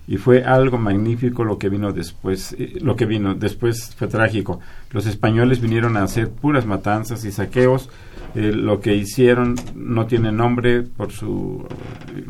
Y 0.07 0.17
fue 0.17 0.43
algo 0.43 0.77
magnífico 0.77 1.43
lo 1.43 1.57
que 1.57 1.69
vino 1.69 1.91
después, 1.91 2.55
eh, 2.59 2.77
lo 2.81 2.95
que 2.95 3.05
vino 3.05 3.33
después 3.33 3.95
fue 3.95 4.07
trágico. 4.07 4.59
Los 4.91 5.07
españoles 5.07 5.61
vinieron 5.61 5.97
a 5.97 6.03
hacer 6.03 6.29
puras 6.29 6.65
matanzas 6.65 7.25
y 7.25 7.31
saqueos. 7.31 7.89
Eh, 8.35 8.51
lo 8.53 8.79
que 8.81 8.95
hicieron 8.95 9.55
no 9.75 10.05
tiene 10.05 10.31
nombre 10.31 10.83
por 10.83 11.11
su, 11.11 11.65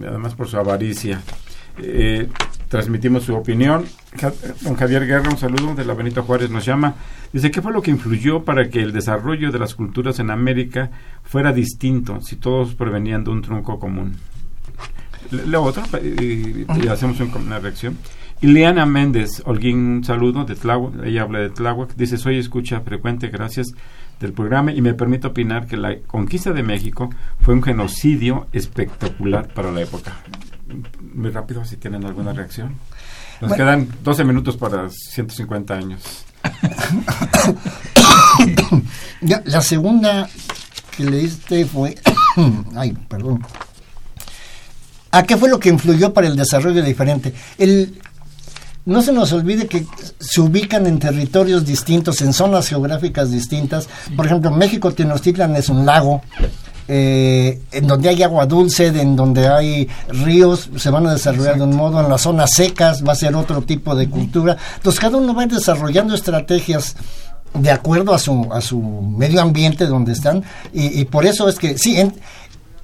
además 0.07 0.35
por 0.35 0.47
su 0.47 0.57
avaricia. 0.57 1.21
eh, 1.77 2.29
transmitimos 2.69 3.23
su 3.23 3.35
opinión. 3.35 3.85
Don 4.61 4.75
Javier 4.75 5.05
Guerra, 5.05 5.29
un 5.29 5.37
saludo 5.37 5.75
de 5.75 5.85
la 5.85 5.93
Benito 5.93 6.23
Juárez, 6.23 6.49
nos 6.49 6.65
llama. 6.65 6.95
Dice, 7.31 7.51
¿qué 7.51 7.61
fue 7.61 7.71
lo 7.71 7.81
que 7.81 7.91
influyó 7.91 8.43
para 8.43 8.69
que 8.69 8.81
el 8.81 8.91
desarrollo 8.91 9.51
de 9.51 9.59
las 9.59 9.75
culturas 9.75 10.19
en 10.19 10.31
América 10.31 10.89
fuera 11.23 11.51
distinto 11.51 12.21
si 12.21 12.37
todos 12.37 12.75
provenían 12.75 13.23
de 13.23 13.31
un 13.31 13.41
tronco 13.41 13.79
común? 13.79 14.13
Leo 15.31 15.63
otra 15.63 15.83
pa- 15.83 15.99
y, 15.99 16.65
y 16.83 16.87
hacemos 16.87 17.19
un- 17.19 17.33
una 17.35 17.59
reacción. 17.59 17.97
Ileana 18.41 18.85
Méndez, 18.85 19.41
Holguín, 19.45 19.77
un 19.77 20.03
saludo 20.03 20.43
de 20.43 20.55
Tláhuac, 20.55 21.05
ella 21.05 21.21
habla 21.21 21.39
de 21.39 21.49
Tláhuac, 21.49 21.95
dice, 21.95 22.17
soy 22.17 22.37
escucha 22.37 22.81
frecuente, 22.81 23.29
gracias 23.29 23.67
del 24.19 24.33
programa 24.33 24.73
y 24.73 24.81
me 24.81 24.93
permito 24.93 25.29
opinar 25.29 25.67
que 25.67 25.77
la 25.77 25.95
conquista 26.05 26.51
de 26.51 26.61
México 26.63 27.09
fue 27.39 27.53
un 27.53 27.63
genocidio 27.63 28.47
espectacular 28.51 29.47
para 29.53 29.71
la 29.71 29.81
época. 29.81 30.17
Muy 31.13 31.29
rápido, 31.31 31.63
si 31.65 31.77
tienen 31.77 32.05
alguna 32.05 32.33
reacción. 32.33 32.73
Nos 33.41 33.49
Bueno. 33.49 33.55
quedan 33.63 33.87
12 34.03 34.23
minutos 34.25 34.57
para 34.57 34.89
150 34.89 35.73
años. 35.73 36.25
La 39.45 39.61
segunda 39.61 40.29
que 40.95 41.03
leíste 41.05 41.65
fue. 41.65 41.95
Ay, 42.75 42.91
perdón. 43.07 43.41
¿A 45.17 45.23
qué 45.23 45.37
fue 45.37 45.49
lo 45.49 45.59
que 45.59 45.69
influyó 45.69 46.13
para 46.13 46.27
el 46.27 46.35
desarrollo 46.35 46.83
diferente? 46.83 47.33
El, 47.57 47.99
no 48.85 49.01
se 49.01 49.11
nos 49.13 49.31
olvide 49.31 49.67
que 49.67 49.85
se 50.19 50.41
ubican 50.41 50.85
en 50.87 50.99
territorios 50.99 51.65
distintos, 51.65 52.21
en 52.21 52.33
zonas 52.33 52.67
geográficas 52.67 53.31
distintas. 53.31 53.87
Por 54.15 54.25
ejemplo, 54.25 54.51
México 54.51 54.91
Tenochtitlan 54.93 55.55
es 55.55 55.69
un 55.69 55.85
lago. 55.85 56.21
eh, 56.87 57.61
en 57.71 57.87
donde 57.87 58.09
hay 58.09 58.21
agua 58.21 58.45
dulce, 58.45 58.87
en 58.87 59.15
donde 59.15 59.47
hay 59.47 59.87
ríos, 60.09 60.69
se 60.77 60.91
van 60.91 61.07
a 61.07 61.13
desarrollar 61.13 61.55
de 61.57 61.63
un 61.63 61.75
modo, 61.75 61.99
en 61.99 62.09
las 62.09 62.21
zonas 62.21 62.51
secas 62.53 63.03
va 63.03 63.13
a 63.13 63.15
ser 63.15 63.33
otro 63.35 63.61
tipo 63.63 63.95
de 63.95 64.07
cultura. 64.07 64.55
Entonces 64.75 64.99
cada 64.99 65.17
uno 65.17 65.33
va 65.33 65.47
desarrollando 65.47 66.13
estrategias 66.13 66.95
de 67.55 67.71
acuerdo 67.71 68.13
a 68.13 68.19
su, 68.19 68.47
a 68.53 68.61
su 68.61 68.79
medio 68.81 69.41
ambiente 69.41 69.87
donde 69.87 70.11
están 70.11 70.43
y, 70.73 70.99
y 70.99 71.05
por 71.05 71.25
eso 71.25 71.47
es 71.49 71.57
que 71.57 71.77
sí, 71.79 71.99
en- 71.99 72.13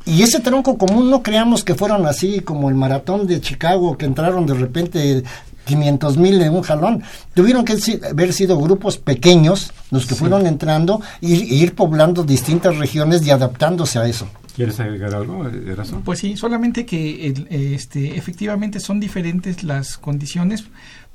y 0.05 0.23
ese 0.23 0.39
tronco 0.39 0.77
común 0.77 1.09
no 1.09 1.21
creamos 1.23 1.63
que 1.63 1.75
fueron 1.75 2.05
así 2.05 2.39
como 2.41 2.69
el 2.69 2.75
maratón 2.75 3.27
de 3.27 3.39
Chicago 3.41 3.97
que 3.97 4.05
entraron 4.05 4.45
de 4.45 4.53
repente 4.55 5.23
500 5.65 6.17
mil 6.17 6.41
en 6.41 6.53
un 6.53 6.61
jalón. 6.63 7.03
Tuvieron 7.33 7.63
que 7.65 7.77
haber 8.09 8.33
sido 8.33 8.57
grupos 8.57 8.97
pequeños 8.97 9.71
los 9.91 10.05
que 10.05 10.15
fueron 10.15 10.47
entrando 10.47 11.01
y, 11.21 11.33
y 11.35 11.61
ir 11.61 11.75
poblando 11.75 12.23
distintas 12.23 12.77
regiones 12.77 13.25
y 13.25 13.29
adaptándose 13.31 13.99
a 13.99 14.07
eso. 14.07 14.27
¿Quieres 14.55 14.79
agregar 14.79 15.13
algo, 15.15 15.47
Eraso? 15.47 16.01
Pues 16.03 16.19
sí, 16.19 16.35
solamente 16.35 16.85
que 16.85 17.27
el- 17.27 17.47
este, 17.49 18.17
efectivamente 18.17 18.79
son 18.81 18.99
diferentes 18.99 19.63
las 19.63 19.97
condiciones, 19.97 20.65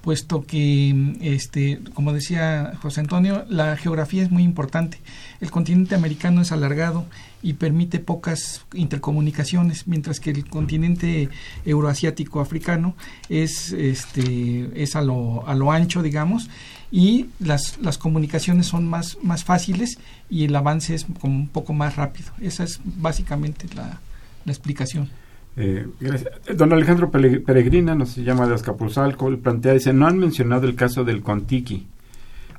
puesto 0.00 0.46
que, 0.46 1.16
este, 1.20 1.80
como 1.92 2.12
decía 2.12 2.72
José 2.80 3.00
Antonio, 3.00 3.44
la 3.50 3.76
geografía 3.76 4.22
es 4.22 4.30
muy 4.30 4.42
importante. 4.44 4.98
El 5.40 5.50
continente 5.50 5.94
americano 5.96 6.40
es 6.40 6.52
alargado 6.52 7.04
y 7.46 7.52
permite 7.52 8.00
pocas 8.00 8.66
intercomunicaciones, 8.74 9.86
mientras 9.86 10.18
que 10.18 10.30
el 10.30 10.48
continente 10.48 11.28
euroasiático 11.64 12.40
africano 12.40 12.96
es, 13.28 13.70
este, 13.70 14.68
es 14.74 14.96
a 14.96 15.02
lo, 15.02 15.46
a 15.46 15.54
lo 15.54 15.70
ancho, 15.70 16.02
digamos, 16.02 16.50
y 16.90 17.26
las, 17.38 17.78
las 17.80 17.98
comunicaciones 17.98 18.66
son 18.66 18.88
más, 18.88 19.18
más 19.22 19.44
fáciles 19.44 20.00
y 20.28 20.42
el 20.42 20.56
avance 20.56 20.96
es 20.96 21.06
como 21.20 21.36
un 21.36 21.46
poco 21.46 21.72
más 21.72 21.94
rápido. 21.94 22.32
Esa 22.40 22.64
es 22.64 22.80
básicamente 22.84 23.68
la, 23.76 24.00
la 24.44 24.52
explicación. 24.52 25.08
Eh, 25.56 25.86
gracias. 26.00 26.32
Don 26.56 26.72
Alejandro 26.72 27.12
Peregrina 27.12 27.94
nos 27.94 28.16
llama 28.16 28.48
de 28.48 28.54
Azcapotzalco, 28.54 29.30
plantea, 29.36 29.74
dice, 29.74 29.92
no 29.92 30.08
han 30.08 30.18
mencionado 30.18 30.66
el 30.66 30.74
caso 30.74 31.04
del 31.04 31.22
Contiki. 31.22 31.86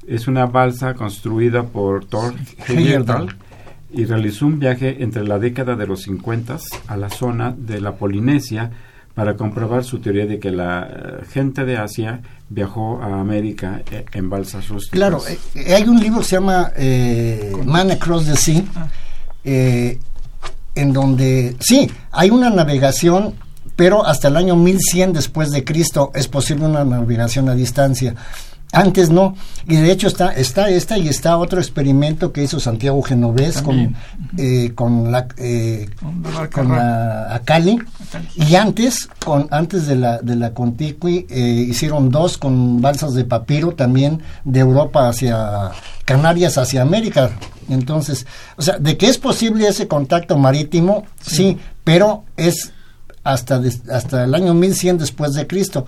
Es 0.08 0.30
una 0.30 0.46
balsa 0.46 0.94
construida 0.94 1.64
por 1.64 2.06
Thor 2.06 2.36
Heyerdahl 2.70 3.36
y 3.92 4.06
realizó 4.06 4.46
un 4.48 4.60
viaje 4.60 4.98
entre 5.04 5.24
la 5.24 5.40
década 5.40 5.76
de 5.76 5.88
los 5.88 6.02
50 6.04 6.58
a 6.88 6.98
la 6.98 7.10
zona 7.10 7.56
de 7.58 7.80
la 7.82 7.96
Polinesia 7.96 8.72
para 9.16 9.36
comprobar 9.36 9.84
su 9.84 10.00
teoría 10.00 10.26
de 10.28 10.40
que 10.40 10.52
la 10.52 10.88
eh, 10.90 11.26
gente 11.32 11.66
de 11.66 11.78
Asia 11.78 12.22
viajó 12.50 13.02
a 13.02 13.20
América 13.20 13.82
eh, 13.92 14.06
en 14.14 14.30
balsas 14.30 14.68
rústicas. 14.70 14.98
Claro, 14.98 15.22
eh, 15.56 15.74
hay 15.74 15.84
un 15.84 16.00
libro 16.00 16.20
que 16.20 16.26
se 16.26 16.36
llama 16.36 16.72
eh, 16.78 17.52
Man 17.66 17.90
Across 17.92 18.26
the 18.26 18.36
Sea, 18.36 18.64
Ah. 18.76 18.88
eh, 19.44 19.98
en 20.76 20.94
donde 20.94 21.56
sí, 21.60 21.90
hay 22.12 22.30
una 22.30 22.52
navegación, 22.52 23.34
pero 23.76 24.06
hasta 24.06 24.28
el 24.28 24.38
año 24.38 24.56
1100 24.56 25.14
después 25.14 25.50
de 25.50 25.64
Cristo 25.64 26.12
es 26.14 26.28
posible 26.28 26.66
una 26.66 26.84
navegación 26.86 27.50
a 27.50 27.56
distancia. 27.56 28.14
Antes 28.74 29.10
no, 29.10 29.36
y 29.66 29.78
de 29.78 29.92
hecho 29.92 30.08
está, 30.08 30.34
está 30.34 30.70
esta 30.70 30.98
y 30.98 31.08
está 31.08 31.38
otro 31.38 31.60
experimento 31.60 32.34
que 32.34 32.44
hizo 32.44 32.60
Santiago 32.60 33.02
Genovés 33.02 33.62
con, 33.62 33.94
También. 33.94 33.96
eh, 34.38 34.72
con 34.76 35.10
la, 35.12 35.28
eh, 35.38 35.90
Con 36.00 36.34
la 36.34 36.50
con 36.50 36.72
Acali. 36.74 37.80
Y 38.36 38.56
antes, 38.56 39.08
con, 39.24 39.48
antes 39.52 39.88
de 39.88 39.96
la, 39.96 40.18
de 40.20 40.36
la 40.36 40.54
Contiqui, 40.54 41.26
eh, 41.30 41.66
hicieron 41.70 42.10
dos 42.12 42.38
con 42.38 42.82
balsas 42.82 43.14
de 43.14 43.24
papiro 43.24 43.72
también 43.74 44.22
de 44.44 44.60
Europa 44.60 45.08
hacia 45.08 45.72
Canarias, 46.04 46.58
hacia 46.58 46.82
América. 46.82 47.32
Entonces, 47.70 48.28
o 48.58 48.62
sea, 48.62 48.78
de 48.80 48.98
que 48.98 49.08
es 49.08 49.18
posible 49.18 49.68
ese 49.68 49.88
contacto 49.88 50.38
marítimo, 50.38 51.06
sí, 51.22 51.58
pero 51.86 52.26
es 52.36 52.72
hasta, 53.24 53.60
des- 53.60 53.88
hasta 53.90 54.26
el 54.26 54.36
año 54.36 54.54
1100 54.54 54.98
después 54.98 55.34
de 55.34 55.48
Cristo. 55.48 55.86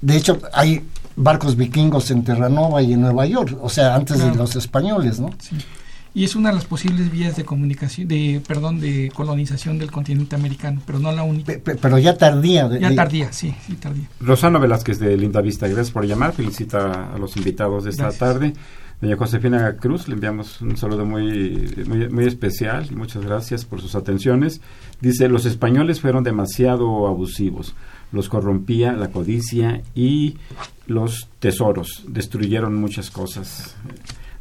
De 0.00 0.16
hecho, 0.16 0.40
hay 0.52 0.84
barcos 1.16 1.56
vikingos 1.56 2.10
en 2.10 2.24
Terranova 2.24 2.82
y 2.82 2.92
en 2.92 3.00
Nueva 3.02 3.26
York, 3.26 3.56
o 3.60 3.68
sea, 3.68 3.94
antes 3.94 4.18
de 4.18 4.34
los 4.34 4.56
españoles, 4.56 5.20
¿no? 5.20 5.30
Sí. 5.38 5.56
Y 6.14 6.24
es 6.24 6.36
una 6.36 6.50
de 6.50 6.56
las 6.56 6.66
posibles 6.66 7.10
vías 7.10 7.36
de 7.36 7.44
comunicación, 7.44 8.06
de 8.06 8.42
perdón, 8.46 8.80
de 8.80 9.10
colonización 9.14 9.78
del 9.78 9.90
continente 9.90 10.36
americano, 10.36 10.82
pero 10.86 10.98
no 10.98 11.10
la 11.10 11.22
única. 11.22 11.46
Pe- 11.54 11.58
pe- 11.58 11.74
Pero 11.76 11.96
ya 11.98 12.18
tardía. 12.18 12.68
de- 12.68 12.80
Ya 12.80 12.90
de- 12.90 12.96
tardía, 12.96 13.32
sí, 13.32 13.54
sí, 13.66 13.74
tardía. 13.76 14.04
Rosano 14.20 14.60
Velázquez 14.60 14.98
de 14.98 15.16
Linda 15.16 15.40
Vista, 15.40 15.66
gracias 15.68 15.90
por 15.90 16.04
llamar, 16.06 16.32
felicita 16.34 17.14
a 17.14 17.18
los 17.18 17.34
invitados 17.38 17.84
de 17.84 17.90
esta 17.90 18.02
Gracias. 18.04 18.18
tarde. 18.20 18.52
Doña 19.00 19.16
Josefina 19.16 19.74
Cruz, 19.80 20.06
le 20.06 20.14
enviamos 20.14 20.60
un 20.60 20.76
saludo 20.76 21.04
muy, 21.06 21.74
muy, 21.88 22.08
muy 22.10 22.26
especial, 22.26 22.88
muchas 22.94 23.24
gracias 23.24 23.64
por 23.64 23.80
sus 23.80 23.94
atenciones. 23.96 24.60
Dice, 25.00 25.28
los 25.28 25.44
españoles 25.46 26.00
fueron 26.02 26.22
demasiado 26.24 27.08
abusivos, 27.08 27.74
los 28.12 28.28
corrompía 28.28 28.92
la 28.92 29.08
codicia 29.08 29.82
y 29.94 30.36
los 30.86 31.28
tesoros, 31.38 32.04
destruyeron 32.08 32.74
muchas 32.74 33.10
cosas. 33.10 33.76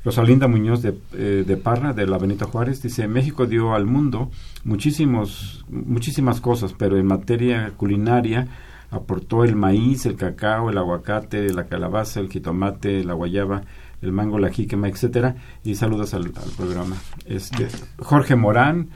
Rosalinda 0.03 0.47
Muñoz 0.47 0.82
de, 0.82 0.95
eh, 1.13 1.43
de 1.45 1.57
Parra, 1.57 1.93
de 1.93 2.07
la 2.07 2.17
Benito 2.17 2.47
Juárez, 2.47 2.82
dice, 2.82 3.07
México 3.07 3.45
dio 3.45 3.76
al 3.76 3.86
mundo 3.86 4.32
muchísimos, 4.63 5.63
muchísimas 5.69 6.41
cosas, 6.41 6.74
pero 6.78 6.97
en 6.97 7.05
materia 7.05 7.72
culinaria 7.78 8.47
aportó 8.89 9.43
el 9.43 9.55
maíz, 9.55 10.05
el 10.05 10.15
cacao, 10.15 10.69
el 10.69 10.78
aguacate, 10.78 11.53
la 11.53 11.65
calabaza, 11.65 12.19
el 12.19 12.30
jitomate, 12.30 13.03
la 13.03 13.13
guayaba, 13.13 13.61
el 14.01 14.11
mango, 14.11 14.39
la 14.39 14.49
jíquema, 14.49 14.89
etcétera. 14.89 15.36
Y 15.63 15.76
saludos 15.76 16.13
al, 16.13 16.26
al 16.26 16.51
programa. 16.57 16.97
Este, 17.26 17.67
Jorge 17.99 18.36
Morán, 18.36 18.89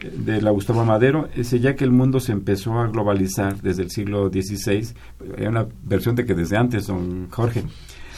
de 0.00 0.40
la 0.42 0.50
Gustavo 0.50 0.84
Madero, 0.84 1.28
dice, 1.34 1.60
ya 1.60 1.76
que 1.76 1.84
el 1.84 1.90
mundo 1.90 2.20
se 2.20 2.32
empezó 2.32 2.78
a 2.78 2.88
globalizar 2.88 3.60
desde 3.60 3.82
el 3.82 3.90
siglo 3.90 4.28
XVI, 4.28 4.88
hay 5.36 5.46
una 5.46 5.66
versión 5.84 6.14
de 6.14 6.24
que 6.24 6.34
desde 6.34 6.56
antes, 6.56 6.86
don 6.86 7.28
Jorge, 7.30 7.64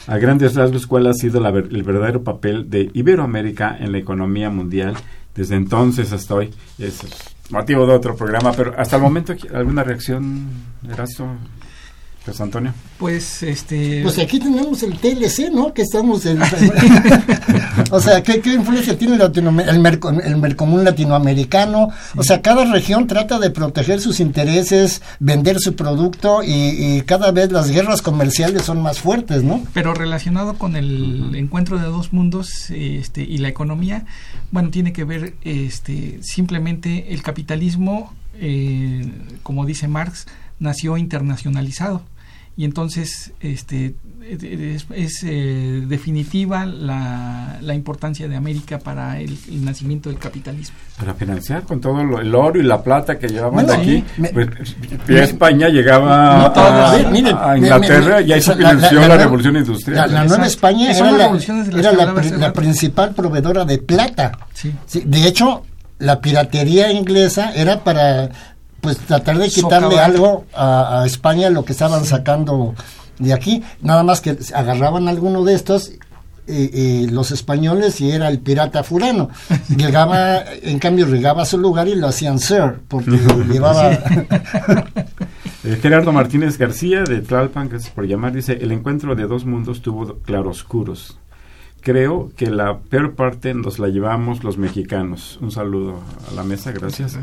a 0.07 0.17
grandes 0.17 0.55
rasgos, 0.55 0.87
¿cuál 0.87 1.07
ha 1.07 1.13
sido 1.13 1.39
la 1.39 1.49
el 1.49 1.83
verdadero 1.83 2.23
papel 2.23 2.69
de 2.69 2.89
Iberoamérica 2.93 3.77
en 3.79 3.91
la 3.91 3.99
economía 3.99 4.49
mundial 4.49 4.95
desde 5.35 5.55
entonces 5.55 6.11
hasta 6.11 6.35
hoy? 6.35 6.51
Es 6.79 7.01
motivo 7.51 7.85
de 7.85 7.93
otro 7.93 8.15
programa, 8.15 8.51
pero 8.51 8.73
hasta 8.77 8.95
el 8.95 9.01
momento, 9.01 9.33
¿alguna 9.53 9.83
reacción, 9.83 10.47
Erasto, 10.89 11.27
José 12.25 12.43
Antonio? 12.43 12.73
Pues, 12.99 13.41
este... 13.41 14.03
Pues 14.03 14.19
aquí 14.19 14.39
tenemos 14.39 14.83
el 14.83 14.97
TLC, 14.99 15.51
¿no? 15.51 15.73
Que 15.73 15.81
estamos 15.81 16.23
en... 16.27 16.39
o 17.91 17.99
sea, 17.99 18.21
¿qué, 18.21 18.41
qué 18.41 18.53
influencia 18.53 18.95
tiene 18.97 19.15
el, 19.15 19.79
merco- 19.79 20.21
el 20.23 20.37
mercomún 20.37 20.83
latinoamericano? 20.83 21.89
O 22.15 22.23
sea, 22.23 22.41
cada 22.43 22.65
región 22.71 23.07
trata 23.07 23.39
de 23.39 23.49
proteger 23.49 23.99
sus 24.01 24.19
intereses, 24.19 25.01
vender 25.19 25.59
su 25.59 25.75
producto 25.75 26.43
y, 26.43 26.51
y 26.97 27.01
cada 27.01 27.31
vez 27.31 27.51
las 27.51 27.71
guerras 27.71 28.03
comerciales 28.03 28.61
son 28.63 28.81
más 28.81 28.99
fuertes, 28.99 29.43
¿no? 29.43 29.63
Pero 29.73 29.95
relacionado 29.95 30.53
con 30.59 30.75
el 30.75 31.33
encuentro 31.35 31.79
de 31.79 31.85
dos 31.85 32.13
mundos 32.13 32.69
este, 32.69 33.23
y 33.23 33.39
la 33.39 33.47
economía, 33.47 34.05
bueno, 34.51 34.69
tiene 34.69 34.93
que 34.93 35.05
ver 35.05 35.33
este, 35.41 36.19
simplemente 36.21 37.13
el 37.15 37.23
capitalismo, 37.23 38.13
eh, 38.35 39.11
como 39.41 39.65
dice 39.65 39.87
Marx, 39.87 40.27
nació 40.59 40.97
internacionalizado 40.97 42.03
y 42.61 42.63
entonces 42.63 43.33
este 43.39 43.95
es, 44.29 44.85
es, 44.93 45.23
eh, 45.23 45.81
definitiva 45.87 46.63
la, 46.67 47.57
la, 47.59 47.73
importancia 47.73 48.27
de 48.27 48.35
América 48.35 48.77
para 48.77 49.19
el, 49.19 49.35
el, 49.49 49.65
nacimiento 49.65 50.09
del 50.09 50.19
capitalismo. 50.19 50.75
Para 50.99 51.15
financiar 51.15 51.63
con 51.63 51.81
todo 51.81 52.03
lo, 52.03 52.19
el 52.19 52.35
oro 52.35 52.59
y 52.59 52.63
la 52.63 52.83
plata 52.83 53.17
que 53.17 53.29
llevaban 53.29 53.65
de 53.65 53.73
aquí, 53.73 54.03
me, 54.17 54.29
pues, 54.29 54.47
me, 55.07 55.23
España 55.23 55.69
llegaba 55.69 56.53
no, 56.55 56.61
a, 56.61 56.93
a, 56.93 57.09
miren, 57.09 57.35
a, 57.35 57.57
Inglaterra 57.57 58.17
me, 58.17 58.27
y 58.27 58.33
ahí 58.33 58.41
se 58.43 58.53
financió 58.53 58.99
la, 58.99 59.07
la, 59.07 59.15
la, 59.15 59.23
revolución 59.23 59.57
industrial. 59.57 60.13
La, 60.13 60.25
Nueva 60.25 60.45
España 60.45 60.91
era, 60.91 61.11
la, 61.13 61.39
era 61.79 61.91
la, 62.37 62.53
principal 62.53 63.15
proveedora 63.15 63.65
de 63.65 63.79
plata. 63.79 64.37
Sí. 64.53 64.71
Sí, 64.85 65.01
de 65.03 65.27
hecho, 65.27 65.63
la 65.97 66.21
piratería 66.21 66.91
inglesa 66.91 67.53
era 67.55 67.83
para 67.83 68.29
pues 68.81 68.97
tratar 68.97 69.37
de 69.37 69.49
quitarle 69.49 69.99
algo 69.99 70.45
a, 70.53 71.01
a, 71.01 71.05
España 71.05 71.49
lo 71.49 71.63
que 71.63 71.71
estaban 71.71 72.01
sí. 72.01 72.09
sacando 72.09 72.75
de 73.19 73.33
aquí, 73.33 73.63
nada 73.81 74.03
más 74.03 74.21
que 74.21 74.37
agarraban 74.53 75.07
alguno 75.07 75.43
de 75.43 75.53
estos 75.53 75.91
eh, 76.47 76.69
eh, 76.73 77.07
los 77.09 77.31
españoles 77.31 78.01
y 78.01 78.11
era 78.11 78.27
el 78.27 78.39
pirata 78.39 78.83
furano. 78.83 79.29
Llegaba, 79.77 80.43
en 80.63 80.79
cambio, 80.79 81.05
llegaba 81.07 81.43
a 81.43 81.45
su 81.45 81.57
lugar 81.57 81.87
y 81.87 81.95
lo 81.95 82.07
hacían 82.07 82.39
sir, 82.39 82.79
porque 82.87 83.11
lo 83.11 83.43
llevaba... 83.47 83.91
eh, 85.63 85.79
Gerardo 85.81 86.11
Martínez 86.11 86.57
García 86.57 87.03
de 87.03 87.21
Tlalpan, 87.21 87.69
gracias 87.69 87.93
por 87.93 88.05
llamar, 88.05 88.33
dice, 88.33 88.57
el 88.59 88.71
encuentro 88.71 89.15
de 89.15 89.27
dos 89.27 89.45
mundos 89.45 89.81
tuvo 89.81 90.17
claroscuros. 90.25 91.19
Creo 91.81 92.31
que 92.35 92.49
la 92.49 92.79
peor 92.79 93.15
parte 93.15 93.53
nos 93.53 93.79
la 93.79 93.87
llevamos 93.87 94.43
los 94.43 94.57
mexicanos. 94.57 95.39
Un 95.41 95.51
saludo 95.51 95.99
a 96.29 96.33
la 96.33 96.43
mesa, 96.43 96.71
gracias. 96.71 97.17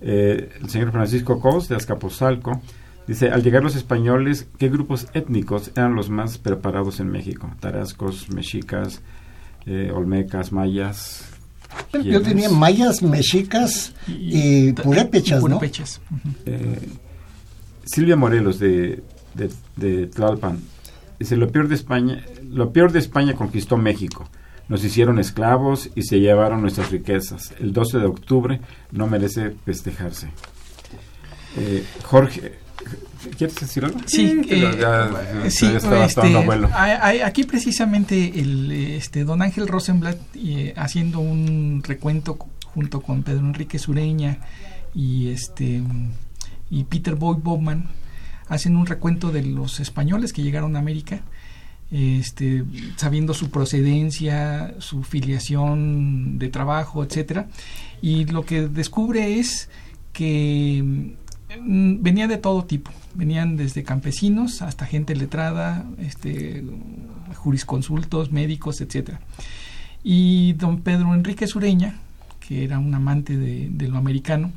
Eh, 0.00 0.50
el 0.62 0.70
señor 0.70 0.92
Francisco 0.92 1.40
Cos 1.40 1.68
de 1.68 1.76
Azcapotzalco 1.76 2.60
Dice, 3.06 3.28
al 3.28 3.42
llegar 3.42 3.62
los 3.62 3.76
españoles, 3.76 4.46
¿qué 4.58 4.70
grupos 4.70 5.08
étnicos 5.12 5.70
eran 5.76 5.94
los 5.94 6.08
más 6.08 6.38
preparados 6.38 7.00
en 7.00 7.08
México? 7.08 7.50
Tarascos, 7.60 8.30
mexicas, 8.30 9.02
eh, 9.66 9.90
olmecas, 9.94 10.52
mayas. 10.52 11.24
Yo 12.02 12.22
tenía 12.22 12.48
mayas, 12.48 13.02
mexicas 13.02 13.92
y, 14.08 14.68
y 14.68 14.72
purépechas, 14.72 15.42
¿no? 15.42 15.58
Purépechas. 15.58 16.00
Uh 16.10 16.14
-huh. 16.14 16.34
eh, 16.46 16.88
Silvia 17.84 18.16
Morelos 18.16 18.58
de, 18.58 19.02
de, 19.34 19.50
de, 19.76 20.06
Tlalpan 20.06 20.60
dice, 21.18 21.36
lo 21.36 21.50
peor 21.50 21.68
de 21.68 21.74
España, 21.74 22.24
lo 22.54 22.72
peor 22.72 22.92
de 22.92 23.00
España 23.00 23.34
conquistó 23.34 23.76
México. 23.76 24.28
Nos 24.68 24.82
hicieron 24.82 25.18
esclavos 25.18 25.90
y 25.94 26.02
se 26.02 26.20
llevaron 26.20 26.62
nuestras 26.62 26.90
riquezas. 26.90 27.52
El 27.60 27.72
12 27.72 27.98
de 27.98 28.06
octubre 28.06 28.60
no 28.92 29.06
merece 29.06 29.50
festejarse. 29.64 30.30
Eh, 31.56 31.84
Jorge 32.04 32.64
¿Quieres 33.36 33.56
decir 33.56 33.84
algo? 33.84 33.98
Sí, 34.06 34.42
eh, 34.48 34.76
ya, 34.78 35.10
sí 35.48 35.66
ya 35.66 36.04
este, 36.06 36.36
hay, 36.74 37.20
aquí 37.20 37.44
precisamente 37.44 38.38
el 38.38 38.70
este 38.70 39.24
don 39.24 39.40
Ángel 39.40 39.66
Rosenblatt 39.66 40.18
eh, 40.34 40.74
haciendo 40.76 41.20
un 41.20 41.82
recuento 41.84 42.36
junto 42.74 43.00
con 43.00 43.22
Pedro 43.22 43.46
Enrique 43.46 43.78
Sureña 43.78 44.38
y 44.94 45.28
este 45.28 45.82
y 46.70 46.84
Peter 46.84 47.14
Boyd 47.14 47.38
Bowman 47.38 47.88
hacen 48.48 48.76
un 48.76 48.86
recuento 48.86 49.30
de 49.30 49.42
los 49.42 49.80
españoles 49.80 50.32
que 50.32 50.42
llegaron 50.42 50.76
a 50.76 50.80
América 50.80 51.20
este, 51.94 52.64
sabiendo 52.96 53.32
su 53.32 53.50
procedencia, 53.50 54.74
su 54.78 55.02
filiación 55.02 56.38
de 56.38 56.48
trabajo, 56.48 57.04
etcétera, 57.04 57.48
y 58.02 58.26
lo 58.26 58.44
que 58.44 58.68
descubre 58.68 59.38
es 59.38 59.70
que 60.12 61.14
Mm, 61.60 62.02
venía 62.02 62.26
de 62.28 62.38
todo 62.38 62.64
tipo, 62.64 62.90
venían 63.14 63.56
desde 63.56 63.84
campesinos 63.84 64.62
hasta 64.62 64.86
gente 64.86 65.14
letrada, 65.14 65.84
este, 65.98 66.64
jurisconsultos, 67.36 68.32
médicos, 68.32 68.80
etcétera. 68.80 69.20
Y 70.02 70.54
don 70.54 70.80
Pedro 70.80 71.14
Enrique 71.14 71.46
Sureña, 71.46 71.98
que 72.40 72.64
era 72.64 72.78
un 72.78 72.94
amante 72.94 73.36
de, 73.36 73.68
de, 73.70 73.88
lo 73.88 73.98
americano, 73.98 74.52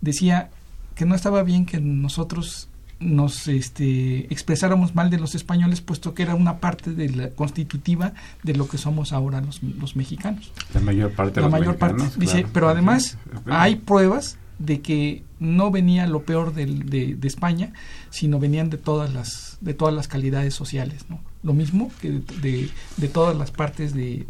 decía 0.00 0.50
que 0.94 1.06
no 1.06 1.14
estaba 1.14 1.42
bien 1.42 1.66
que 1.66 1.80
nosotros 1.80 2.68
nos 3.02 3.48
este, 3.48 4.32
expresáramos 4.32 4.94
mal 4.94 5.10
de 5.10 5.18
los 5.18 5.34
españoles, 5.34 5.80
puesto 5.80 6.14
que 6.14 6.22
era 6.22 6.34
una 6.34 6.58
parte 6.58 6.92
de 6.92 7.08
la 7.10 7.30
constitutiva 7.30 8.14
de 8.42 8.54
lo 8.54 8.68
que 8.68 8.78
somos 8.78 9.12
ahora 9.12 9.40
los, 9.40 9.62
los 9.62 9.96
mexicanos. 9.96 10.52
La 10.74 10.80
mayor 10.80 11.12
parte 11.12 11.34
de 11.34 11.40
la 11.42 11.46
los 11.48 11.60
mayor 11.60 11.76
parte, 11.76 12.04
dice, 12.16 12.38
claro. 12.38 12.48
pero 12.52 12.68
además 12.68 13.18
hay 13.46 13.76
pruebas 13.76 14.38
de 14.58 14.80
que 14.80 15.24
no 15.40 15.70
venía 15.70 16.06
lo 16.06 16.22
peor 16.22 16.54
de, 16.54 16.66
de, 16.66 17.16
de, 17.16 17.28
España, 17.28 17.72
sino 18.10 18.38
venían 18.38 18.70
de 18.70 18.78
todas 18.78 19.12
las, 19.12 19.58
de 19.60 19.74
todas 19.74 19.92
las 19.92 20.06
calidades 20.06 20.54
sociales. 20.54 21.06
¿no? 21.08 21.20
Lo 21.42 21.52
mismo 21.52 21.90
que 22.00 22.22
de, 22.40 22.70
de 22.96 23.08
todas 23.08 23.36
las 23.36 23.50
partes 23.50 23.92
de, 23.92 24.26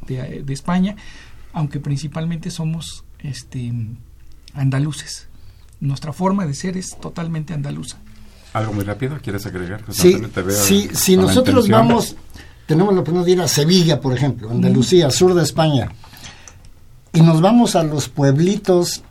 España, 0.48 0.96
aunque 1.52 1.80
principalmente 1.80 2.50
somos 2.50 3.04
este, 3.18 3.72
andaluces. 4.54 5.28
Nuestra 5.80 6.12
forma 6.12 6.46
de 6.46 6.54
ser 6.54 6.76
es 6.78 6.98
totalmente 6.98 7.52
andaluza. 7.52 7.98
¿Algo 8.52 8.72
muy 8.72 8.84
rápido 8.84 9.18
quieres 9.22 9.46
agregar? 9.46 9.82
Sí, 9.90 10.20
sí 10.52 10.90
si 10.92 11.16
nosotros 11.16 11.68
vamos, 11.68 12.16
tenemos 12.66 12.94
la 12.94 13.00
oportunidad 13.00 13.26
de 13.26 13.32
ir 13.32 13.40
a 13.40 13.48
Sevilla, 13.48 14.00
por 14.00 14.14
ejemplo, 14.14 14.50
Andalucía, 14.50 15.08
mm. 15.08 15.10
sur 15.10 15.34
de 15.34 15.42
España, 15.42 15.90
y 17.12 17.20
nos 17.20 17.40
vamos 17.40 17.76
a 17.76 17.82
los 17.82 18.08
pueblitos 18.08 19.02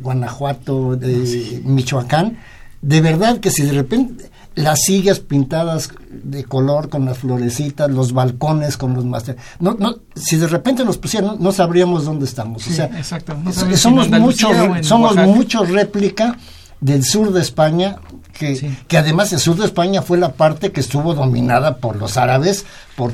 Guanajuato, 0.00 0.96
de 0.96 1.26
sí. 1.26 1.62
Michoacán, 1.64 2.38
de 2.82 3.00
verdad 3.00 3.38
que 3.38 3.50
si 3.50 3.62
de 3.62 3.72
repente 3.72 4.30
las 4.54 4.80
sillas 4.82 5.20
pintadas 5.20 5.90
de 6.10 6.44
color 6.44 6.88
con 6.88 7.04
las 7.04 7.18
florecitas, 7.18 7.88
los 7.90 8.12
balcones 8.12 8.76
con 8.76 8.94
los 8.94 9.04
máster, 9.04 9.36
no, 9.60 9.76
no, 9.78 9.98
si 10.16 10.36
de 10.36 10.48
repente 10.48 10.84
nos 10.84 10.98
pusieran, 10.98 11.36
no, 11.36 11.36
no 11.36 11.52
sabríamos 11.52 12.04
dónde 12.04 12.24
estamos. 12.24 12.62
Sí, 12.62 12.72
o 12.72 12.74
sea, 12.74 12.86
exacto. 12.86 13.36
No 13.36 13.52
somos 13.52 14.08
muchos, 14.10 14.50
somos 14.82 15.16
muchos 15.16 15.68
réplica 15.70 16.36
del 16.80 17.04
sur 17.04 17.32
de 17.32 17.40
España, 17.40 17.98
que, 18.38 18.56
sí. 18.56 18.76
que 18.86 18.98
además 18.98 19.32
el 19.32 19.38
sur 19.38 19.56
de 19.56 19.64
España 19.64 20.02
fue 20.02 20.18
la 20.18 20.32
parte 20.32 20.72
que 20.72 20.80
estuvo 20.80 21.14
dominada 21.14 21.76
por 21.78 21.96
los 21.96 22.16
árabes 22.16 22.66
por 22.96 23.12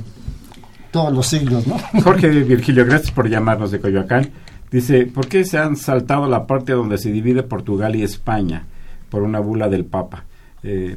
todos 0.91 1.13
los 1.13 1.27
siglos, 1.27 1.67
¿no? 1.67 1.79
Jorge 2.03 2.29
Virgilio, 2.29 2.85
gracias 2.87 3.11
por 3.11 3.29
llamarnos 3.29 3.71
de 3.71 3.81
Coyoacán. 3.81 4.31
Dice, 4.71 5.07
¿por 5.07 5.29
qué 5.29 5.45
se 5.45 5.59
han 5.59 5.77
saltado 5.77 6.29
la 6.29 6.47
parte 6.47 6.73
donde 6.73 6.99
se 6.99 7.11
divide 7.11 7.43
Portugal 7.43 7.97
y 7.97 8.03
España 8.03 8.65
por 9.09 9.23
una 9.23 9.41
bula 9.41 9.69
del 9.69 9.85
Papa? 9.85 10.25
Eh, 10.63 10.97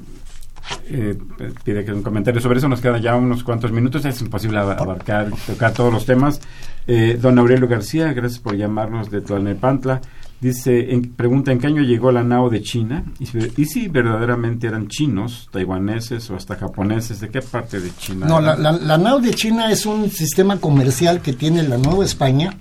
eh, 0.89 1.17
pide 1.63 1.85
que 1.85 1.93
un 1.93 2.01
comentario 2.01 2.41
sobre 2.41 2.59
eso. 2.59 2.67
Nos 2.67 2.81
quedan 2.81 3.01
ya 3.01 3.15
unos 3.15 3.43
cuantos 3.43 3.71
minutos. 3.71 4.05
Es 4.05 4.21
imposible 4.21 4.59
abarcar, 4.59 5.29
tocar 5.45 5.73
todos 5.73 5.93
los 5.93 6.05
temas. 6.05 6.41
Eh, 6.87 7.17
don 7.21 7.37
Aurelio 7.37 7.67
García, 7.67 8.13
gracias 8.13 8.39
por 8.39 8.55
llamarnos 8.55 9.09
de 9.11 9.21
Tlalnepantla. 9.21 10.01
Dice, 10.39 10.93
en, 10.93 11.15
pregunta, 11.15 11.51
¿en 11.51 11.59
qué 11.59 11.67
año 11.67 11.81
llegó 11.81 12.11
la 12.11 12.23
nao 12.23 12.49
de 12.49 12.61
China? 12.61 13.03
Y, 13.19 13.25
y, 13.61 13.65
si 13.65 13.87
verdaderamente 13.87 14.67
eran 14.67 14.87
chinos, 14.87 15.49
taiwaneses 15.51 16.29
o 16.29 16.35
hasta 16.35 16.55
japoneses, 16.55 17.19
¿de 17.19 17.29
qué 17.29 17.41
parte 17.41 17.79
de 17.79 17.89
China? 17.97 18.27
No, 18.27 18.39
la, 18.39 18.55
la, 18.55 18.71
la, 18.71 18.97
nao 18.99 19.19
de 19.19 19.33
China 19.33 19.71
es 19.71 19.87
un 19.87 20.11
sistema 20.11 20.57
comercial 20.57 21.21
que 21.21 21.33
tiene 21.33 21.63
la 21.63 21.77
Nueva 21.77 22.05
España 22.05 22.55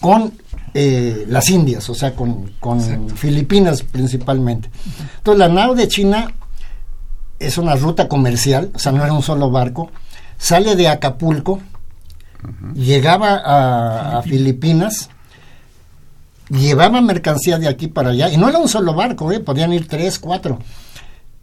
con 0.00 0.32
eh, 0.74 1.24
las 1.28 1.48
Indias, 1.48 1.88
o 1.88 1.94
sea, 1.94 2.14
con, 2.14 2.50
con 2.60 3.08
Filipinas 3.16 3.82
principalmente. 3.82 4.68
Entonces, 5.16 5.38
la 5.38 5.48
nao 5.48 5.74
de 5.74 5.88
China 5.88 6.30
es 7.38 7.56
una 7.56 7.76
ruta 7.76 8.08
comercial, 8.08 8.70
o 8.74 8.78
sea, 8.78 8.92
no 8.92 9.02
era 9.02 9.12
un 9.14 9.22
solo 9.22 9.50
barco, 9.50 9.90
sale 10.36 10.76
de 10.76 10.88
Acapulco, 10.88 11.52
uh 11.52 12.46
-huh. 12.46 12.74
llegaba 12.74 13.36
a, 13.36 14.18
a, 14.18 14.22
Filipinas, 14.22 15.08
llevaba 16.50 17.00
mercancía 17.00 17.58
de 17.58 17.68
aquí 17.68 17.88
para 17.88 18.10
allá, 18.10 18.30
y 18.30 18.36
no 18.36 18.48
era 18.48 18.58
un 18.58 18.68
solo 18.68 18.94
barco, 18.94 19.32
¿eh? 19.32 19.40
podían 19.40 19.72
ir 19.72 19.88
tres, 19.88 20.18
cuatro. 20.18 20.58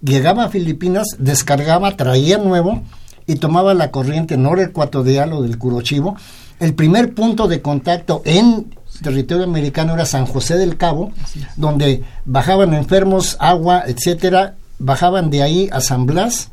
Llegaba 0.01 0.45
a 0.45 0.49
Filipinas, 0.49 1.07
descargaba, 1.17 1.95
traía 1.95 2.37
nuevo 2.37 2.81
y 3.25 3.35
tomaba 3.35 3.73
la 3.73 3.91
corriente 3.91 4.37
norecuatorial 4.37 5.33
o 5.33 5.41
del 5.41 5.57
Curochivo. 5.57 6.17
El 6.59 6.73
primer 6.73 7.13
punto 7.13 7.47
de 7.47 7.61
contacto 7.61 8.21
en 8.25 8.73
territorio 9.01 9.43
americano 9.43 9.93
era 9.93 10.05
San 10.05 10.25
José 10.25 10.57
del 10.57 10.77
Cabo, 10.77 11.11
donde 11.55 12.03
bajaban 12.25 12.73
enfermos, 12.73 13.37
agua, 13.39 13.83
etcétera, 13.87 14.55
bajaban 14.79 15.29
de 15.29 15.41
ahí 15.41 15.69
a 15.71 15.81
San 15.81 16.05
Blas 16.05 16.49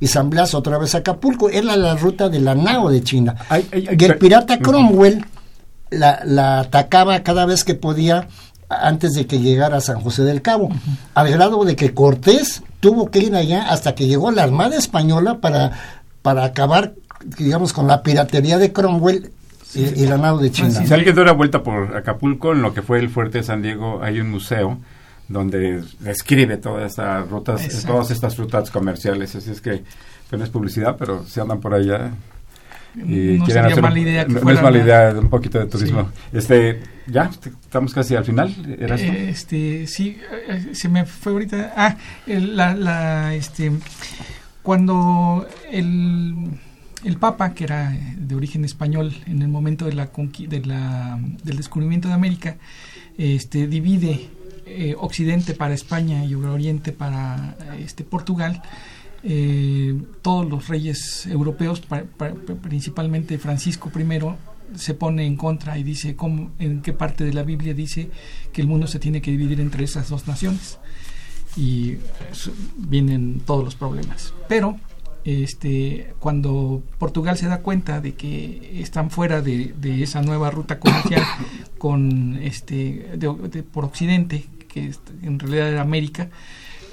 y 0.00 0.06
San 0.06 0.30
Blas 0.30 0.54
otra 0.54 0.78
vez 0.78 0.94
a 0.94 0.98
Acapulco. 0.98 1.50
Era 1.50 1.76
la 1.76 1.94
ruta 1.96 2.28
de 2.28 2.40
la 2.40 2.54
nao 2.54 2.90
de 2.90 3.02
China. 3.02 3.36
Ay, 3.48 3.66
ay, 3.72 3.86
ay, 3.90 3.96
y 3.98 4.04
el 4.04 4.18
pirata 4.18 4.58
Cromwell 4.58 5.24
la, 5.90 6.20
la, 6.24 6.60
atacaba 6.60 7.22
cada 7.22 7.46
vez 7.46 7.64
que 7.64 7.74
podía 7.74 8.28
antes 8.68 9.12
de 9.12 9.26
que 9.26 9.40
llegara 9.40 9.78
a 9.78 9.80
San 9.80 10.00
José 10.00 10.24
del 10.24 10.42
Cabo, 10.42 10.66
uh 10.66 10.70
-huh. 10.70 10.96
al 11.14 11.30
grado 11.30 11.64
de 11.64 11.74
que 11.74 11.94
Cortés 11.94 12.62
tuvo 12.80 13.10
que 13.10 13.20
ir 13.20 13.34
allá 13.34 13.70
hasta 13.70 13.94
que 13.94 14.06
llegó 14.06 14.30
la 14.30 14.42
Armada 14.42 14.76
Española 14.76 15.38
para, 15.38 15.72
para 16.22 16.44
acabar, 16.44 16.92
digamos, 17.38 17.72
con 17.72 17.86
la 17.86 18.02
piratería 18.02 18.58
de 18.58 18.72
Cromwell 18.72 19.30
y, 19.74 19.80
y, 20.02 20.06
la 20.06 20.18
nao 20.18 20.38
de 20.38 20.50
China. 20.50 20.70
Si 20.70 20.92
alguien 20.92 21.14
da 21.14 21.22
una 21.22 21.32
vuelta 21.32 21.62
por 21.62 21.96
Acapulco, 21.96 22.52
en 22.52 22.62
lo 22.62 22.72
que 22.74 22.82
fue 22.82 22.98
el 22.98 23.08
fuerte 23.08 23.38
de 23.38 23.44
San 23.44 23.62
Diego, 23.62 24.00
hay 24.02 24.20
un 24.20 24.30
museo 24.30 24.78
donde 25.28 25.82
describe 26.00 26.56
todas 26.56 26.90
estas 26.90 27.28
rutas, 27.28 27.62
Exacto. 27.64 27.88
todas 27.88 28.10
estas 28.10 28.36
rutas 28.36 28.70
comerciales. 28.70 29.34
Así 29.34 29.50
es 29.50 29.60
que 29.60 29.84
pues, 30.28 30.38
no 30.38 30.44
es 30.44 30.50
publicidad, 30.50 30.96
pero 30.98 31.24
si 31.26 31.38
andan 31.40 31.60
por 31.60 31.74
allá 31.74 32.12
y 32.94 32.98
no 33.38 33.44
quieren 33.44 33.46
sería 33.46 33.66
hacer 33.66 33.82
mala 33.82 33.94
un- 33.94 33.98
idea 34.00 34.22
que 34.24 34.28
no, 34.32 34.34
no 34.34 34.40
fuera 34.42 34.58
es 34.58 34.62
mala 34.64 34.78
idea 34.78 35.14
un 35.18 35.28
poquito 35.30 35.58
de 35.58 35.66
turismo. 35.66 36.10
Este, 36.32 36.80
ya 37.06 37.30
estamos 37.30 37.92
casi 37.94 38.16
al 38.16 38.24
final. 38.24 38.54
Eh, 38.66 39.28
Este, 39.30 39.86
sí, 39.86 40.18
eh, 40.48 40.68
se 40.72 40.88
me 40.88 41.04
fue 41.04 41.32
ahorita. 41.32 41.72
Ah, 41.76 41.96
el- 42.26 42.56
la, 42.56 42.74
la, 42.74 43.34
este, 43.34 43.70
cuando 44.62 45.46
el, 45.70 46.34
el 47.04 47.16
Papa, 47.16 47.54
que 47.54 47.64
era 47.64 47.96
de 48.16 48.34
origen 48.34 48.64
español, 48.64 49.14
en 49.26 49.42
el 49.42 49.48
momento 49.48 49.86
de 49.86 49.92
la, 49.94 50.08
de 50.48 50.60
la 50.66 51.18
del 51.44 51.56
descubrimiento 51.56 52.08
de 52.08 52.14
América, 52.14 52.56
este, 53.16 53.66
divide 53.66 54.28
eh, 54.66 54.94
Occidente 54.98 55.54
para 55.54 55.74
España 55.74 56.24
y 56.24 56.34
Oriente 56.34 56.92
para 56.92 57.56
este 57.78 58.04
Portugal. 58.04 58.60
Eh, 59.22 60.00
todos 60.22 60.48
los 60.48 60.68
reyes 60.68 61.26
europeos, 61.26 61.80
pa- 61.80 62.04
pa- 62.16 62.32
principalmente 62.62 63.38
Francisco 63.38 63.90
I, 63.98 64.20
se 64.78 64.94
pone 64.94 65.26
en 65.26 65.36
contra 65.36 65.78
y 65.78 65.82
dice 65.82 66.14
cómo, 66.14 66.50
en 66.58 66.82
qué 66.82 66.92
parte 66.92 67.24
de 67.24 67.32
la 67.32 67.42
Biblia 67.42 67.72
dice 67.74 68.10
que 68.52 68.60
el 68.60 68.68
mundo 68.68 68.86
se 68.86 68.98
tiene 68.98 69.20
que 69.22 69.30
dividir 69.30 69.60
entre 69.60 69.84
esas 69.84 70.08
dos 70.10 70.26
naciones 70.28 70.78
y 71.56 71.96
vienen 72.76 73.40
todos 73.44 73.64
los 73.64 73.74
problemas. 73.74 74.34
Pero 74.48 74.78
este, 75.24 76.14
cuando 76.20 76.82
Portugal 76.98 77.36
se 77.36 77.46
da 77.48 77.60
cuenta 77.60 78.00
de 78.00 78.14
que 78.14 78.80
están 78.80 79.10
fuera 79.10 79.42
de, 79.42 79.74
de 79.80 80.02
esa 80.02 80.22
nueva 80.22 80.50
ruta 80.50 80.78
comercial 80.78 81.22
con 81.78 82.38
este 82.42 83.10
de- 83.16 83.48
de- 83.50 83.62
por 83.62 83.84
Occidente, 83.84 84.44
que 84.68 84.92
en 85.22 85.38
realidad 85.38 85.68
era 85.72 85.80
América, 85.82 86.28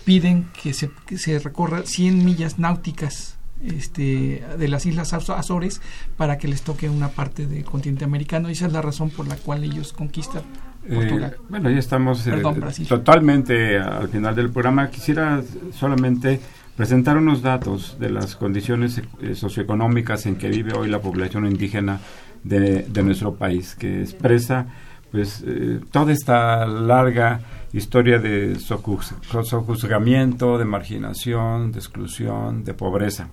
piden 0.05 0.47
que 0.61 0.73
se, 0.73 0.89
que 1.05 1.17
se 1.17 1.39
recorra 1.39 1.81
100 1.83 2.23
millas 2.23 2.59
náuticas 2.59 3.37
este, 3.65 4.43
de 4.57 4.67
las 4.67 4.85
Islas 4.85 5.13
Azo- 5.13 5.35
Azores 5.35 5.81
para 6.17 6.37
que 6.37 6.47
les 6.47 6.61
toque 6.61 6.89
una 6.89 7.09
parte 7.09 7.47
del 7.47 7.63
continente 7.63 8.05
americano. 8.05 8.49
Y 8.49 8.53
esa 8.53 8.67
es 8.67 8.73
la 8.73 8.81
razón 8.81 9.09
por 9.09 9.27
la 9.27 9.35
cual 9.37 9.63
ellos 9.63 9.93
conquistan 9.93 10.43
Portugal. 10.87 11.31
Eh, 11.35 11.41
bueno, 11.49 11.69
ya 11.71 11.79
estamos 11.79 12.25
eh, 12.27 12.31
Perdón, 12.31 12.61
totalmente 12.87 13.77
al 13.79 14.07
final 14.09 14.35
del 14.35 14.49
programa. 14.51 14.89
Quisiera 14.89 15.41
solamente 15.73 16.39
presentar 16.75 17.17
unos 17.17 17.41
datos 17.41 17.97
de 17.99 18.09
las 18.09 18.35
condiciones 18.35 19.01
eh, 19.21 19.33
socioeconómicas 19.35 20.25
en 20.25 20.35
que 20.35 20.49
vive 20.49 20.73
hoy 20.73 20.89
la 20.89 20.99
población 21.01 21.45
indígena 21.47 21.99
de, 22.43 22.83
de 22.83 23.03
nuestro 23.03 23.35
país, 23.35 23.73
que 23.75 24.01
expresa 24.01 24.67
pues 25.11 25.43
toda 25.91 26.11
esta 26.11 26.65
larga 26.67 27.39
historia 27.75 28.19
de 28.19 28.55
sojuz- 28.57 29.13
sojuzgamiento, 29.43 30.57
de 30.57 30.65
marginación, 30.65 31.71
de 31.71 31.79
exclusión, 31.79 32.63
de 32.63 32.73
pobreza. 32.73 33.27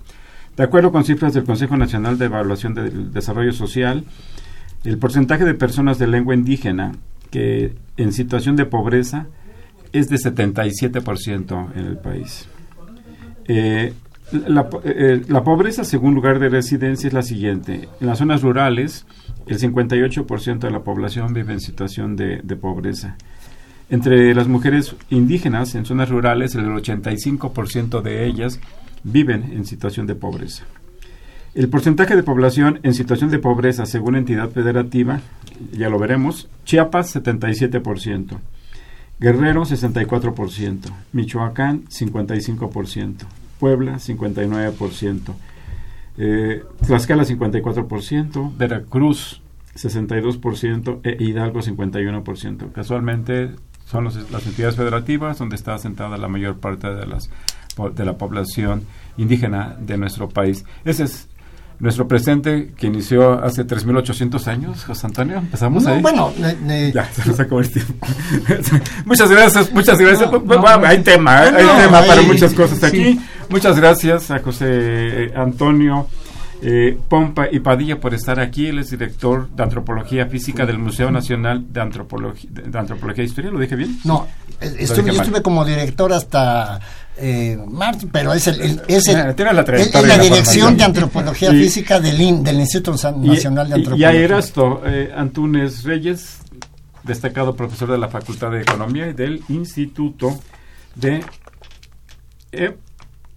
De 0.57 0.63
acuerdo 0.63 0.91
con 0.91 1.03
cifras 1.03 1.33
del 1.33 1.43
Consejo 1.45 1.77
Nacional 1.77 2.17
de 2.17 2.25
Evaluación 2.25 2.73
del 2.73 3.11
Desarrollo 3.11 3.53
Social, 3.53 4.03
el 4.83 4.97
porcentaje 4.97 5.45
de 5.45 5.53
personas 5.53 5.97
de 5.97 6.07
lengua 6.07 6.35
indígena 6.35 6.91
que 7.31 7.73
en 7.97 8.11
situación 8.11 8.55
de 8.55 8.65
pobreza 8.65 9.27
es 9.93 10.09
de 10.09 10.17
77% 10.17 11.71
en 11.75 11.85
el 11.85 11.97
país. 11.97 12.47
Eh, 13.47 13.93
eh, 14.83 15.21
la 15.27 15.43
pobreza 15.43 15.83
según 15.83 16.15
lugar 16.15 16.39
de 16.39 16.49
residencia 16.49 17.07
es 17.07 17.13
la 17.13 17.21
siguiente. 17.23 17.87
En 17.99 18.07
las 18.07 18.17
zonas 18.19 18.41
rurales, 18.41 19.05
el 19.47 19.57
58% 19.59 20.59
de 20.59 20.71
la 20.71 20.83
población 20.83 21.33
vive 21.33 21.53
en 21.53 21.59
situación 21.59 22.15
de 22.15 22.55
pobreza. 22.55 23.15
Entre 23.89 24.33
las 24.33 24.47
mujeres 24.47 24.95
indígenas 25.09 25.75
en 25.75 25.85
zonas 25.85 26.09
rurales, 26.09 26.55
el 26.55 26.65
85% 26.65 28.01
de 28.01 28.25
ellas 28.25 28.59
viven 29.03 29.51
en 29.53 29.65
situación 29.65 30.07
de 30.07 30.15
pobreza. 30.15 30.65
El 31.53 31.69
porcentaje 31.69 32.15
de 32.15 32.23
población 32.23 32.79
en 32.81 32.95
situación 32.95 33.29
de 33.29 33.37
pobreza 33.37 33.85
según 33.85 34.15
entidad 34.15 34.49
federativa, 34.49 35.21
ya 35.71 35.89
lo 35.89 35.99
veremos, 35.99 36.49
Chiapas 36.65 37.15
77%, 37.15 38.39
Guerrero 39.19 39.61
64%, 39.61 40.79
Michoacán 41.11 41.83
55%, 41.85 43.15
Puebla 43.59 43.99
59%, 43.99 45.35
eh, 46.17 46.63
Tlaxcala 46.87 47.23
54%, 47.23 48.57
Veracruz 48.57 49.41
62% 49.75 50.99
e 51.03 51.23
Hidalgo 51.23 51.61
51%. 51.61 52.71
Casualmente 52.71 53.51
son 53.93 54.03
los- 54.03 54.29
las 54.31 54.45
entidades 54.45 54.75
federativas 54.75 55.37
donde 55.37 55.55
está 55.55 55.75
asentada 55.75 56.17
la 56.17 56.27
mayor 56.27 56.57
parte 56.57 56.89
de, 56.93 57.05
las, 57.05 57.29
de 57.95 58.03
la 58.05 58.17
población 58.17 58.83
indígena 59.15 59.77
de 59.79 59.97
nuestro 59.97 60.27
país. 60.27 60.65
Ese 60.83 61.03
es 61.03 61.29
nuestro 61.79 62.07
presente 62.07 62.71
que 62.77 62.87
inició 62.87 63.43
hace 63.43 63.65
3.800 63.65 64.47
años, 64.47 64.83
José 64.85 65.07
Antonio. 65.07 65.37
Empezamos 65.37 65.83
No, 65.83 65.89
ahí. 65.93 66.01
bueno, 66.01 66.31
ne- 66.39 66.55
ne- 66.61 66.91
Ya, 66.91 67.05
se 67.05 67.25
nos 67.29 67.39
acabó 67.39 67.61
el 67.61 67.69
tiempo. 67.71 68.05
muchas 69.05 69.29
gracias, 69.29 69.71
muchas 69.71 69.97
gracias. 69.99 70.31
No, 70.31 70.39
Bueno, 70.39 70.63
no, 70.77 70.85
hay 70.87 70.99
tema, 71.03 71.45
¿eh? 71.45 71.51
hay 71.55 71.83
tema 71.83 72.01
para 72.03 72.21
muchas 72.23 72.53
cosas 72.53 72.79
sí. 72.79 72.85
aquí. 72.85 73.19
Muchas 73.49 73.77
gracias 73.77 74.31
a 74.31 74.39
José 74.39 74.65
eh, 74.69 75.33
Antonio 75.35 76.07
eh, 76.65 76.97
Pompa 77.09 77.47
y 77.51 77.59
Padilla 77.59 77.99
por 77.99 78.13
estar 78.13 78.39
aquí. 78.39 78.67
Él 78.67 78.79
es 78.79 78.89
director 78.89 79.49
de 79.49 79.63
Antropología 79.63 80.27
Física 80.27 80.65
del 80.65 80.77
Museo 80.79 81.11
Nacional 81.11 81.65
de 81.73 81.81
Antropología, 81.81 82.49
de 82.51 82.77
Antropología 82.79 83.23
e 83.23 83.27
Historia. 83.27 83.51
¿Lo 83.51 83.59
dije 83.59 83.75
bien? 83.75 83.99
No, 84.05 84.27
estuve, 84.61 85.03
dije 85.03 85.15
yo 85.15 85.21
estuve 85.23 85.41
como 85.41 85.65
director 85.65 86.13
hasta 86.13 86.79
eh, 87.17 87.57
marzo, 87.67 88.07
pero 88.11 88.33
es 88.33 88.47
el, 88.47 88.61
el- 88.61 88.81
es, 88.87 89.07
el- 89.07 89.35
tiene 89.35 89.53
la 89.53 89.61
es- 89.61 89.93
la 89.93 90.01
y 90.01 90.05
la 90.05 90.17
dirección 90.17 90.43
formación. 90.43 90.77
de 90.77 90.83
antropología 90.85 91.53
Y- 91.53 91.59
física 91.63 91.99
del, 91.99 92.19
IN- 92.21 92.43
del 92.43 92.59
Instituto 92.61 92.97
Y- 93.21 93.27
Nacional 93.27 93.67
de 93.67 93.71
y- 93.71 93.79
Antropología. 93.79 94.13
Y 94.13 94.17
a 94.17 94.19
Erasto 94.21 94.81
eh, 94.85 95.11
Antunes 95.15 95.83
Reyes, 95.83 96.37
destacado 97.03 97.55
profesor 97.55 97.91
de 97.91 97.97
la 97.97 98.07
Facultad 98.07 98.51
de 98.51 98.61
Economía 98.61 99.09
y 99.09 99.13
del 99.13 99.43
Instituto 99.49 100.39
de... 100.95 101.21
eh, 102.51 102.75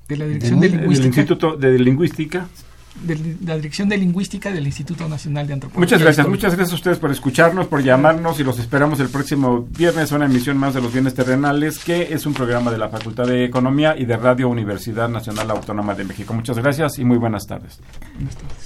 de 0.08 0.16
la 0.16 0.24
Dirección 0.26 0.60
Del- 0.60 0.70
de 0.70 0.76
del 0.76 0.80
Lingüística, 0.88 1.06
Instituto 1.20 1.56
de 1.56 1.78
Lingüística 1.78 2.46
de 3.02 3.36
la 3.44 3.56
Dirección 3.56 3.88
de 3.88 3.96
Lingüística 3.96 4.50
del 4.50 4.66
Instituto 4.66 5.08
Nacional 5.08 5.46
de 5.46 5.54
Antropología. 5.54 5.80
Muchas 5.80 6.00
gracias, 6.00 6.26
Histórica. 6.26 6.36
muchas 6.36 6.56
gracias 6.56 6.72
a 6.72 6.76
ustedes 6.76 6.98
por 6.98 7.10
escucharnos, 7.10 7.66
por 7.66 7.82
llamarnos 7.82 8.40
y 8.40 8.44
los 8.44 8.58
esperamos 8.58 9.00
el 9.00 9.08
próximo 9.08 9.66
viernes 9.70 10.12
a 10.12 10.16
una 10.16 10.26
emisión 10.26 10.56
más 10.56 10.74
de 10.74 10.80
los 10.80 10.92
bienes 10.92 11.14
terrenales, 11.14 11.78
que 11.78 12.12
es 12.12 12.26
un 12.26 12.34
programa 12.34 12.70
de 12.70 12.78
la 12.78 12.88
Facultad 12.88 13.26
de 13.26 13.44
Economía 13.44 13.94
y 13.96 14.04
de 14.04 14.16
Radio 14.16 14.48
Universidad 14.48 15.08
Nacional 15.08 15.50
Autónoma 15.50 15.94
de 15.94 16.04
México. 16.04 16.34
Muchas 16.34 16.58
gracias 16.58 16.98
y 16.98 17.04
muy 17.04 17.18
buenas 17.18 17.46
tardes. 17.46 17.80
Buenas 18.14 18.36
tardes. 18.36 18.65